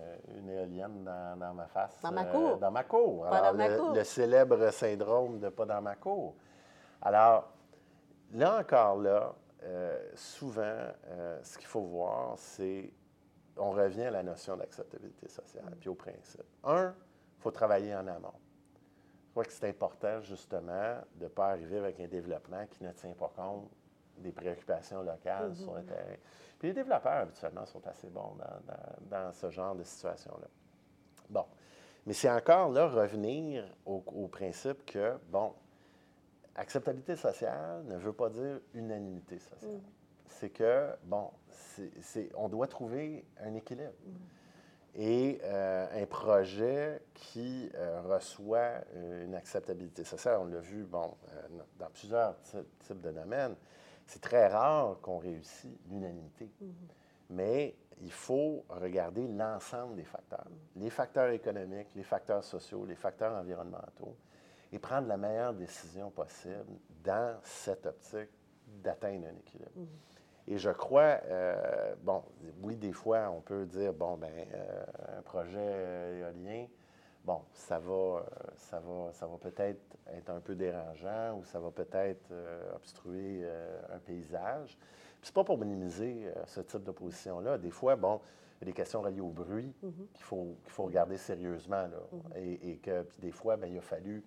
éolienne 0.47 1.03
dans, 1.03 1.53
ma 1.55 1.65
face. 1.65 1.99
Dans 2.03 2.11
ma 2.11 2.25
cour. 2.25 2.51
Euh, 2.51 2.57
dans 2.57 2.71
ma 2.71 2.83
cour. 2.83 3.25
Alors, 3.25 3.53
le, 3.53 3.97
le, 3.97 4.03
célèbre 4.03 4.69
syndrome 4.69 5.39
de 5.39 5.49
pas 5.49 5.65
dans 5.65 5.81
ma 5.81 5.95
cour. 5.95 6.35
Alors, 7.01 7.54
là 8.33 8.59
encore, 8.59 8.97
là, 8.97 9.35
euh, 9.63 9.97
souvent, 10.15 10.61
euh, 10.61 11.39
ce 11.41 11.57
qu'il 11.57 11.67
faut 11.67 11.81
voir, 11.81 12.37
c'est, 12.37 12.91
on 13.57 13.71
revient 13.71 14.03
à 14.03 14.11
la 14.11 14.23
notion 14.23 14.55
d'acceptabilité 14.55 15.27
sociale, 15.27 15.75
puis 15.79 15.89
au 15.89 15.95
principe. 15.95 16.45
Un, 16.63 16.93
il 17.37 17.41
faut 17.41 17.51
travailler 17.51 17.95
en 17.95 18.07
amont. 18.07 18.33
Je 19.25 19.31
crois 19.31 19.43
que 19.43 19.51
c'est 19.51 19.67
important, 19.67 20.21
justement, 20.21 20.97
de 21.15 21.23
ne 21.23 21.29
pas 21.29 21.49
arriver 21.49 21.77
avec 21.77 21.99
un 21.99 22.07
développement 22.07 22.65
qui 22.67 22.83
ne 22.83 22.91
tient 22.91 23.13
pas 23.13 23.31
compte 23.35 23.69
des 24.17 24.31
préoccupations 24.31 25.01
locales 25.01 25.55
sur 25.55 25.73
le 25.73 25.81
mm-hmm. 25.81 25.85
terrain. 25.85 26.15
Puis 26.59 26.67
les 26.69 26.73
développeurs, 26.73 27.23
habituellement, 27.23 27.65
sont 27.65 27.85
assez 27.87 28.09
bons 28.09 28.37
dans, 29.09 29.33
ce 29.33 29.49
genre 29.49 29.75
de 29.75 29.83
situation-là. 29.83 30.47
Bon. 31.29 31.45
Mais 32.05 32.13
c'est 32.13 32.29
encore 32.29 32.69
là 32.69 32.87
revenir 32.87 33.65
au, 33.85 34.03
au 34.05 34.27
principe 34.27 34.85
que, 34.85 35.17
bon, 35.29 35.53
acceptabilité 36.55 37.15
sociale 37.15 37.83
ne 37.85 37.97
veut 37.97 38.13
pas 38.13 38.29
dire 38.29 38.59
unanimité 38.73 39.39
sociale. 39.39 39.71
Mm. 39.71 39.81
C'est 40.27 40.49
que, 40.49 40.89
bon, 41.03 41.29
on 42.35 42.49
doit 42.49 42.67
trouver 42.67 43.25
un 43.39 43.53
équilibre. 43.53 43.93
Mm. 44.05 44.11
Et 44.97 45.41
euh, 45.43 46.03
un 46.03 46.05
projet 46.05 47.01
qui 47.13 47.69
euh, 47.75 48.01
reçoit 48.01 48.81
euh, 48.95 49.25
une 49.25 49.35
acceptabilité 49.35 50.05
sociale, 50.05 50.39
on 50.41 50.45
l'a 50.45 50.61
vu, 50.61 50.83
bon, 50.83 51.13
dans 51.77 51.89
plusieurs 51.89 52.37
types 52.41 53.01
de 53.01 53.11
domaines, 53.11 53.55
c'est 54.05 54.21
très 54.21 54.47
rare 54.47 54.97
qu'on 55.01 55.17
réussisse 55.17 55.67
l'unanimité. 55.89 56.45
Mm-hmm. 56.45 56.69
Mais 57.31 57.75
il 58.01 58.11
faut 58.11 58.63
regarder 58.69 59.27
l'ensemble 59.27 59.95
des 59.95 60.05
facteurs. 60.05 60.45
Mm. 60.45 60.83
Les 60.83 60.89
facteurs 60.89 61.29
économiques, 61.31 61.89
les 61.93 62.03
facteurs 62.03 62.43
sociaux, 62.45 62.85
les 62.85 62.95
facteurs 62.95 63.33
environnementaux 63.33 64.15
et 64.75 64.79
prendre 64.79 65.07
la 65.07 65.15
meilleure 65.15 65.53
décision 65.53 66.11
possible 66.11 66.65
dans 67.01 67.37
cette 67.43 67.85
optique 67.85 68.29
d'atteindre 68.83 69.27
un 69.27 69.37
équilibre. 69.37 69.71
Mhm. 69.73 69.87
Et 70.47 70.57
je 70.57 70.69
crois, 70.69 71.21
euh, 71.27 71.95
bon, 72.03 72.21
oui, 72.61 72.75
des 72.75 72.91
fois, 72.91 73.31
on 73.31 73.39
peut 73.39 73.65
dire, 73.65 73.93
bon, 73.93 74.17
ben, 74.17 74.33
un 75.17 75.21
projet 75.21 76.19
éolien, 76.19 76.67
bon, 77.23 77.41
ça 77.53 77.79
va, 77.79 78.25
ça 78.57 78.79
va, 78.79 79.13
ça 79.13 79.25
va 79.25 79.37
peut-être 79.37 79.79
être 80.07 80.29
un 80.29 80.41
peu 80.41 80.55
dérangeant 80.55 81.37
ou 81.39 81.45
ça 81.45 81.59
va 81.59 81.71
peut-être 81.71 82.31
obstruer 82.75 83.47
un 83.89 83.97
paysage. 83.99 84.77
Ce 85.21 85.31
n'est 85.31 85.33
pas 85.33 85.43
pour 85.45 85.57
minimiser 85.57 86.31
ce 86.45 86.59
type 86.61 86.83
de 86.83 86.91
position-là. 86.91 87.57
Des 87.57 87.71
fois, 87.71 87.95
bon, 87.95 88.19
il 88.57 88.59
y 88.59 88.63
a 88.63 88.65
des 88.65 88.73
questions 88.73 89.01
reliées 89.01 89.21
au 89.21 89.29
bruit 89.29 89.73
mm-hmm. 89.83 90.11
qu'il 90.13 90.23
faut, 90.23 90.57
qu'il 90.63 90.71
faut 90.71 90.83
regarder 90.83 91.17
sérieusement. 91.17 91.87
Là. 91.87 91.99
Mm-hmm. 92.13 92.69
et, 92.69 92.77
que 92.77 93.01
puis 93.03 93.17
des 93.19 93.31
fois, 93.31 93.57
bien, 93.57 93.67
il 93.67 93.77
a 93.79 93.81
fallu. 93.81 94.23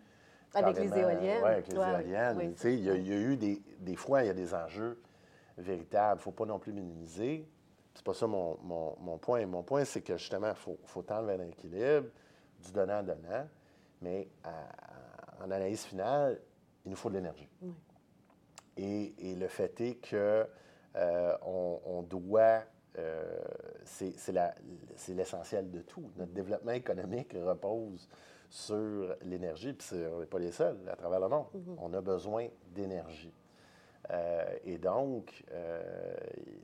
Avec 0.55 0.79
les 0.79 0.99
éoliennes. 0.99 1.43
Oui, 1.43 1.49
avec 1.49 1.69
les 1.69 1.75
éoliennes. 1.75 2.55
Il, 2.65 2.85
y 2.85 2.91
a, 2.91 2.95
il 2.95 3.07
y 3.07 3.13
a 3.13 3.17
eu 3.17 3.37
des, 3.37 3.63
des 3.81 3.97
fois, 3.97 4.23
il 4.23 4.27
y 4.27 4.31
a 4.31 4.35
des 4.35 4.55
enjeux 4.55 5.01
véritables. 5.57 6.17
Il 6.17 6.21
ne 6.21 6.23
faut 6.23 6.33
pas 6.33 6.47
non 6.47 6.59
plus 6.59 6.73
minimiser. 6.73 7.49
C'est 7.95 8.05
pas 8.05 8.15
ça 8.15 8.27
mon, 8.27 8.59
mon, 8.63 8.97
mon, 9.01 9.19
point. 9.19 9.45
Mon 9.47 9.63
point, 9.63 9.85
c'est 9.85 10.03
que 10.03 10.17
justement, 10.17 10.49
il 10.49 10.55
faut, 10.55 10.79
faut 10.85 11.03
tendre 11.03 11.27
vers 11.27 11.39
l'équilibre, 11.39 12.09
du 12.65 12.73
donnant-donnant. 12.73 13.49
Mais 14.01 14.29
en 14.45 15.51
analyse 15.51 15.83
finale, 15.83 16.41
il 16.85 16.91
nous 16.91 16.97
faut 16.97 17.11
de 17.11 17.17
l'énergie. 17.17 17.49
Et, 18.77 19.15
et, 19.19 19.35
le 19.35 19.49
fait 19.49 19.81
est 19.81 19.95
que 19.97 20.47
euh, 20.97 21.37
on, 21.43 21.81
on, 21.85 22.03
doit 22.03 22.63
euh, 22.99 23.39
c'est 23.85 24.15
l'essentiel 25.09 25.71
de 25.71 25.81
tout. 25.81 26.11
Notre 26.17 26.33
développement 26.33 26.73
économique 26.73 27.35
repose 27.35 28.09
sur 28.49 29.15
l'énergie, 29.23 29.73
puis 29.73 29.97
on 30.13 30.21
n'est 30.21 30.27
pas 30.27 30.39
les 30.39 30.53
seuls 30.53 30.79
à 30.91 30.97
travers 30.97 31.21
le 31.21 31.29
monde. 31.29 31.47
Mm-hmm. 31.55 31.77
On 31.79 31.93
a 31.95 32.01
besoin 32.01 32.47
d'énergie. 32.75 33.33
Euh, 34.11 34.57
et 34.65 34.79
donc, 34.79 35.45
euh, 35.53 36.17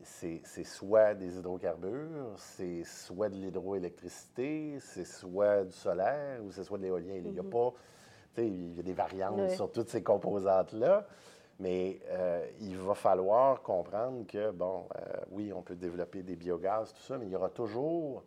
c'est 0.02 0.42
soit 0.64 1.14
des 1.14 1.36
hydrocarbures, 1.38 2.32
c'est 2.36 2.84
soit 2.84 3.28
de 3.28 3.36
l'hydroélectricité, 3.36 4.78
c'est 4.80 5.04
soit 5.04 5.64
du 5.64 5.72
solaire 5.72 6.42
ou 6.42 6.52
c'est 6.52 6.64
soit 6.64 6.78
de 6.78 6.84
l'éolien. 6.84 7.14
Il 7.16 7.34
y 7.34 7.38
a 7.38 7.42
mm-hmm. 7.42 7.50
pas, 7.50 7.74
il 8.38 8.76
y 8.76 8.80
a 8.80 8.82
des 8.82 8.94
variantes 8.94 9.50
sur 9.50 9.70
toutes 9.70 9.90
ces 9.90 10.02
composantes-là. 10.02 11.06
Mais 11.60 12.00
euh, 12.08 12.44
il 12.60 12.76
va 12.76 12.94
falloir 12.94 13.62
comprendre 13.62 14.26
que, 14.26 14.50
bon, 14.50 14.88
euh, 14.96 15.16
oui, 15.30 15.52
on 15.52 15.62
peut 15.62 15.76
développer 15.76 16.22
des 16.22 16.34
biogaz, 16.34 16.92
tout 16.92 17.02
ça, 17.02 17.16
mais 17.16 17.26
il 17.26 17.32
y 17.32 17.36
aura 17.36 17.48
toujours 17.48 18.24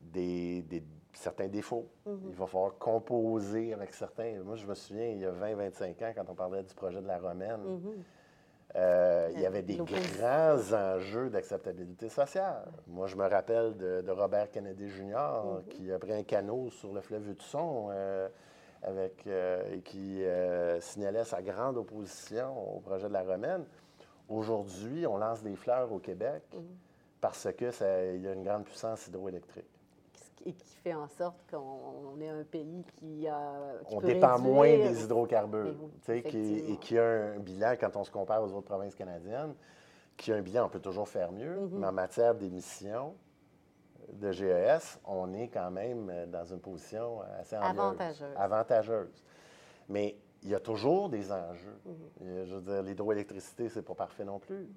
des, 0.00 0.64
certains 1.12 1.48
défauts. 1.48 1.88
Mm-hmm. 2.06 2.28
Il 2.28 2.34
va 2.34 2.46
falloir 2.46 2.78
composer 2.78 3.72
avec 3.72 3.92
certains. 3.92 4.42
Moi, 4.44 4.56
je 4.56 4.66
me 4.66 4.74
souviens, 4.74 5.08
il 5.08 5.18
y 5.18 5.24
a 5.24 5.32
20-25 5.32 6.04
ans, 6.04 6.12
quand 6.14 6.24
on 6.28 6.34
parlait 6.34 6.62
du 6.62 6.74
projet 6.74 7.00
de 7.00 7.06
la 7.06 7.18
Romaine, 7.18 7.60
mm-hmm. 7.60 8.76
euh, 8.76 9.30
il 9.34 9.40
y 9.40 9.46
avait 9.46 9.62
des 9.62 9.76
grands 9.76 10.72
enjeux 10.72 11.30
d'acceptabilité 11.30 12.08
sociale. 12.08 12.66
Moi, 12.86 13.06
je 13.06 13.16
me 13.16 13.28
rappelle 13.28 13.76
de, 13.76 14.10
Robert 14.10 14.50
Kennedy 14.50 14.88
Jr., 14.88 15.14
mm-hmm. 15.14 15.64
qui 15.68 15.92
a 15.92 15.98
pris 15.98 16.12
un 16.12 16.22
canot 16.22 16.70
sur 16.70 16.92
le 16.92 17.00
fleuve 17.00 17.28
Hudson 17.28 17.90
avec, 18.82 19.26
euh, 19.26 19.74
et 19.74 19.80
qui 19.80 20.24
euh, 20.24 20.80
signalait 20.80 21.24
sa 21.24 21.40
grande 21.42 21.76
opposition 21.76 22.76
au 22.76 22.80
projet 22.80 23.08
de 23.08 23.12
la 23.12 23.22
Romaine. 23.22 23.64
Aujourd'hui, 24.28 25.06
on 25.06 25.16
lance 25.18 25.42
des 25.42 25.56
fleurs 25.56 25.92
au 25.92 25.98
Québec 25.98 26.42
parce 27.20 27.48
qu'il 27.52 28.22
y 28.22 28.28
a 28.28 28.32
une 28.32 28.42
grande 28.42 28.64
puissance 28.64 29.06
hydroélectrique. 29.06 29.71
Et 30.44 30.52
qui 30.52 30.74
fait 30.76 30.94
en 30.94 31.06
sorte 31.08 31.38
qu'on 31.50 32.20
est 32.20 32.28
un 32.28 32.42
pays 32.42 32.84
qui 32.96 33.28
a. 33.28 33.52
on 33.90 34.00
dépend 34.00 34.38
moins 34.38 34.66
des 34.66 35.04
hydrocarbures. 35.04 35.74
qui, 36.04 36.72
et 36.72 36.76
qui 36.78 36.98
a 36.98 37.34
un 37.34 37.38
bilan, 37.38 37.74
quand 37.78 37.96
on 37.96 38.04
se 38.04 38.10
compare 38.10 38.42
aux 38.42 38.52
autres 38.52 38.66
provinces 38.66 38.94
canadiennes, 38.94 39.54
qui 40.16 40.32
a 40.32 40.36
un 40.36 40.42
bilan, 40.42 40.66
on 40.66 40.68
peut 40.68 40.80
toujours 40.80 41.08
faire 41.08 41.30
mieux, 41.32 41.60
mhm. 41.60 41.78
mais 41.78 41.86
en 41.86 41.92
matière 41.92 42.34
d'émissions, 42.34 43.14
de 44.12 44.32
GES, 44.32 44.98
on 45.04 45.32
est 45.32 45.48
quand 45.48 45.70
même 45.70 46.10
euh, 46.10 46.26
dans 46.26 46.44
une 46.44 46.60
position 46.60 47.20
assez 47.38 47.56
avantageuse. 47.56 48.36
avantageuse. 48.36 49.24
Mais 49.88 50.16
il 50.42 50.50
y 50.50 50.54
a 50.54 50.60
toujours 50.60 51.08
des 51.08 51.30
enjeux. 51.30 51.80
Mhm. 51.84 52.44
Je 52.46 52.54
veux 52.56 52.60
dire, 52.60 52.82
l'hydroélectricité, 52.82 53.68
c'est 53.68 53.82
pas 53.82 53.94
parfait 53.94 54.24
non 54.24 54.38
plus. 54.38 54.68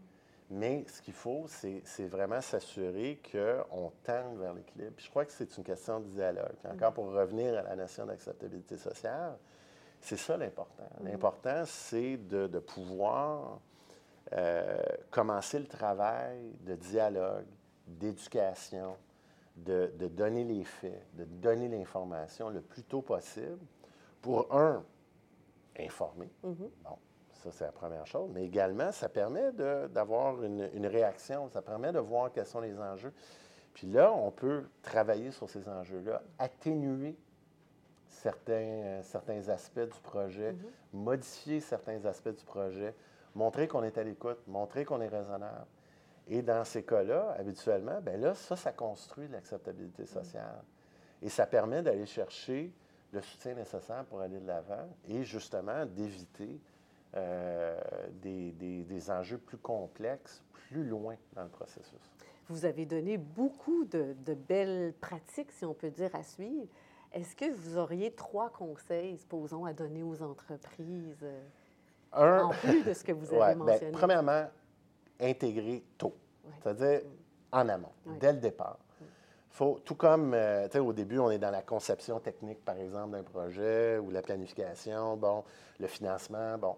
Mais 0.50 0.86
ce 0.88 1.02
qu'il 1.02 1.14
faut, 1.14 1.46
c'est 1.48 2.08
vraiment 2.08 2.40
s'assurer 2.40 3.20
qu'on 3.32 3.92
tende 4.04 4.38
vers 4.38 4.54
l'équilibre. 4.54 4.94
Je 4.98 5.10
crois 5.10 5.26
que 5.26 5.32
c'est 5.32 5.58
une 5.58 5.64
question 5.64 6.00
de 6.00 6.06
dialogue. 6.06 6.56
Encore 6.72 6.94
pour 6.94 7.06
revenir 7.12 7.58
à 7.58 7.64
la 7.64 7.76
notion 7.76 8.06
d'acceptabilité 8.06 8.78
sociale, 8.78 9.38
c'est 10.02 10.18
ça 10.18 10.38
l'important. 10.38 10.88
Mhm. 11.00 11.08
L'important, 11.08 11.64
c'est 11.66 12.18
de, 12.18 12.60
pouvoir 12.60 13.60
euh, 14.34 14.78
commencer 15.10 15.58
le 15.58 15.68
travail 15.68 16.54
de 16.62 16.76
dialogue, 16.76 17.46
d'éducation, 17.88 18.98
de, 19.56 19.90
donner 20.10 20.44
les 20.44 20.64
faits, 20.64 21.08
de 21.14 21.24
donner 21.24 21.70
l'information 21.70 22.50
le 22.50 22.62
plus 22.62 22.84
tôt 22.84 23.02
possible 23.02 23.66
pour, 24.22 24.54
un, 24.54 24.84
informer. 25.80 26.30
Mm-hmm. 26.44 26.70
Bon, 26.84 26.98
ça, 27.46 27.52
c'est 27.52 27.66
la 27.66 27.72
première 27.72 28.08
chose. 28.08 28.30
Mais 28.34 28.44
également, 28.44 28.92
ça 28.92 29.10
permet 29.10 29.52
d'avoir 29.54 30.44
une, 30.44 30.70
une, 30.74 30.88
réaction, 30.88 31.48
ça 31.50 31.62
permet 31.62 31.92
de 31.92 32.00
voir 32.00 32.32
quels 32.32 32.46
sont 32.46 32.62
les 32.62 32.80
enjeux. 32.80 33.14
Puis 33.74 33.88
là, 33.88 34.12
on 34.12 34.32
peut 34.32 34.66
travailler 34.82 35.32
sur 35.32 35.50
ces 35.50 35.68
enjeux-là, 35.68 36.22
atténuer 36.40 37.16
certains, 38.08 39.02
certains 39.04 39.50
aspects 39.50 39.80
du 39.80 40.00
projet, 40.02 40.54
mm-hmm. 40.54 40.98
modifier 40.98 41.60
certains 41.60 42.04
aspects 42.06 42.36
du 42.36 42.46
projet, 42.46 42.96
montrer 43.36 43.68
qu'on 43.68 43.84
est 43.84 43.98
à 43.98 44.04
l'écoute, 44.04 44.40
montrer 44.48 44.86
qu'on 44.86 45.02
est 45.02 45.08
raisonnable. 45.08 45.66
Et 46.28 46.42
dans 46.42 46.64
ces 46.64 46.84
cas-là, 46.84 47.36
habituellement, 47.38 48.02
bien 48.02 48.18
là, 48.18 48.34
ça, 48.34 48.56
ça 48.56 48.72
construit 48.72 49.28
l'acceptabilité 49.28 50.06
sociale. 50.06 50.64
Et 51.22 51.30
ça 51.30 51.46
permet 51.46 51.84
d'aller 51.84 52.08
chercher 52.08 52.74
le 53.12 53.22
soutien 53.22 53.54
nécessaire 53.54 54.04
pour 54.06 54.22
aller 54.22 54.40
de 54.40 54.48
l'avant 54.48 54.88
et 55.08 55.24
justement 55.24 55.86
d'éviter 55.86 56.60
euh, 57.16 57.80
des, 58.22 58.52
des, 58.52 59.12
enjeux 59.12 59.38
plus 59.38 59.58
complexes, 59.58 60.44
plus 60.52 60.84
loin 60.84 61.16
dans 61.34 61.44
le 61.44 61.50
processus. 61.50 62.12
Vous 62.48 62.66
avez 62.66 62.86
donné 62.86 63.18
beaucoup 63.18 63.86
de, 63.86 64.16
de 64.26 64.34
belles 64.34 64.94
pratiques, 65.00 65.52
si 65.52 65.66
on 65.66 65.74
peut 65.74 65.90
dire, 65.90 66.14
à 66.14 66.24
suivre. 66.24 66.68
Est-ce 67.14 67.36
que 67.36 67.50
vous 67.50 67.78
auriez 67.78 68.12
trois 68.12 68.50
conseils, 68.50 69.18
supposons, 69.18 69.66
à 69.66 69.74
donner 69.74 70.04
aux 70.04 70.22
entreprises, 70.22 71.24
euh, 72.14 72.42
en 72.42 72.50
plus 72.50 72.84
de 72.84 72.94
ce 72.94 73.04
que 73.04 73.14
vous 73.14 73.34
avez 73.34 73.56
ben, 73.56 73.66
mentionné? 73.66 73.92
premièrement, 73.94 74.46
intégrer 75.20 75.84
tôt. 75.98 76.14
C'est-à-dire 76.62 77.02
en 77.52 77.70
amont, 77.70 77.92
dès 78.20 78.34
le 78.34 78.40
départ. 78.40 78.78
Faut, 79.50 79.80
tout 79.86 79.96
comme, 79.96 80.34
euh, 80.34 80.68
au 80.80 80.92
début, 80.92 81.18
on 81.18 81.32
est 81.32 81.38
dans 81.38 81.52
la 81.52 81.62
conception 81.62 82.20
technique, 82.20 82.64
par 82.66 82.78
exemple, 82.78 83.12
d'un 83.12 83.24
projet 83.24 83.98
ou 83.98 84.12
la 84.12 84.22
planification, 84.22 85.16
bon, 85.16 85.46
le 85.80 85.88
financement, 85.88 86.58
bon, 86.58 86.76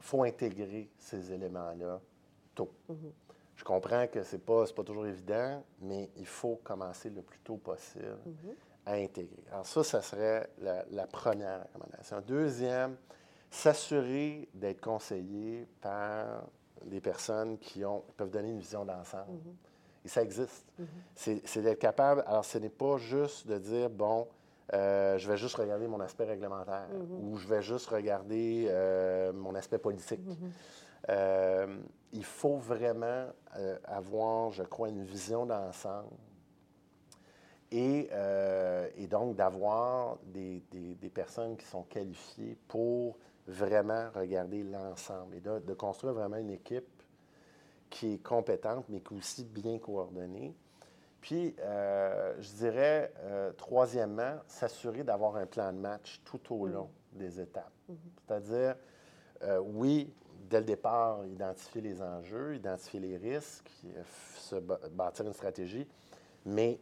faut 0.00 0.22
intégrer 0.22 0.90
ces 0.98 1.32
éléments-là 1.32 2.00
tôt. 2.54 2.70
Je 3.56 3.64
comprends 3.64 4.06
que 4.06 4.22
ce 4.22 4.36
n'est 4.36 4.42
pas, 4.42 4.64
pas 4.66 4.84
toujours 4.84 5.06
évident, 5.06 5.62
mais 5.80 6.10
il 6.16 6.26
faut 6.26 6.60
commencer 6.62 7.10
le 7.10 7.22
plus 7.22 7.40
tôt 7.40 7.56
possible 7.56 8.18
à 8.86 8.92
intégrer. 8.94 9.44
Alors 9.50 9.66
ça, 9.66 9.82
ça 9.84 10.00
serait 10.00 10.48
la, 10.58 10.84
la 10.90 11.06
première 11.06 11.64
recommandation. 11.64 12.20
Deuxième, 12.26 12.96
s'assurer 13.50 14.48
d'être 14.54 14.80
conseillé 14.80 15.66
par 15.80 16.44
des 16.84 17.00
personnes 17.00 17.58
qui 17.58 17.84
ont, 17.84 18.04
peuvent 18.16 18.30
donner 18.30 18.50
une 18.50 18.60
vision 18.60 18.84
d'ensemble. 18.84 19.32
Mhm. 19.32 19.56
Et 20.04 20.08
ça 20.08 20.22
existe. 20.22 20.64
Mhm. 20.78 20.86
C'est 21.44 21.62
d'être 21.62 21.78
capable. 21.78 22.22
Alors, 22.26 22.44
ce 22.44 22.58
n'est 22.58 22.68
pas 22.68 22.98
juste 22.98 23.46
de 23.46 23.58
dire, 23.58 23.90
bon, 23.90 24.28
euh, 24.74 25.16
je 25.16 25.28
vais 25.28 25.36
juste 25.36 25.56
regarder 25.56 25.86
mon 25.86 26.00
aspect 26.00 26.24
réglementaire 26.24 26.88
mhm. 26.92 27.30
ou 27.32 27.36
je 27.36 27.48
vais 27.48 27.62
juste 27.62 27.86
regarder 27.88 28.66
euh, 28.68 29.32
mon 29.32 29.54
aspect 29.54 29.78
politique. 29.78 30.20
Euh, 31.08 31.78
il 32.12 32.24
faut 32.24 32.56
vraiment 32.56 33.26
avoir, 33.84 34.52
je 34.52 34.62
crois, 34.62 34.88
une 34.88 35.04
vision 35.04 35.46
d'ensemble 35.46 36.16
et, 37.70 38.08
et, 38.96 39.06
donc 39.06 39.36
d'avoir 39.36 40.18
des, 40.24 40.62
des, 40.70 40.94
des, 40.94 41.10
personnes 41.10 41.56
qui 41.56 41.66
sont 41.66 41.82
qualifiées 41.82 42.56
pour 42.66 43.18
vraiment 43.46 44.10
regarder 44.14 44.62
l'ensemble 44.62 45.36
et 45.36 45.40
de, 45.40 45.74
construire 45.74 46.14
vraiment 46.14 46.36
une 46.36 46.50
équipe 46.50 47.02
qui 47.90 48.14
est 48.14 48.22
compétente, 48.22 48.84
mais 48.88 49.00
qui 49.00 49.14
est 49.14 49.18
aussi 49.18 49.44
bien 49.44 49.78
coordonnée. 49.78 50.54
Puis, 51.28 51.54
euh, 51.60 52.32
je 52.40 52.52
dirais, 52.52 53.12
euh, 53.18 53.52
troisièmement, 53.52 54.36
s'assurer 54.46 55.04
d'avoir 55.04 55.36
un 55.36 55.44
plan 55.44 55.74
de 55.74 55.78
match 55.78 56.22
tout 56.24 56.40
au 56.54 56.66
mm-hmm. 56.66 56.72
long 56.72 56.90
des 57.12 57.38
étapes. 57.38 57.70
Mm-hmm. 57.90 57.96
C'est-à-dire, 58.16 58.76
euh, 59.42 59.58
oui, 59.58 60.10
dès 60.48 60.60
le 60.60 60.64
départ, 60.64 61.26
identifier 61.26 61.82
les 61.82 62.00
enjeux, 62.00 62.56
identifier 62.56 63.00
les 63.00 63.18
risques, 63.18 63.70
se 64.36 64.56
bâtir 64.56 65.26
une 65.26 65.34
stratégie, 65.34 65.86
mais 66.46 66.80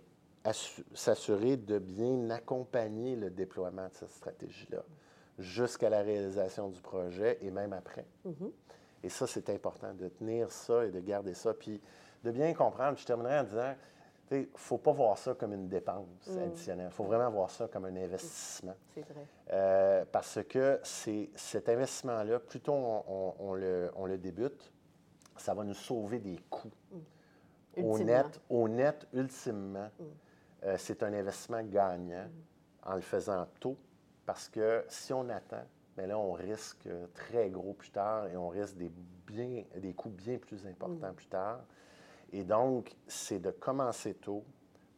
s'assurer 0.95 1.57
de 1.57 1.81
bien 1.81 2.31
accompagner 2.31 3.17
le 3.17 3.31
déploiement 3.31 3.89
de 3.89 3.95
cette 3.95 4.11
stratégie-là 4.11 4.85
jusqu'à 5.41 5.91
la 5.91 6.03
réalisation 6.03 6.69
du 6.69 6.81
projet 6.81 7.37
et 7.43 7.51
même 7.51 7.73
après. 7.73 8.07
Mm-hmm. 8.25 8.53
Et 9.03 9.09
ça, 9.09 9.27
c'est 9.27 9.51
important 9.51 9.93
de 9.93 10.07
tenir 10.07 10.53
ça 10.53 10.87
et 10.87 10.93
de 10.93 11.01
garder 11.01 11.35
ça. 11.35 11.53
Puis 11.53 11.81
de 12.27 12.31
bien 12.31 12.55
comprendre. 12.55 12.99
Je 12.99 13.05
terminerai 13.05 13.41
en 13.41 13.45
disant, 13.45 13.75
il 14.31 14.41
ne 14.41 14.47
faut 14.55 14.79
pas 14.79 14.93
voir 14.93 15.17
ça 15.19 15.35
comme 15.35 15.53
une 15.53 15.69
dépense 15.69 16.07
Mm. 16.29 16.39
additionnelle. 16.39 16.89
Il 16.91 16.95
faut 16.95 17.05
vraiment 17.05 17.31
voir 17.31 17.51
ça 17.51 17.69
comme 17.69 17.85
un 17.85 17.97
investissement. 17.97 18.75
C'est 18.95 19.03
vrai. 19.03 19.27
Euh, 19.53 20.05
parce 20.11 20.41
que 20.49 20.81
c'est 20.83 21.31
cet 21.35 21.69
investissement-là, 21.69 22.41
plutôt 22.41 22.73
on, 22.73 23.05
on- 23.07 23.35
on 23.39 23.55
le, 23.55 23.91
on 23.97 24.07
le 24.07 24.19
débute, 24.19 24.73
ça 25.37 25.55
va 25.55 25.65
nous 25.65 25.75
sauver 25.75 26.19
des 26.19 26.39
coûts. 26.51 26.71
Au 27.79 27.99
net, 27.99 28.41
au 28.49 28.69
net, 28.69 29.07
ultimement, 29.13 29.91
Mm. 29.99 30.05
euh, 30.65 30.77
c'est 30.79 31.03
un 31.03 31.13
investissement 31.13 31.63
gagnant 31.63 32.27
en 32.85 32.95
le 32.95 33.03
faisant 33.03 33.47
tôt, 33.61 33.77
parce 34.25 34.49
que 34.49 34.85
si 34.89 35.13
on 35.13 35.29
attend, 35.29 35.63
bien 35.97 36.07
là, 36.07 36.19
on 36.19 36.33
risque 36.33 36.87
euh, 36.87 37.07
très 37.15 37.51
gros 37.51 37.75
plus 37.75 37.91
tard 37.91 38.29
et 38.29 38.37
on 38.37 38.49
risque 38.49 38.77
des, 38.77 38.91
bien, 39.27 39.65
des 39.77 39.93
coûts 39.93 40.09
bien 40.11 40.39
plus 40.39 40.67
importants 40.67 41.13
plus 41.15 41.27
tard. 41.27 41.61
Et 42.33 42.45
donc, 42.45 42.95
c'est 43.07 43.39
de 43.39 43.51
commencer 43.51 44.15
tôt, 44.15 44.45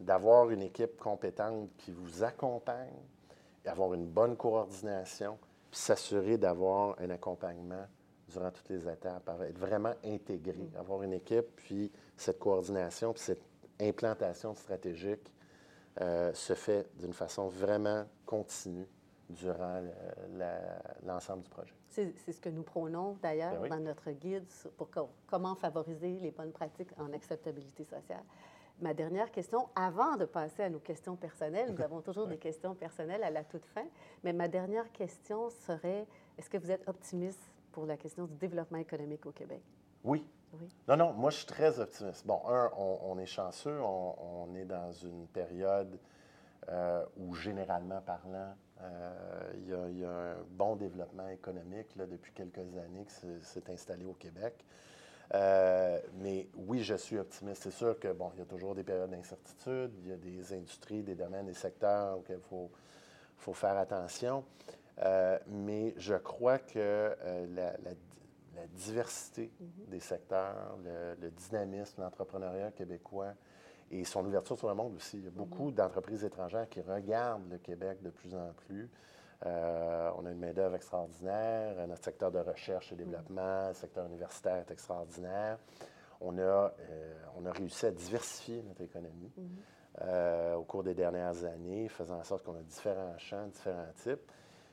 d'avoir 0.00 0.50
une 0.50 0.62
équipe 0.62 0.96
compétente 0.96 1.70
qui 1.76 1.90
vous 1.90 2.22
accompagne, 2.22 3.02
avoir 3.66 3.94
une 3.94 4.06
bonne 4.06 4.36
coordination, 4.36 5.38
puis 5.70 5.80
s'assurer 5.80 6.38
d'avoir 6.38 6.96
un 7.00 7.10
accompagnement 7.10 7.86
durant 8.28 8.50
toutes 8.50 8.68
les 8.70 8.88
étapes, 8.88 9.28
être 9.42 9.58
vraiment 9.58 9.94
intégré, 10.04 10.70
avoir 10.78 11.02
une 11.02 11.12
équipe, 11.12 11.56
puis 11.56 11.90
cette 12.16 12.38
coordination, 12.38 13.12
puis 13.12 13.22
cette 13.22 13.42
implantation 13.80 14.54
stratégique 14.54 15.32
euh, 16.00 16.32
se 16.32 16.54
fait 16.54 16.86
d'une 16.98 17.12
façon 17.12 17.48
vraiment 17.48 18.04
continue 18.24 18.86
durant 19.30 19.80
la- 20.36 20.80
l'ensemble 21.04 21.42
du 21.42 21.50
projet. 21.50 21.74
C'est 21.88 22.14
ce 22.32 22.40
que 22.40 22.48
nous 22.48 22.62
prônons 22.62 23.16
d'ailleurs 23.22 23.52
Ben 23.54 23.62
oui. 23.62 23.68
dans 23.68 23.80
notre 23.80 24.10
guide 24.12 24.44
pour 24.76 24.90
co- 24.90 25.10
comment 25.26 25.54
favoriser 25.54 26.18
les 26.18 26.30
bonnes 26.30 26.52
pratiques 26.52 26.90
en 26.98 27.12
acceptabilité 27.12 27.84
sociale. 27.84 28.22
Ma 28.80 28.94
dernière 28.94 29.30
question, 29.32 29.68
avant 29.74 30.16
de 30.16 30.24
passer 30.24 30.62
à 30.62 30.70
nos 30.70 30.78
questions 30.78 31.16
personnelles, 31.16 31.72
nous 31.74 31.82
avons 31.82 32.00
toujours 32.00 32.26
des 32.28 32.38
questions 32.38 32.74
personnelles 32.74 33.22
à 33.24 33.30
la 33.30 33.44
toute 33.44 33.66
fin, 33.66 33.84
mais 34.24 34.32
ma 34.32 34.48
dernière 34.48 34.90
question 34.92 35.50
serait, 35.50 36.06
est-ce 36.38 36.48
que 36.48 36.58
vous 36.58 36.70
êtes 36.70 36.88
optimiste 36.88 37.50
pour 37.72 37.86
la 37.86 37.96
question 37.96 38.24
du 38.26 38.34
développement 38.36 38.78
économique 38.78 39.26
au 39.26 39.32
Québec? 39.32 39.62
Oui. 40.04 40.24
Oui. 40.54 40.68
Non, 40.88 40.96
non, 40.96 41.12
moi, 41.12 41.28
je 41.30 41.38
suis 41.38 41.46
très 41.46 41.78
optimiste. 41.78 42.26
Bon, 42.26 42.40
un, 42.48 42.70
on, 42.78 42.98
on 43.02 43.18
est 43.18 43.26
chanceux, 43.26 43.78
on, 43.82 44.14
on 44.48 44.54
est 44.54 44.64
dans 44.64 44.90
une 44.92 45.26
période 45.26 45.98
euh, 46.70 47.04
où, 47.18 47.34
généralement 47.34 48.00
parlant, 48.00 48.54
euh, 48.82 49.52
il 49.54 49.96
y, 49.96 50.00
y 50.00 50.04
a 50.04 50.10
un 50.10 50.36
bon 50.50 50.76
développement 50.76 51.28
économique 51.28 51.94
là, 51.96 52.06
depuis 52.06 52.32
quelques 52.32 52.58
années 52.58 53.04
qui 53.06 53.14
s'est- 53.42 53.70
installé 53.72 54.04
au 54.04 54.14
Québec. 54.14 54.64
Euh, 55.34 56.00
mais 56.20 56.48
oui, 56.56 56.82
je 56.82 56.94
suis 56.94 57.18
optimiste. 57.18 57.62
C'est 57.64 57.70
sûr 57.70 57.98
que, 57.98 58.12
bon, 58.12 58.30
il 58.34 58.38
y 58.38 58.42
a 58.42 58.46
toujours 58.46 58.74
des 58.74 58.84
périodes 58.84 59.10
d'incertitude, 59.10 59.92
il 60.02 60.08
y 60.08 60.12
a 60.12 60.16
des 60.16 60.52
industries, 60.54 61.02
des 61.02 61.14
domaines, 61.14 61.46
des 61.46 61.54
secteurs 61.54 62.18
auxquels 62.18 62.38
il 62.38 62.48
faut, 62.48 62.70
faut 63.36 63.52
faire 63.52 63.76
attention. 63.76 64.44
Euh, 65.00 65.38
mais 65.46 65.94
je 65.96 66.14
crois 66.14 66.58
que 66.58 67.14
la, 67.54 67.72
la- 67.72 67.94
la 68.56 68.66
diversité 68.68 69.52
des 69.86 70.00
secteurs, 70.00 70.76
le, 70.84 71.14
le 71.20 71.30
dynamisme, 71.30 72.02
l'entrepreneuriat 72.02 72.72
québécois 72.72 73.34
et 73.90 74.04
son 74.04 74.24
ouverture 74.24 74.56
sur 74.58 74.68
le 74.68 74.74
monde 74.74 74.94
aussi. 74.96 75.18
Il 75.18 75.24
y 75.24 75.28
a 75.28 75.30
beaucoup 75.30 75.70
d'entreprises 75.70 76.24
étrangères 76.24 76.68
qui 76.68 76.80
regardent 76.80 77.50
le 77.50 77.58
Québec 77.58 78.02
de 78.02 78.10
plus 78.10 78.34
en 78.34 78.52
plus. 78.66 78.90
Euh, 79.46 80.10
on 80.18 80.26
a 80.26 80.30
une 80.32 80.38
main-d'œuvre 80.38 80.74
extraordinaire, 80.74 81.86
notre 81.86 82.04
secteur 82.04 82.30
de 82.32 82.40
recherche 82.40 82.92
et 82.92 82.96
développement, 82.96 83.68
le 83.68 83.74
secteur 83.74 84.04
universitaire 84.06 84.56
est 84.56 84.70
extraordinaire. 84.70 85.58
On 86.20 86.36
a, 86.38 86.40
euh, 86.42 87.14
on 87.36 87.46
a 87.46 87.52
réussi 87.52 87.86
à 87.86 87.92
diversifier 87.92 88.62
notre 88.66 88.80
économie 88.82 89.30
euh, 90.02 90.54
au 90.56 90.64
cours 90.64 90.82
des 90.82 90.94
dernières 90.94 91.44
années, 91.44 91.88
faisant 91.88 92.18
en 92.18 92.24
sorte 92.24 92.44
qu'on 92.44 92.56
a 92.56 92.62
différents 92.62 93.16
champs, 93.18 93.46
différents 93.46 93.86
types. 94.02 94.30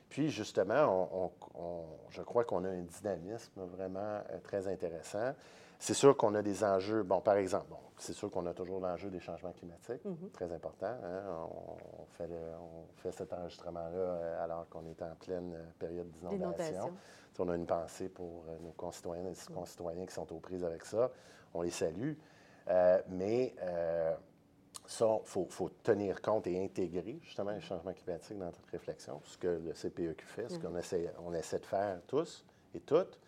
Puis, 0.08 0.30
justement, 0.30 1.08
on- 1.12 1.24
on- 1.24 1.60
on- 1.60 1.84
je 2.10 2.22
crois 2.22 2.44
qu'on 2.44 2.64
a 2.64 2.68
un 2.68 2.82
dynamisme 2.82 3.60
vraiment 3.64 4.20
très 4.44 4.66
intéressant. 4.68 5.32
C'est 5.78 5.94
sûr 5.94 6.16
qu'on 6.16 6.34
a 6.34 6.42
des 6.42 6.64
enjeux, 6.64 7.02
bon, 7.02 7.20
par 7.20 7.36
exemple, 7.36 7.66
bon, 7.68 7.76
c'est 7.98 8.12
sûr 8.14 8.30
qu'on 8.30 8.46
a 8.46 8.54
toujours 8.54 8.80
l'enjeu 8.80 9.10
des 9.10 9.20
changements 9.20 9.52
climatiques, 9.52 10.02
très 10.32 10.50
important. 10.52 10.86
hein. 10.86 11.22
On, 11.50 12.02
on 12.02 12.06
fait 12.16 12.26
le- 12.26 12.34
on 12.60 12.86
fait 12.96 13.12
cet 13.12 13.32
enregistrement-là 13.32 13.90
euh, 13.98 14.44
alors 14.44 14.68
qu'on 14.70 14.86
est 14.86 15.00
en 15.02 15.14
pleine 15.16 15.54
euh, 15.54 15.64
période 15.78 16.10
d'inondation. 16.10 16.92
On 17.38 17.48
a 17.50 17.54
une 17.56 17.66
pensée 17.66 18.08
pour 18.08 18.44
euh, 18.48 18.58
nos 18.62 18.72
concitoyennes 18.72 19.26
et 19.26 19.52
concitoyens 19.52 20.06
qui 20.06 20.14
sont 20.14 20.32
aux 20.32 20.38
prises 20.40 20.64
avec 20.64 20.84
ça. 20.86 21.10
On 21.52 21.60
les 21.62 21.70
salue. 21.70 22.14
Euh, 22.68 23.00
mais 23.08 23.54
euh, 23.62 24.14
ça, 24.86 25.06
il 25.22 25.26
faut, 25.28 25.46
faut 25.50 25.68
tenir 25.82 26.22
compte 26.22 26.46
et 26.46 26.64
intégrer 26.64 27.18
justement 27.22 27.50
les 27.50 27.60
changements 27.60 27.92
climatiques 27.92 28.38
dans 28.38 28.46
notre 28.46 28.60
réflexion, 28.72 29.20
ce 29.24 29.36
que 29.36 29.48
le 29.48 29.72
CPEQ 29.74 30.24
fait, 30.24 30.48
ce 30.48 30.58
qu'on 30.58 30.76
essaie, 30.76 31.12
on 31.24 31.34
essaie 31.34 31.58
de 31.58 31.66
faire 31.66 32.00
tous 32.06 32.44
et 32.74 32.80
toutes. 32.80 33.18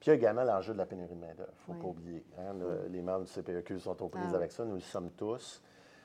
Puis 0.00 0.06
il 0.06 0.08
y 0.08 0.12
a 0.12 0.14
également 0.14 0.44
l'enjeu 0.44 0.72
de 0.72 0.78
la 0.78 0.86
pénurie 0.86 1.14
de 1.14 1.20
main-d'œuvre. 1.20 1.52
Il 1.66 1.72
ne 1.72 1.76
faut 1.76 1.82
pas 1.82 1.88
oublier. 1.88 2.24
hein, 2.38 2.54
le- 2.54 2.86
les 2.88 3.02
membres 3.02 3.24
du 3.24 3.30
CPEQ 3.32 3.78
sont 3.80 4.00
aux 4.02 4.08
prises 4.08 4.30
Ah 4.32 4.36
avec 4.36 4.52
ça, 4.52 4.64
nous 4.64 4.74
le 4.74 4.80
sommes 4.80 5.10
tous. 5.10 5.62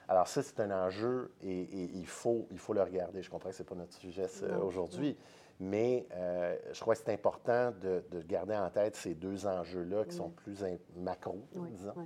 Alors 0.07 0.27
ça, 0.27 0.41
c'est 0.41 0.59
un 0.59 0.71
enjeu 0.71 1.31
et, 1.41 1.61
et 1.61 1.83
il, 1.93 2.07
faut, 2.07 2.47
il 2.51 2.57
faut 2.59 2.73
le 2.73 2.81
regarder. 2.81 3.21
Je 3.21 3.29
comprends 3.29 3.49
que 3.49 3.55
ce 3.55 3.61
n'est 3.63 3.67
pas 3.69 3.75
notre 3.75 3.93
sujet 3.93 4.25
aujourd'hui, 4.61 5.17
mais 5.59 6.05
euh, 6.13 6.57
je 6.73 6.81
crois 6.81 6.95
que 6.95 7.01
c'est 7.05 7.13
important 7.13 7.71
de, 7.81 8.03
de 8.11 8.21
garder 8.23 8.55
en 8.55 8.69
tête 8.69 8.95
ces 8.95 9.13
deux 9.13 9.45
enjeux-là 9.47 10.03
qui 10.05 10.15
sont 10.15 10.29
plus 10.29 10.63
macro, 10.97 11.39
Oui, 11.55 11.69
disons. 11.71 11.93
oui. 11.95 12.05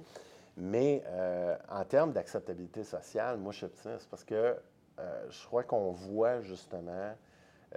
Mais 0.58 1.04
euh, 1.08 1.56
en 1.70 1.84
termes 1.86 2.12
d'acceptabilité 2.14 2.84
sociale, 2.84 3.38
moi, 3.38 3.52
je 3.52 3.58
suis 3.58 3.66
optimiste 3.66 4.08
parce 4.10 4.24
que 4.24 4.56
euh, 5.00 5.26
je 5.30 5.46
crois 5.46 5.64
qu'on 5.64 5.92
voit 5.92 6.42
justement, 6.42 7.14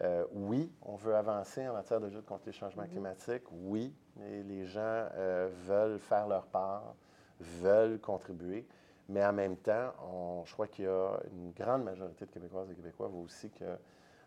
euh, 0.03 0.25
oui, 0.33 0.73
on 0.83 0.95
veut 0.97 1.15
avancer 1.17 1.67
en 1.69 1.73
matière 1.73 2.01
de 2.01 2.07
lutte 2.07 2.25
contre 2.27 2.45
les 2.47 2.53
changements 2.53 2.87
climatiques, 2.87 3.43
oui, 3.51 3.95
les 4.19 4.65
gens 4.67 4.81
euh, 5.15 5.49
veulent 5.67 5.99
faire 5.99 6.29
leur 6.29 6.47
part, 6.47 6.95
veulent 7.41 7.99
contribuer, 7.99 8.67
mais 9.09 9.25
en 9.25 9.33
même 9.33 9.57
temps, 9.57 9.93
on- 10.13 10.45
je 10.45 10.53
crois 10.53 10.69
qu'il 10.69 10.85
y 10.85 10.89
a 10.89 11.19
une 11.33 11.51
grande 11.53 11.83
majorité 11.85 12.25
de 12.27 12.31
Québécoises 12.31 12.71
et 12.71 12.75
Québécois 12.75 13.09
voient 13.09 13.23
aussi 13.25 13.51
que 13.51 13.65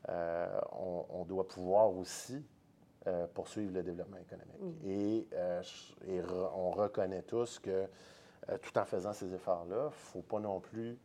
euh, 0.10 0.60
on, 0.74 1.24
doit 1.24 1.48
pouvoir 1.48 1.90
aussi 1.96 2.44
poursuivre 3.34 3.74
le 3.74 3.84
développement 3.84 4.18
économique. 4.18 4.62
Et, 4.86 5.28
je- 5.62 5.94
et 6.12 6.22
re- 6.22 6.52
on 6.56 6.72
reconnaît 6.72 7.22
tous 7.22 7.60
que 7.60 7.86
tout 8.62 8.78
en 8.78 8.84
faisant 8.86 9.14
ces 9.14 9.34
efforts-là, 9.34 9.84
il 9.84 9.86
ne 9.86 9.90
faut 9.92 10.22
pas 10.22 10.40
non 10.40 10.60
plus 10.60 10.98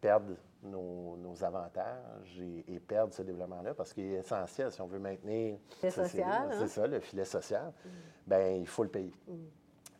perdre 0.00 0.32
nos, 0.66 1.16
nos 1.16 1.42
avantages 1.44 2.40
et, 2.40 2.74
et 2.74 2.80
perdre 2.80 3.12
ce 3.14 3.22
développement-là 3.22 3.74
parce 3.74 3.92
qu'il 3.92 4.04
est 4.04 4.18
essentiel 4.18 4.70
si 4.72 4.80
on 4.80 4.86
veut 4.86 4.98
maintenir 4.98 5.54
Le 5.54 5.58
c'est- 5.80 5.90
social, 5.90 6.24
hein? 6.52 6.56
c'est 6.58 6.68
ça, 6.68 6.86
le 6.86 7.00
filet 7.00 7.24
social, 7.24 7.72
ben 8.26 8.56
il 8.60 8.66
faut 8.66 8.82
le 8.82 8.90
payer. 8.90 9.12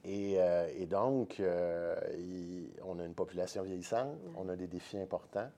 Et, 0.05 0.37
euh, 0.41 0.69
et 0.77 0.87
donc, 0.87 1.41
euh, 1.41 1.97
il- 2.17 2.73
on 2.85 2.99
a 3.01 3.05
une 3.05 3.15
population 3.15 3.63
vieillissante, 3.63 4.17
on 4.37 4.49
a 4.49 4.55
des 4.57 4.69
défis 4.69 4.99
importants. 4.99 5.51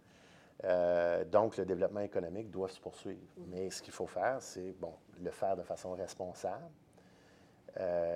Euh, 0.65 1.25
donc, 1.25 1.57
le 1.59 1.65
développement 1.67 2.01
économique 2.01 2.51
doit 2.51 2.69
se 2.69 2.81
poursuivre. 2.81 3.21
Mais 3.49 3.71
ce 3.71 3.83
qu'il 3.83 3.93
faut 3.93 4.07
faire, 4.07 4.41
c'est, 4.41 4.73
bon, 4.81 4.95
le 5.23 5.31
faire 5.31 5.57
de 5.57 5.63
façon 5.63 5.93
responsable, 5.93 6.65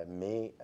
mais 0.08 0.54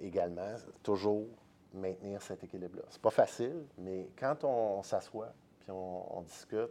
également 0.00 0.54
toujours 0.82 1.26
maintenir 1.72 2.20
cet 2.22 2.44
équilibre-là. 2.44 2.82
C'est 2.90 3.00
pas 3.02 3.10
facile, 3.10 3.64
mais 3.78 4.08
quand 4.18 4.44
on, 4.44 4.82
s'assoit, 4.82 5.32
puis 5.60 5.70
on, 5.70 6.22
discute, 6.22 6.70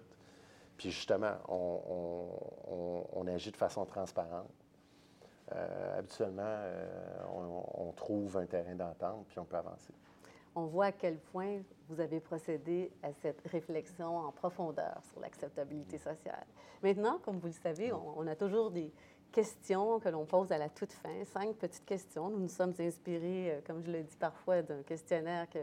puis 0.77 0.91
justement, 0.91 1.33
on, 1.47 3.27
agit 3.27 3.51
de 3.51 3.57
façon 3.57 3.85
transparente, 3.85 4.49
euh, 5.53 5.99
habituellement, 5.99 6.41
euh, 6.45 7.23
on, 7.75 7.91
trouve 7.93 8.37
un 8.37 8.45
terrain 8.45 8.75
d'entente, 8.75 9.25
puis 9.27 9.39
on 9.39 9.45
peut 9.45 9.57
avancer. 9.57 9.93
On 10.55 10.65
voit 10.65 10.85
à 10.85 10.91
quel 10.91 11.17
point 11.17 11.59
vous 11.87 11.99
avez 11.99 12.19
procédé 12.19 12.91
à 13.03 13.13
cette 13.13 13.41
réflexion 13.47 14.17
en 14.17 14.31
profondeur 14.31 14.99
sur 15.11 15.19
l'acceptabilité 15.19 15.97
sociale. 15.97 16.45
Maintenant, 16.83 17.19
comme 17.23 17.39
vous 17.39 17.47
le 17.47 17.53
savez, 17.53 17.93
on, 17.93 18.17
on 18.17 18.27
a 18.27 18.35
toujours 18.35 18.71
des 18.71 18.91
questions 19.31 19.99
que 19.99 20.09
l'on 20.09 20.25
pose 20.25 20.51
à 20.51 20.57
la 20.57 20.69
toute 20.69 20.91
fin, 20.91 21.23
cinq 21.25 21.55
petites 21.55 21.85
questions. 21.85 22.29
Nous 22.29 22.39
nous 22.39 22.49
sommes 22.49 22.73
inspirés, 22.79 23.51
euh, 23.51 23.59
comme 23.65 23.83
je 23.83 23.91
le 23.91 24.03
dis 24.03 24.17
parfois, 24.17 24.61
d'un 24.61 24.81
questionnaire 24.83 25.49
que 25.49 25.59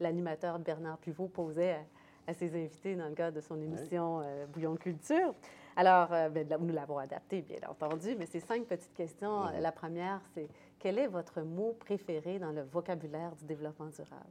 l'animateur 0.00 0.58
Bernard 0.58 0.98
Pivot 0.98 1.28
posait 1.28 1.84
à, 2.26 2.34
ses 2.34 2.54
invités 2.54 2.96
dans 2.96 3.08
le 3.08 3.14
cadre 3.14 3.36
de 3.36 3.40
son 3.40 3.60
émission 3.60 4.20
euh, 4.20 4.46
Bouillon 4.46 4.74
de 4.74 4.78
culture. 4.78 5.34
Alors, 5.76 6.12
euh, 6.12 6.28
ben, 6.28 6.46
nous 6.60 6.74
l'avons 6.74 6.98
adapté, 6.98 7.42
bien 7.42 7.58
entendu, 7.68 8.16
mais 8.18 8.26
ces 8.26 8.40
cinq 8.40 8.64
petites 8.66 8.94
questions, 8.94 9.44
la 9.60 9.72
première, 9.72 10.20
c'est 10.34 10.48
quel 10.78 10.98
est 10.98 11.06
votre 11.06 11.42
mot 11.42 11.76
préféré 11.78 12.38
dans 12.38 12.52
le 12.52 12.62
vocabulaire 12.62 13.34
du 13.36 13.44
développement 13.44 13.86
durable? 13.86 14.30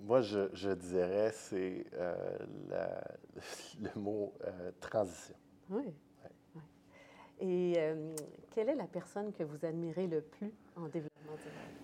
Moi, 0.00 0.20
je, 0.20 0.48
je 0.52 0.70
dirais, 0.70 1.30
c'est 1.32 1.84
euh, 1.94 2.38
le 3.80 4.00
mot 4.00 4.32
transition. 4.80 5.34
Oui. 5.70 5.92
Et 7.40 7.74
quelle 8.50 8.68
est 8.68 8.74
la 8.74 8.88
personne 8.88 9.32
que 9.32 9.44
vous 9.44 9.64
admirez 9.64 10.08
le 10.08 10.20
plus 10.20 10.52
en 10.74 10.88
développement? 10.88 11.17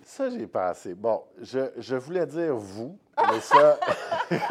Ça, 0.03 0.29
j'ai 0.29 0.45
pensé. 0.47 0.93
Bon, 0.93 1.23
je, 1.41 1.59
je 1.77 1.95
voulais 1.95 2.25
dire 2.27 2.55
vous, 2.55 2.97
mais 3.31 3.39
ça. 3.39 3.79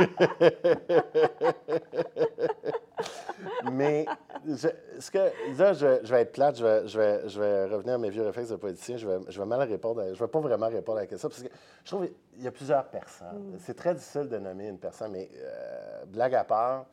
mais 3.73 4.07
je, 4.47 4.69
ce 4.99 5.11
que, 5.11 5.19
là, 5.59 5.73
je, 5.73 6.01
je 6.03 6.15
vais 6.15 6.23
être 6.23 6.33
plate, 6.33 6.57
je 6.59 6.65
vais, 6.65 6.89
je, 6.89 6.99
vais, 6.99 7.29
je 7.29 7.41
vais 7.41 7.65
revenir 7.67 7.95
à 7.95 7.99
mes 7.99 8.11
vieux 8.11 8.23
réflexes 8.25 8.51
de 8.51 8.57
politicien. 8.57 8.97
Je 8.97 9.09
vais, 9.09 9.19
je 9.29 9.39
vais 9.41 9.47
mal 9.47 9.61
répondre. 9.69 10.01
à- 10.01 10.07
je 10.07 10.11
ne 10.11 10.15
vais 10.17 10.29
pas 10.29 10.41
vraiment 10.41 10.69
répondre 10.69 10.99
à 10.99 11.03
la 11.03 11.07
question 11.07 11.29
parce 11.29 11.43
que 11.43 11.49
je 11.85 11.91
trouve 11.91 12.07
qu'il 12.07 12.43
y 12.43 12.47
a 12.49 12.53
plusieurs 12.53 12.85
personnes. 12.87 13.57
C'est 13.61 13.75
très 13.75 13.95
difficile 13.95 14.29
de 14.29 14.39
nommer 14.39 14.69
une 14.69 14.79
personne, 14.79 15.13
mais 15.13 15.29
euh, 15.37 16.05
blague 16.07 16.35
à 16.35 16.45
part, 16.45 16.87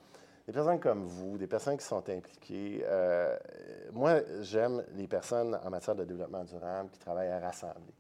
des 0.52 0.56
personnes 0.56 0.80
comme 0.82 1.04
vous, 1.06 1.38
des 1.38 1.48
personnes 1.48 1.78
qui 1.78 1.86
sont 1.86 2.08
impliquées. 2.10 2.84
euh, 2.86 3.38
moi, 3.94 4.20
j'aime 4.42 4.84
les 4.96 5.08
personnes 5.08 5.58
en 5.64 5.70
matière 5.70 5.96
de 5.96 6.04
développement 6.04 6.44
durable 6.44 6.90
qui 6.90 7.00
travaillent 7.00 7.30
à 7.32 7.40
rassembler. 7.40 7.94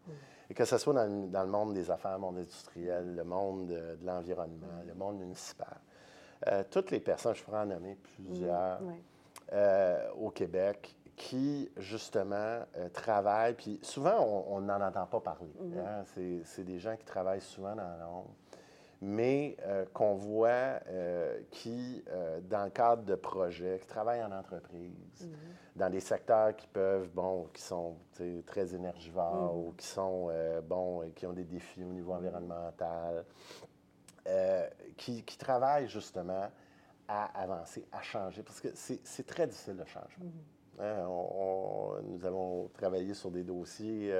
Et 0.49 0.53
que 0.53 0.65
ce 0.65 0.77
soit 0.77 0.93
dans 0.93 1.05
le, 1.05 1.27
dans 1.27 1.43
le 1.43 1.49
monde 1.49 1.73
des 1.73 1.89
affaires, 1.89 2.11
le 2.13 2.17
monde 2.19 2.37
industriel, 2.39 3.15
le 3.15 3.23
monde 3.23 3.67
de, 3.67 3.95
de 3.95 4.05
l'environnement, 4.05 4.67
le 4.85 4.93
monde 4.93 5.19
municipal. 5.19 5.77
Euh, 6.47 6.63
toutes 6.69 6.91
les 6.91 6.99
personnes, 6.99 7.35
je 7.35 7.43
pourrais 7.43 7.59
en 7.59 7.67
nommer 7.67 7.95
plusieurs, 7.95 8.81
Oui. 8.81 9.01
euh, 9.53 10.09
au 10.19 10.29
Québec 10.29 10.93
qui, 11.15 11.71
justement, 11.77 12.59
travaillent. 12.91 13.53
Puis 13.53 13.79
souvent, 13.81 14.19
on 14.49 14.59
n'en 14.59 14.81
entend 14.81 15.05
pas 15.05 15.21
parler. 15.21 15.53
hein. 15.77 16.03
C'est- 16.13 16.41
C'est 16.43 16.63
des 16.65 16.79
gens 16.79 16.97
qui 16.97 17.05
travaillent 17.05 17.39
souvent 17.41 17.75
dans 17.75 17.97
l'ombre, 18.01 18.31
mais 19.01 19.57
euh, 19.65 19.85
qu'on 19.93 20.13
voit 20.13 20.79
euh, 20.87 21.39
qui, 21.49 22.03
euh, 22.09 22.39
dans 22.41 22.65
le 22.65 22.69
cadre 22.69 23.03
de 23.03 23.15
projets, 23.15 23.79
qui 23.79 23.87
travaillent 23.87 24.23
en 24.23 24.31
entreprise, 24.31 25.29
dans 25.75 25.89
des 25.89 25.99
secteurs 26.01 26.55
qui 26.55 26.67
peuvent, 26.67 27.09
bon, 27.09 27.47
qui 27.53 27.61
sont 27.61 27.95
très 28.45 28.75
énergivores 28.75 29.55
ou 29.57 29.73
qui 29.77 29.87
sont, 29.87 30.29
bon, 30.67 31.09
qui 31.15 31.25
ont 31.25 31.33
des 31.33 31.45
défis 31.45 31.83
au 31.83 31.87
niveau 31.91 32.13
environnemental, 32.13 33.25
euh, 34.27 34.67
qui, 34.97 35.23
qui 35.23 35.37
travaillent 35.37 35.87
justement 35.87 36.47
à 37.07 37.25
avancer, 37.41 37.85
à 37.91 38.01
changer, 38.01 38.43
parce 38.43 38.61
que 38.61 38.67
c'est 38.75 39.25
très 39.25 39.47
difficile 39.47 39.77
le 39.77 39.85
changement. 39.85 40.25
Hein, 40.79 41.05
on- 41.07 41.97
on- 41.97 42.01
nous 42.03 42.25
avons 42.25 42.69
travaillé 42.73 43.13
sur 43.13 43.31
des 43.31 43.43
dossiers 43.43 44.11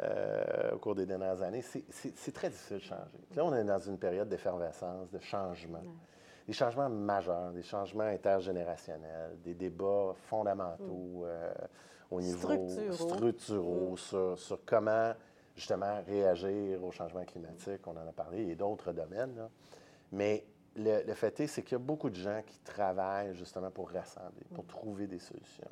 euh, 0.00 0.72
au 0.72 0.78
cours 0.78 0.94
des 0.94 1.06
dernières 1.06 1.40
années. 1.42 1.62
C'est- 1.62 2.32
très 2.32 2.50
difficile 2.50 2.76
de 2.78 2.82
changer. 2.82 3.18
Là, 3.34 3.44
on 3.44 3.54
est 3.54 3.64
dans 3.64 3.78
une 3.78 3.98
période 3.98 4.28
d'effervescence, 4.28 5.10
de 5.10 5.18
changement. 5.20 5.82
Des 6.46 6.52
changements 6.52 6.88
majeurs, 6.88 7.50
des 7.52 7.62
changements 7.62 8.04
intergénérationnels, 8.04 9.38
des 9.42 9.54
débats 9.54 10.14
fondamentaux 10.28 11.24
euh, 11.24 11.52
au 12.10 12.20
niveau 12.20 12.38
Structuraux. 12.38 12.92
structuraux 12.92 13.96
sur, 13.96 14.38
sur 14.38 14.64
comment 14.64 15.12
justement 15.56 16.00
réagir 16.06 16.84
au 16.84 16.90
changement 16.92 17.24
climatique. 17.24 17.80
On 17.86 17.92
en 17.96 18.06
a 18.08 18.12
parlé 18.12 18.42
et 18.48 18.54
d'autres 18.54 18.92
domaines. 18.92 19.34
là. 19.36 19.48
Mais 20.12 20.44
le, 20.76 21.02
le 21.04 21.14
fait 21.14 21.40
est, 21.40 21.46
c'est 21.46 21.62
qu'il 21.62 21.72
y 21.72 21.80
a 21.80 21.84
beaucoup 21.84 22.10
de 22.10 22.14
gens 22.16 22.42
qui 22.46 22.58
travaillent 22.60 23.34
justement 23.34 23.70
pour 23.70 23.90
rassembler, 23.90 24.44
pour 24.54 24.66
trouver 24.66 25.06
des 25.06 25.18
solutions, 25.18 25.66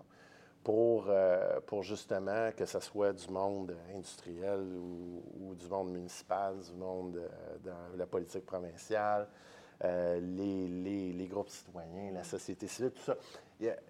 pour, 0.65 1.05
euh, 1.09 1.61
pour 1.67 1.83
justement 1.83 2.51
que 2.57 2.65
ce 2.65 2.81
soit 2.81 3.13
du 3.13 3.29
monde 3.29 3.77
industriel 3.95 4.61
ou, 4.61 5.23
ou 5.41 5.55
du 5.55 5.69
monde 5.69 5.93
municipal, 5.93 6.57
du 6.59 6.73
monde 6.73 7.17
euh, 7.19 7.29
dans 7.63 7.97
la 7.99 8.07
politique 8.07 8.47
provinciale, 8.47 9.29
euh, 9.85 10.19
les, 10.21 10.67
les- 10.69 11.13
les 11.13 11.27
groupes 11.27 11.51
citoyens, 11.51 12.13
la 12.13 12.25
société 12.25 12.67
civile, 12.67 12.93
tout 12.93 13.03
ça. 13.03 13.15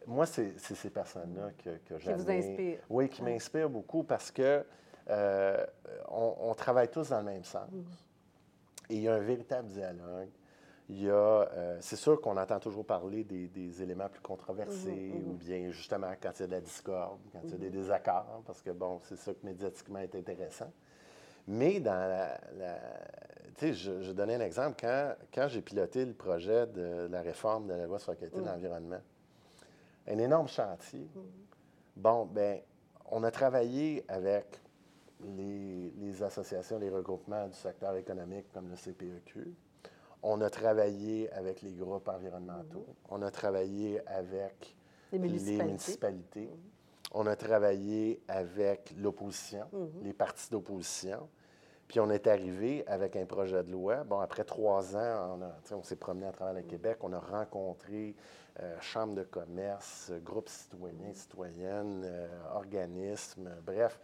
Moi, 0.07 0.27
c'est 0.27 0.59
ces 0.59 0.91
personnes-là 0.91 1.51
que, 1.62 1.70
que 1.89 1.95
Qui 2.01 2.12
vous 2.12 2.31
inspirent. 2.31 2.79
Oui, 2.91 3.09
qui 3.09 3.22
m'inspirent 3.22 3.70
beaucoup 3.70 4.03
parce 4.03 4.31
que 4.31 4.64
euh, 5.11 5.66
on, 6.09 6.35
on 6.41 6.55
travaille 6.55 6.89
tous 6.91 7.11
dans 7.11 7.18
le 7.18 7.25
même 7.25 7.45
sens. 7.45 7.68
Et 8.91 8.97
il 8.97 9.03
y 9.03 9.09
a 9.09 9.14
un 9.14 9.20
véritable 9.20 9.68
dialogue. 9.68 10.29
Il 10.91 11.03
y 11.03 11.09
a, 11.09 11.14
euh, 11.14 11.78
c'est 11.80 11.97
sûr 11.97 12.20
qu'on 12.20 12.37
entend 12.37 12.61
toujours 12.61 12.85
parler 12.85 13.24
des, 13.24 13.49
des 13.49 13.82
éléments 13.82 14.09
plus 14.11 14.20
controversés, 14.20 15.12
ou 15.30 15.32
bien 15.32 15.70
justement 15.70 16.12
quand 16.20 16.30
il 16.39 16.41
y 16.41 16.45
a 16.45 16.47
de 16.47 16.53
la 16.53 16.61
discorde, 16.61 17.20
quand 17.32 17.41
il 17.45 17.51
y 17.51 17.55
a 17.55 17.59
des 17.59 17.70
désaccords, 17.70 18.43
parce 18.45 18.61
que 18.61 18.70
bon, 18.70 19.01
c'est 19.05 19.16
ça 19.16 19.32
que 19.32 19.45
médiatiquement 19.47 20.01
est 20.01 20.14
intéressant. 20.14 20.70
Mais 21.49 21.80
dans 21.80 21.93
la. 21.95 22.39
la- 22.59 22.80
tu 23.57 23.66
sais, 23.68 23.72
je, 23.72 24.03
je 24.03 24.12
donnais 24.12 24.35
un 24.35 24.41
exemple. 24.41 24.76
Quand, 24.80 25.14
quand 25.32 25.47
j'ai 25.49 25.62
piloté 25.62 26.05
le 26.05 26.12
projet 26.12 26.66
de 26.66 27.09
la 27.11 27.22
réforme 27.22 27.68
de 27.68 27.74
la 27.74 27.87
loi 27.87 27.99
sur 27.99 28.11
la 28.12 28.16
qualité 28.16 28.41
de 28.41 28.47
l'environnement, 28.47 29.01
un 30.07 30.18
énorme 30.18 30.49
chantier. 30.49 31.09
Bon, 31.97 32.26
ben, 32.26 32.61
on 33.11 33.22
a 33.22 33.30
travaillé 33.30 34.05
avec 34.09 34.61
les, 35.22 35.91
les 35.99 36.22
associations, 36.22 36.78
les 36.78 36.91
regroupements 36.91 37.47
du 37.47 37.55
secteur 37.55 37.95
économique 37.97 38.47
comme 38.53 38.68
le 38.68 38.76
CPEQ. 38.76 39.55
On 40.27 40.41
a 40.41 40.49
travaillé 40.49 41.31
avec 41.33 41.61
les 41.61 41.72
groupes 41.72 42.09
environnementaux. 42.09 42.87
On 43.11 43.20
a 43.20 43.31
travaillé 43.31 44.01
avec 44.07 44.75
Les 45.12 45.18
municipalités. 45.18 45.64
municipalités. 45.64 46.51
On 47.12 47.27
a 47.27 47.37
travaillé 47.37 48.22
avec 48.27 48.95
l'opposition, 48.97 49.66
les 50.03 50.14
partis 50.14 50.51
d'opposition. 50.51 51.29
Puis 51.89 52.01
on 52.01 52.09
est 52.09 52.27
arrivé 52.27 52.87
avec 52.87 53.16
un 53.16 53.27
projet 53.27 53.62
de 53.62 53.70
loi. 53.70 54.03
Bon, 54.05 54.18
après 54.18 54.45
trois 54.45 54.97
ans, 54.97 55.39
on, 55.70 55.83
s'est 55.83 55.97
promené 55.97 56.27
à 56.27 56.33
travers 56.33 56.55
le 56.55 56.62
Québec. 56.62 56.97
On 57.03 57.12
a 57.12 57.20
rencontré 57.20 58.16
euh, 58.61 58.81
chambres 58.81 59.16
de 59.16 59.25
commerce, 59.25 60.11
groupes 60.25 60.49
citoyens, 60.49 61.12
citoyennes, 61.12 62.03
euh, 62.03 62.29
organismes, 62.55 63.51
bref. 63.66 64.01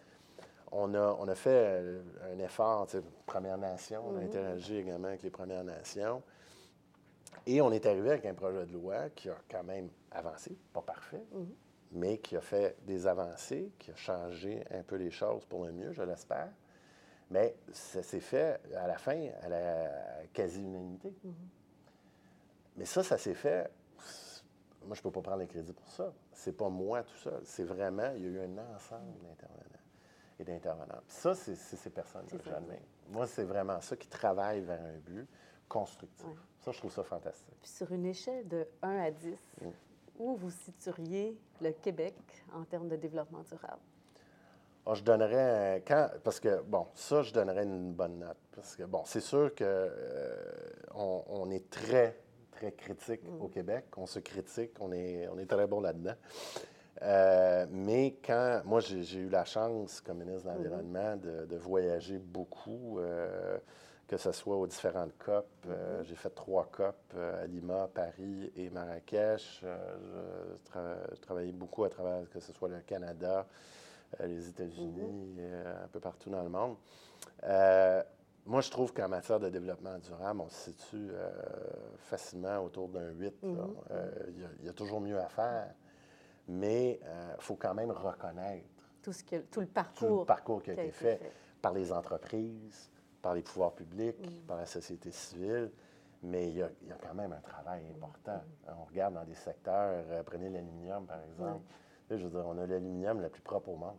On 0.72 0.94
a, 0.94 1.16
on 1.18 1.26
a 1.26 1.34
fait 1.34 1.50
euh, 1.50 2.02
un 2.32 2.38
effort, 2.38 2.86
tu 2.86 2.98
sais, 2.98 3.04
Premières 3.26 3.58
Nations, 3.58 4.04
on 4.06 4.16
a 4.16 4.20
interagi 4.20 4.76
également 4.76 5.08
avec 5.08 5.22
les 5.22 5.30
Premières 5.30 5.64
Nations. 5.64 6.22
Et 7.46 7.60
on 7.60 7.72
est 7.72 7.84
arrivé 7.86 8.10
avec 8.10 8.26
un 8.26 8.34
projet 8.34 8.66
de 8.66 8.72
loi 8.72 9.10
qui 9.10 9.28
a 9.28 9.36
quand 9.50 9.64
même 9.64 9.88
avancé, 10.10 10.56
pas 10.72 10.82
parfait, 10.82 11.24
mais 11.92 12.18
qui 12.18 12.36
a 12.36 12.40
fait 12.40 12.76
des 12.84 13.06
avancées, 13.06 13.72
qui 13.78 13.90
a 13.90 13.96
changé 13.96 14.62
un 14.70 14.82
peu 14.82 14.96
les 14.96 15.10
choses 15.10 15.44
pour 15.46 15.64
le 15.64 15.72
mieux, 15.72 15.92
je 15.92 16.02
l'espère. 16.02 16.50
Mais 17.30 17.56
ça 17.72 18.02
s'est 18.02 18.20
fait 18.20 18.60
à 18.76 18.86
la 18.86 18.98
fin 18.98 19.28
à 19.42 19.48
la 19.48 19.88
quasi-unanimité. 20.32 21.12
Mais 22.76 22.84
ça, 22.84 23.02
ça 23.02 23.18
s'est 23.18 23.34
fait. 23.34 23.70
Moi, 24.84 24.94
je 24.94 25.00
ne 25.00 25.02
peux 25.02 25.10
pas 25.10 25.22
prendre 25.22 25.40
le 25.40 25.46
crédit 25.46 25.72
pour 25.72 25.88
ça. 25.88 26.12
C'est 26.32 26.56
pas 26.56 26.68
moi 26.68 27.02
tout 27.02 27.16
seul. 27.16 27.40
C'est 27.44 27.64
vraiment, 27.64 28.10
il 28.16 28.22
y 28.22 28.26
a 28.26 28.28
eu 28.28 28.40
un 28.40 28.58
ensemble 28.74 29.18
d'intervenants 29.22 29.79
et 30.40 30.44
d'intervenants. 30.44 31.00
Ça, 31.08 31.34
c'est 31.34 31.54
ces 31.56 31.90
personnes 31.90 32.24
que 32.26 32.32
C'est 32.38 32.44
ça. 32.44 32.50
j'admire. 32.52 32.80
Moi, 33.10 33.26
c'est 33.26 33.44
vraiment 33.44 33.80
ça 33.80 33.96
qui 33.96 34.08
travaille 34.08 34.60
vers 34.60 34.80
un 34.80 34.98
but 34.98 35.26
constructif. 35.68 36.26
Ouais. 36.26 36.34
Ça, 36.58 36.72
je 36.72 36.78
trouve 36.78 36.92
ça 36.92 37.02
fantastique. 37.04 37.54
Puis 37.62 37.70
sur 37.70 37.90
une 37.92 38.06
échelle 38.06 38.46
de 38.48 38.66
1 38.82 38.98
à 38.98 39.10
10, 39.10 39.38
Mm. 39.62 39.68
où 40.18 40.34
vous 40.36 40.50
situeriez 40.50 41.38
le 41.60 41.70
Québec 41.72 42.14
en 42.54 42.64
termes 42.64 42.88
de 42.88 42.96
développement 42.96 43.42
durable? 43.42 43.80
Ah, 44.86 44.94
je 44.94 45.02
donnerais 45.02 45.82
quand 45.86 46.08
parce 46.24 46.40
que 46.40 46.62
bon 46.62 46.86
ça 46.94 47.22
je 47.22 47.32
donnerais 47.34 47.64
une 47.64 47.92
bonne 47.92 48.18
note 48.18 48.38
parce 48.56 48.74
que 48.74 48.82
bon 48.84 49.02
c'est 49.04 49.20
sûr 49.20 49.54
que 49.54 49.62
euh, 49.62 50.34
on, 50.94 51.22
on 51.28 51.50
est 51.50 51.68
très 51.70 52.18
très 52.50 52.72
critique 52.72 53.20
au 53.40 53.48
Québec 53.48 53.84
on 53.98 54.06
se 54.06 54.18
critique 54.20 54.72
on 54.80 54.90
est 54.90 55.28
on 55.28 55.38
est 55.38 55.44
très 55.46 55.66
bon 55.66 55.80
là-dedans 55.82 56.14
Euh, 57.02 57.66
mais 57.70 58.16
quand 58.24 58.60
moi 58.66 58.80
j'ai 58.80 59.18
eu 59.18 59.28
la 59.30 59.44
chance 59.46 60.00
comme 60.02 60.18
ministre 60.18 60.50
de 60.50 60.58
l'environnement 60.58 61.16
de, 61.16 61.46
de 61.46 61.56
voyager 61.56 62.18
beaucoup 62.18 62.98
euh, 62.98 63.56
que 64.06 64.18
ce 64.18 64.32
soit 64.32 64.56
aux 64.56 64.66
différentes 64.66 65.16
COP 65.16 65.46
euh, 65.66 66.02
j'ai 66.04 66.14
fait 66.14 66.28
trois 66.28 66.66
COP 66.66 66.96
à 67.16 67.46
Lima 67.46 67.88
Paris 67.94 68.52
et 68.54 68.68
Marrakech 68.68 69.60
je, 69.62 70.70
tra- 70.70 71.18
travaillais 71.22 71.52
beaucoup 71.52 71.84
à 71.84 71.88
travers 71.88 72.28
que 72.28 72.38
ce 72.38 72.52
soit 72.52 72.68
le 72.68 72.80
Canada 72.80 73.46
les 74.22 74.48
États-Unis, 74.48 75.36
euh, 75.38 75.84
un 75.84 75.88
peu 75.88 76.00
partout 76.00 76.28
dans 76.30 76.42
le 76.42 76.48
monde. 76.50 76.76
Moi, 78.46 78.60
je 78.62 78.70
trouve 78.70 78.92
qu'en 78.92 79.08
matière 79.08 79.38
de 79.38 79.48
développement 79.50 79.96
durable, 79.98 80.40
on 80.40 80.48
se 80.48 80.70
situe 80.72 81.10
facilement 81.98 82.58
autour 82.64 82.88
d'un 82.88 83.10
8. 83.10 83.34
là. 83.42 83.48
Euh, 83.92 84.10
Il 84.30 84.40
y 84.40 84.44
a- 84.44 84.48
il 84.60 84.66
y, 84.66 84.68
a 84.68 84.72
toujours 84.72 85.00
mieux 85.00 85.18
à 85.18 85.28
faire, 85.28 85.72
mais 86.50 87.00
il 87.02 87.42
faut 87.42 87.56
quand 87.56 87.74
même 87.74 87.90
reconnaître 87.90 88.66
Tout, 89.02 89.12
ce 89.12 89.24
que, 89.24 89.36
tout 89.36 89.60
le 89.60 89.66
tout 89.66 89.72
parcours, 89.72 90.20
le 90.20 90.26
parcours 90.26 90.62
qui 90.62 90.70
a 90.70 90.74
été 90.74 90.90
fait 90.90 91.20
par 91.62 91.72
les 91.72 91.92
entreprises, 91.92 92.90
par 93.22 93.34
les 93.34 93.42
pouvoirs 93.42 93.72
publics, 93.72 94.46
par 94.46 94.56
la 94.56 94.66
société 94.66 95.10
civile. 95.10 95.70
Mais 96.22 96.48
il 96.48 96.58
y, 96.58 96.62
a, 96.62 96.68
il 96.82 96.88
y 96.88 96.92
a 96.92 96.96
quand 96.96 97.14
même 97.14 97.32
un 97.32 97.40
travail 97.40 97.82
important. 97.96 98.42
On 98.68 98.84
regarde 98.84 99.14
dans 99.14 99.24
des 99.24 99.34
secteurs, 99.34 100.04
euh, 100.10 100.22
prenez 100.22 100.50
l'aluminium 100.50 101.06
par 101.06 101.18
exemple. 101.22 101.64
Là, 102.10 102.16
je 102.18 102.24
veux 102.24 102.30
dire, 102.30 102.44
on 102.46 102.58
a 102.58 102.66
l'aluminium 102.66 103.22
le 103.22 103.30
plus 103.30 103.40
propre 103.40 103.70
au 103.70 103.76
monde. 103.76 103.96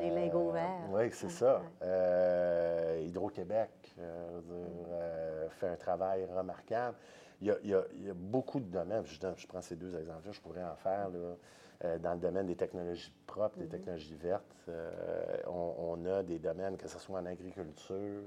Les 0.00 0.10
lingots 0.10 0.50
verts. 0.50 0.88
Oui, 0.90 1.10
c'est 1.12 1.30
ça. 1.30 1.62
Euh, 1.82 3.02
Hydro-Québec 3.06 3.70
euh, 3.98 4.40
euh, 4.50 5.48
fait 5.50 5.68
un 5.68 5.76
travail 5.76 6.26
remarquable. 6.26 6.96
Il 7.40 7.48
y 7.48 7.50
a, 7.50 7.56
il 7.62 7.70
y 7.70 7.74
a- 7.74 7.84
il 7.94 8.04
y 8.06 8.10
a 8.10 8.14
beaucoup 8.14 8.60
de 8.60 8.64
domaines. 8.70 9.04
Je, 9.06 9.46
prends 9.46 9.60
ces 9.60 9.76
deux 9.76 9.94
exemples-là, 9.96 10.32
je 10.32 10.40
pourrais 10.40 10.64
en 10.64 10.76
faire. 10.76 11.08
là. 11.10 11.36
Euh, 11.84 11.98
dans 11.98 12.14
le 12.14 12.18
domaine 12.18 12.46
des 12.46 12.56
technologies 12.56 13.12
propres, 13.26 13.58
des 13.58 13.64
Mhm. 13.64 13.70
technologies 13.70 14.14
vertes, 14.14 14.56
euh, 14.70 15.36
on, 15.46 15.74
on 15.78 16.06
a 16.06 16.22
des 16.22 16.38
domaines, 16.38 16.78
que 16.78 16.88
ce 16.88 16.98
soit 16.98 17.18
en 17.20 17.26
agriculture, 17.26 18.22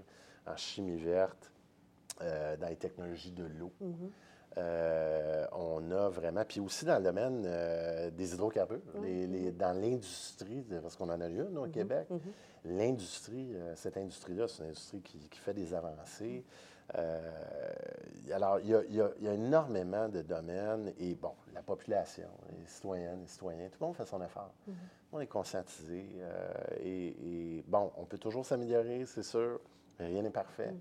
en 0.46 0.56
chimie 0.56 0.98
verte, 1.00 1.52
euh, 2.22 2.56
dans 2.58 2.68
les 2.68 2.76
technologies 2.76 3.32
de 3.32 3.46
l'eau. 3.46 3.72
Mhm. 3.82 4.12
Euh, 4.58 5.48
on 5.54 5.90
a 5.92 6.10
vraiment, 6.10 6.44
puis 6.46 6.60
aussi 6.60 6.86
dans 6.86 6.98
le 6.98 7.04
domaine 7.04 7.42
des 8.12 8.34
hydrocarbures, 8.36 8.82
Mhm. 8.94 9.04
les- 9.04 9.28
les- 9.28 9.52
dans 9.52 9.74
l'industrie, 9.80 10.64
parce 10.82 10.96
qu'on 10.96 11.10
en 11.10 11.20
a 11.22 11.28
eu 11.30 11.42
une 11.42 11.58
au. 11.58 11.66
Québec, 11.68 12.08
l'industrie, 12.66 13.56
cette 13.76 13.98
industrie-là, 13.98 14.48
c'est 14.48 14.64
une 14.64 14.70
industrie 14.70 15.02
qui, 15.02 15.18
qui 15.30 15.40
fait 15.40 15.54
des 15.54 15.74
avancées. 15.74 16.44
Euh, 16.96 17.32
alors, 18.34 18.60
il 18.60 18.68
y, 18.70 18.76
a, 18.76 18.82
il 18.88 18.96
y 18.96 19.02
a- 19.02 19.12
il 19.20 19.24
y 19.26 19.28
a 19.28 19.34
énormément 19.34 20.08
de 20.08 20.22
domaines 20.22 20.94
et, 21.00 21.16
bon, 21.16 21.34
la 21.54 21.62
population, 21.62 22.28
les 22.60 22.66
citoyennes, 22.68 23.22
les 23.22 23.28
citoyens, 23.28 23.68
tout 23.70 23.78
le 23.80 23.86
monde 23.88 23.96
fait 23.96 24.06
son 24.06 24.22
effort. 24.22 24.52
Mhm. 24.68 24.76
On 25.14 25.20
est 25.20 25.28
conscientisé 25.28 26.06
euh, 26.20 26.52
et, 26.82 27.58
et, 27.58 27.64
bon, 27.68 27.92
on 27.98 28.06
peut 28.06 28.18
toujours 28.20 28.46
s'améliorer, 28.46 29.06
c'est 29.06 29.24
sûr, 29.24 29.60
rien 30.00 30.22
n'est 30.22 30.30
parfait. 30.30 30.72
Mhm. 30.72 30.80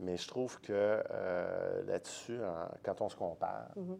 Mais 0.00 0.16
je 0.16 0.26
trouve 0.28 0.60
que 0.60 0.72
euh, 0.72 1.82
là-dessus, 1.84 2.38
quand 2.84 3.00
on 3.00 3.08
se 3.08 3.16
compare, 3.16 3.70
Mhm. 3.76 3.98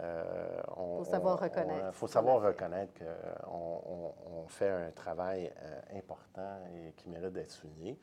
euh, 0.00 0.62
on 0.76 0.98
Faut 0.98 1.04
savoir 1.04 1.34
on- 1.36 1.38
on- 1.38 1.42
reconnaître 1.48 1.94
faut 1.94 2.06
ce 2.06 2.12
savoir 2.14 2.36
qu'on 2.40 2.40
a 2.40 2.52
fait. 2.52 2.64
reconnaître 2.64 2.92
qu'on 2.98 3.82
on, 3.86 4.14
on 4.44 4.48
fait 4.48 4.70
un 4.70 4.90
travail 4.90 5.50
euh, 5.62 5.98
important 5.98 6.58
et 6.74 6.92
qui 6.92 7.08
mérite 7.08 7.32
d'être 7.32 7.50
souligné. 7.50 7.98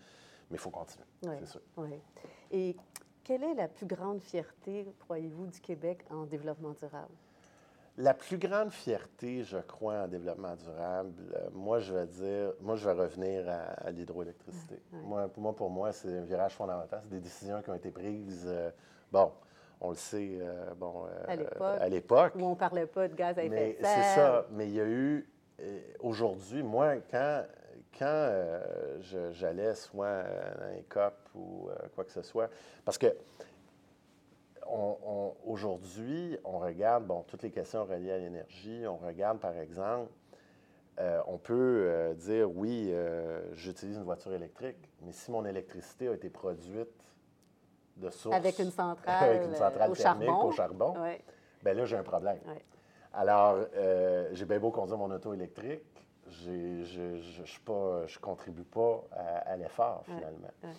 Mais 0.49 0.55
il 0.57 0.59
faut 0.59 0.69
continuer, 0.69 1.05
Oui. 1.23 1.35
c'est 1.39 1.45
sûr. 1.45 1.61
Oui. 1.77 2.01
Et 2.51 2.75
quelle 3.31 3.43
est 3.45 3.53
la 3.53 3.69
plus 3.69 3.85
grande 3.85 4.21
fierté, 4.21 4.93
croyez-vous, 4.99 5.47
du 5.47 5.61
Québec 5.61 5.99
en 6.09 6.25
développement 6.25 6.71
durable? 6.71 7.13
La 7.97 8.13
plus 8.13 8.37
grande 8.37 8.71
fierté, 8.71 9.43
je 9.43 9.57
crois, 9.59 10.03
en 10.03 10.07
développement 10.09 10.53
durable, 10.55 11.13
euh, 11.35 11.47
moi, 11.53 11.79
je 11.79 11.93
vais 11.93 12.07
dire, 12.07 12.51
moi, 12.59 12.75
je 12.75 12.89
vais 12.89 12.93
revenir 12.93 13.47
à, 13.47 13.87
à 13.87 13.91
l'hydroélectricité. 13.91 14.81
Ouais, 14.91 14.99
ouais. 14.99 15.05
Moi, 15.05 15.27
pour 15.29 15.43
moi, 15.43 15.55
pour 15.55 15.69
moi, 15.69 15.93
c'est 15.93 16.17
un 16.17 16.23
virage 16.23 16.55
fondamental. 16.55 16.99
C'est 17.03 17.09
des 17.09 17.21
décisions 17.21 17.61
qui 17.61 17.69
ont 17.69 17.73
été 17.75 17.89
prises, 17.89 18.45
euh, 18.49 18.69
bon, 19.13 19.31
on 19.79 19.91
le 19.91 19.95
sait, 19.95 20.37
euh, 20.41 20.73
bon, 20.75 21.05
À 21.79 21.87
l'époque. 21.87 22.33
Où 22.35 22.43
on 22.43 22.49
ne 22.49 22.55
parlait 22.55 22.85
pas 22.85 23.07
de 23.07 23.15
gaz 23.15 23.37
à 23.37 23.43
effet 23.43 23.49
Mais 23.55 23.73
de 23.73 23.77
c'est 23.77 23.85
serre. 23.85 24.15
ça. 24.15 24.45
Mais 24.51 24.67
il 24.67 24.73
y 24.73 24.81
a 24.81 24.85
eu, 24.85 25.25
aujourd'hui, 26.01 26.63
moi, 26.63 26.95
quand, 27.09 27.45
quand 27.97 28.05
euh, 28.07 29.31
j'allais 29.31 29.75
soit 29.75 30.23
dans 30.59 30.75
les 30.75 30.83
COP 30.83 31.13
ou 31.35 31.69
euh, 31.69 31.75
quoi 31.95 32.03
que 32.03 32.11
ce 32.11 32.21
soit, 32.21 32.49
parce 32.85 32.97
que 32.97 33.15
aujourd'hui, 35.45 36.37
on 36.45 36.59
regarde, 36.59 37.05
bon, 37.05 37.23
toutes 37.27 37.43
les 37.43 37.51
questions 37.51 37.83
reliées 37.83 38.13
à 38.13 38.17
l'énergie, 38.17 38.85
on 38.87 38.95
regarde, 38.95 39.39
par 39.39 39.57
exemple, 39.57 40.09
euh, 40.99 41.21
on 41.27 41.37
peut 41.37 42.13
dire, 42.15 42.49
oui, 42.49 42.93
j'utilise 43.53 43.97
une 43.97 44.03
voiture 44.03 44.31
électrique, 44.33 44.77
mais 45.01 45.11
si 45.11 45.29
mon 45.29 45.45
électricité 45.45 46.07
a 46.07 46.13
été 46.13 46.29
produite 46.29 46.87
de 47.97 48.09
source... 48.09 48.33
Avec 48.33 48.59
une 48.59 48.71
centrale, 48.71 49.29
avec 49.29 49.43
une 49.43 49.55
centrale 49.55 49.91
au 49.91 49.95
thermique 49.95 50.27
charbon. 50.29 50.47
au 50.47 50.51
charbon, 50.51 50.93
Oui. 50.99 51.17
ben 51.63 51.75
là, 51.75 51.83
j'ai 51.83 51.97
un 51.97 52.03
problème. 52.03 52.39
Alors, 53.13 53.57
j'ai 54.31 54.45
bien 54.45 54.59
beau 54.59 54.71
conduire 54.71 54.97
mon 54.97 55.11
auto 55.11 55.33
électrique, 55.33 55.83
j'ai- 56.29 56.83
je 56.83 57.17
je- 57.17 57.41
je 57.41 57.43
suis 57.43 57.59
pas- 57.61 58.05
je 58.07 58.19
contribue 58.19 58.63
pas 58.63 59.03
à, 59.11 59.51
à 59.51 59.57
l'effort, 59.57 60.03
finalement. 60.05 60.51
ouais. 60.63 60.69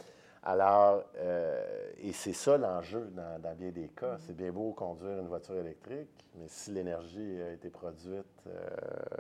Alors, 0.45 1.05
euh, 1.19 1.91
et 1.99 2.13
c'est 2.13 2.33
ça 2.33 2.59
l'enjeu 2.59 3.13
dans, 3.15 3.41
dans 3.41 3.55
bien 3.55 3.71
des 3.71 3.87
Mm-hmm. 3.87 3.95
cas. 3.95 4.17
C'est 4.19 4.35
bien 4.35 4.51
beau 4.51 4.73
conduire 4.73 5.21
une 5.21 5.29
voiture 5.29 5.55
électrique, 5.55 6.29
mais 6.35 6.47
si 6.49 6.73
l'énergie 6.73 7.41
a 7.41 7.53
été 7.53 7.71
produite 7.71 8.25
euh, 8.49 8.67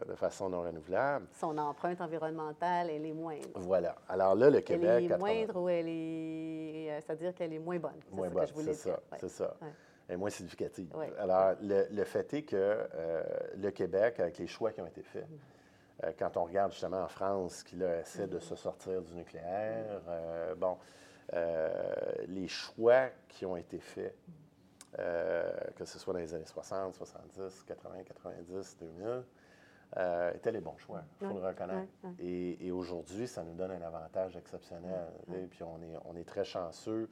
de 0.09 0.17
façon 0.17 0.49
non 0.49 0.63
renouvelable, 0.63 1.27
Son 1.31 1.57
empreinte 1.59 2.01
environnementale, 2.01 2.91
elle 2.91 3.07
est 3.07 3.13
moindre. 3.13 3.47
voilà. 3.55 3.95
Alors 4.09 4.35
là, 4.35 4.51
le 4.51 4.57
Elle 4.57 4.65
Québec... 4.65 5.05
est 5.05 5.09
80 5.11 5.19
moindre 5.19 5.61
ou 5.61 5.69
elle 5.69 5.87
est. 5.89 6.91
euh, 6.91 7.01
C'est-à-dire 7.07 7.33
qu'elle 7.37 7.53
est 7.53 7.59
moins 7.61 7.79
bonne. 7.79 8.01
C'est 8.05 8.15
Moins 8.17 8.27
ça 8.27 8.35
bonne, 8.35 8.43
que 8.43 8.49
je 8.49 8.55
voulais 8.55 8.75
c'est 8.75 8.89
dire. 8.91 8.99
Ouais. 9.13 9.19
c'est 9.21 9.29
ça. 9.29 9.57
Ouais. 9.63 9.69
Et 10.09 10.17
moins 10.17 10.31
significative. 10.31 10.89
Ouais. 10.97 11.13
Alors, 11.21 11.55
le, 11.63 11.87
le 11.93 12.03
fait 12.05 12.35
est 12.35 12.43
que 12.43 12.57
euh, 12.57 13.23
le 13.59 13.71
Québec, 13.71 14.19
avec 14.19 14.39
les 14.39 14.49
choix 14.49 14.73
qui 14.73 14.81
ont 14.81 14.87
été 14.87 15.03
faits, 15.03 15.25
Mm-hmm. 15.25 15.39
Quand 16.19 16.37
on 16.37 16.45
regarde 16.45 16.73
justement 16.73 17.03
en 17.03 17.09
France, 17.09 17.63
qui 17.63 17.77
là, 17.77 18.01
essaie 18.01 18.27
de 18.27 18.39
se 18.39 18.55
sortir 18.57 19.03
du 19.03 19.15
nucléaire, 19.15 20.01
euh, 20.09 20.55
bon, 20.55 20.77
euh, 21.35 22.13
les 22.29 22.49
choix 22.49 23.09
qui 23.29 23.47
ont 23.47 23.57
été 23.57 23.79
faits, 23.79 24.15
euh, 24.99 25.51
que 25.77 25.85
ce 25.85 25.99
soit 25.99 26.13
dans 26.13 26.19
les 26.21 26.35
années 26.35 26.45
60, 26.47 26.95
70, 26.95 27.63
80, 27.67 28.03
90, 28.05 28.77
2000, 28.81 29.23
euh, 29.99 30.33
étaient 30.35 30.53
les 30.53 30.61
bons 30.61 30.77
choix, 30.79 31.03
il 31.21 31.27
faut 31.29 31.35
le 31.41 31.47
reconnaître. 31.47 31.93
Et, 32.19 32.67
et 32.67 32.71
aujourd'hui, 32.73 33.27
ça 33.29 33.43
nous 33.43 33.55
donne 33.55 33.71
un 33.71 33.83
avantage 33.83 34.37
exceptionnel. 34.37 34.91
sais, 35.35 35.47
Puis 35.51 35.63
on 35.63 35.81
est, 35.83 35.97
on 36.07 36.17
est 36.17 36.25
très 36.27 36.45
chanceux 36.45 37.09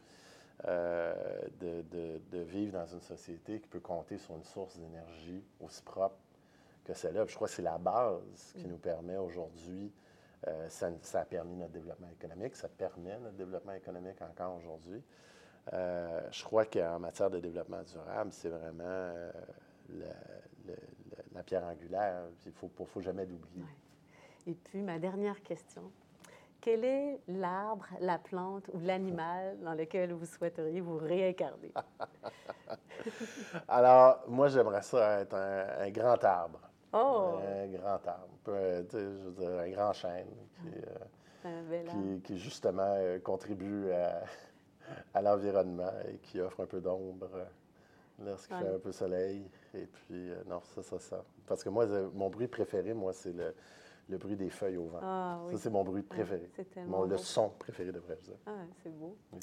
euh, 0.68 1.14
de, 1.60 1.82
de- 1.90 2.20
de 2.30 2.38
vivre 2.42 2.72
dans 2.78 2.86
une 2.86 3.00
société 3.00 3.60
qui 3.60 3.68
peut 3.68 3.80
compter 3.80 4.18
sur 4.18 4.34
une 4.34 4.44
source 4.44 4.76
d'énergie 4.76 5.42
aussi 5.60 5.82
propre 5.82 6.16
que 6.84 6.94
celle-là. 6.94 7.24
Je 7.26 7.34
crois 7.34 7.48
que 7.48 7.54
c'est 7.54 7.62
la 7.62 7.78
base 7.78 8.52
qui 8.56 8.66
nous 8.66 8.78
permet 8.78 9.16
aujourd'hui, 9.16 9.92
euh, 10.48 10.68
ça, 10.68 10.90
ça 11.02 11.20
a 11.20 11.24
permis 11.24 11.54
notre 11.56 11.72
développement 11.72 12.08
économique, 12.08 12.56
ça 12.56 12.68
permet 12.68 13.18
notre 13.18 13.36
développement 13.36 13.72
économique 13.74 14.20
encore 14.22 14.56
aujourd'hui. 14.56 15.02
Euh, 15.72 16.20
je 16.30 16.42
crois 16.44 16.64
qu'en 16.64 16.98
matière 16.98 17.28
de 17.30 17.38
développement 17.38 17.82
durable, 17.82 18.32
c'est 18.32 18.48
vraiment 18.48 18.82
euh, 18.84 19.30
la, 19.90 20.06
le- 20.66 20.72
le- 20.74 21.24
la 21.34 21.42
pierre 21.42 21.64
angulaire. 21.64 22.22
Il 22.46 22.48
ne 22.48 22.54
faut, 22.54 22.70
faut 22.86 23.00
jamais 23.02 23.26
l'oublier. 23.26 23.62
Ouais. 23.62 24.50
Et 24.52 24.54
puis, 24.54 24.80
ma 24.80 24.98
dernière 24.98 25.40
question. 25.42 25.92
Quel 26.62 26.84
est 26.84 27.20
l'arbre, 27.28 27.86
la 28.00 28.18
plante 28.18 28.68
ou 28.72 28.80
l'animal 28.80 29.58
dans 29.60 29.74
lequel 29.74 30.12
vous 30.12 30.26
souhaiteriez 30.26 30.80
vous 30.80 30.96
réincarner? 30.98 31.72
Alors, 33.68 34.24
moi, 34.28 34.48
j'aimerais 34.48 34.82
ça 34.82 35.20
être 35.20 35.34
un, 35.34 35.66
un 35.86 35.90
grand 35.90 36.22
arbre. 36.24 36.60
Oh, 36.92 37.38
Un 37.42 37.66
grand 37.68 38.06
arbre. 38.06 38.28
Peu- 38.44 38.84
je 38.92 39.30
dire, 39.30 39.50
un 39.60 39.70
grand 39.70 39.92
chêne 39.92 40.26
qui, 40.60 40.68
euh, 41.46 41.84
qui, 41.88 42.20
qui, 42.22 42.38
justement 42.38 42.94
euh, 42.96 43.18
contribue 43.20 43.90
à, 43.92 44.22
à 45.14 45.22
l'environnement 45.22 45.92
et 46.08 46.18
qui 46.18 46.40
offre 46.40 46.60
un 46.62 46.66
peu 46.66 46.80
d'ombre 46.80 47.28
euh, 47.34 47.44
lorsqu'il 48.24 48.56
Ouais. 48.56 48.62
fait 48.62 48.74
un 48.74 48.78
peu 48.78 48.92
soleil. 48.92 49.48
Et 49.74 49.86
puis, 49.86 50.30
euh, 50.30 50.42
non, 50.46 50.60
ça, 50.74 50.82
ça, 50.82 50.98
ça. 50.98 51.24
Parce 51.46 51.62
que 51.62 51.68
moi, 51.68 51.84
euh, 51.86 52.10
mon 52.14 52.28
bruit 52.28 52.48
préféré, 52.48 52.92
moi, 52.92 53.12
c'est 53.12 53.32
le, 53.32 53.54
le 54.08 54.18
bruit 54.18 54.36
des 54.36 54.50
feuilles 54.50 54.76
au 54.76 54.86
vent. 54.86 55.00
Ah 55.02 55.40
oui. 55.44 55.52
Ça, 55.52 55.58
c'est 55.58 55.70
mon 55.70 55.84
bruit 55.84 56.02
préféré. 56.02 56.50
c'est 56.56 56.68
tellement 56.70 56.98
Mon, 56.98 57.04
le 57.04 57.16
son 57.18 57.50
préféré, 57.50 57.92
devrais-je 57.92 58.22
dire. 58.24 58.38
Ah, 58.46 58.64
c'est 58.82 58.90
beau. 58.90 59.16
Oui. 59.32 59.38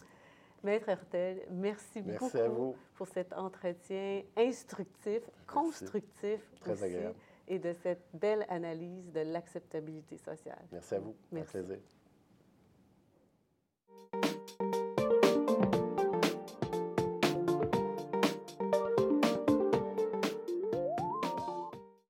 Maître 0.64 0.90
Hertel, 0.90 1.46
merci, 1.52 2.02
Merci 2.04 2.26
beaucoup 2.26 2.38
à 2.38 2.48
vous. 2.50 2.76
pour 2.96 3.08
cet 3.08 3.32
entretien 3.34 4.24
instructif, 4.36 5.22
constructif 5.46 6.42
Très 6.62 6.72
aussi, 6.72 6.84
agréable. 6.86 7.16
Et 7.48 7.60
de 7.60 7.74
cette 7.74 8.04
belle 8.14 8.46
analyse 8.50 9.12
de 9.12 9.22
l'acceptabilité 9.22 10.18
sociale. 10.18 10.66
Merci 10.72 10.96
à 10.96 11.00
vous. 11.00 11.16
Merci. 11.32 11.58
Un 11.58 11.64
plaisir. 11.64 11.80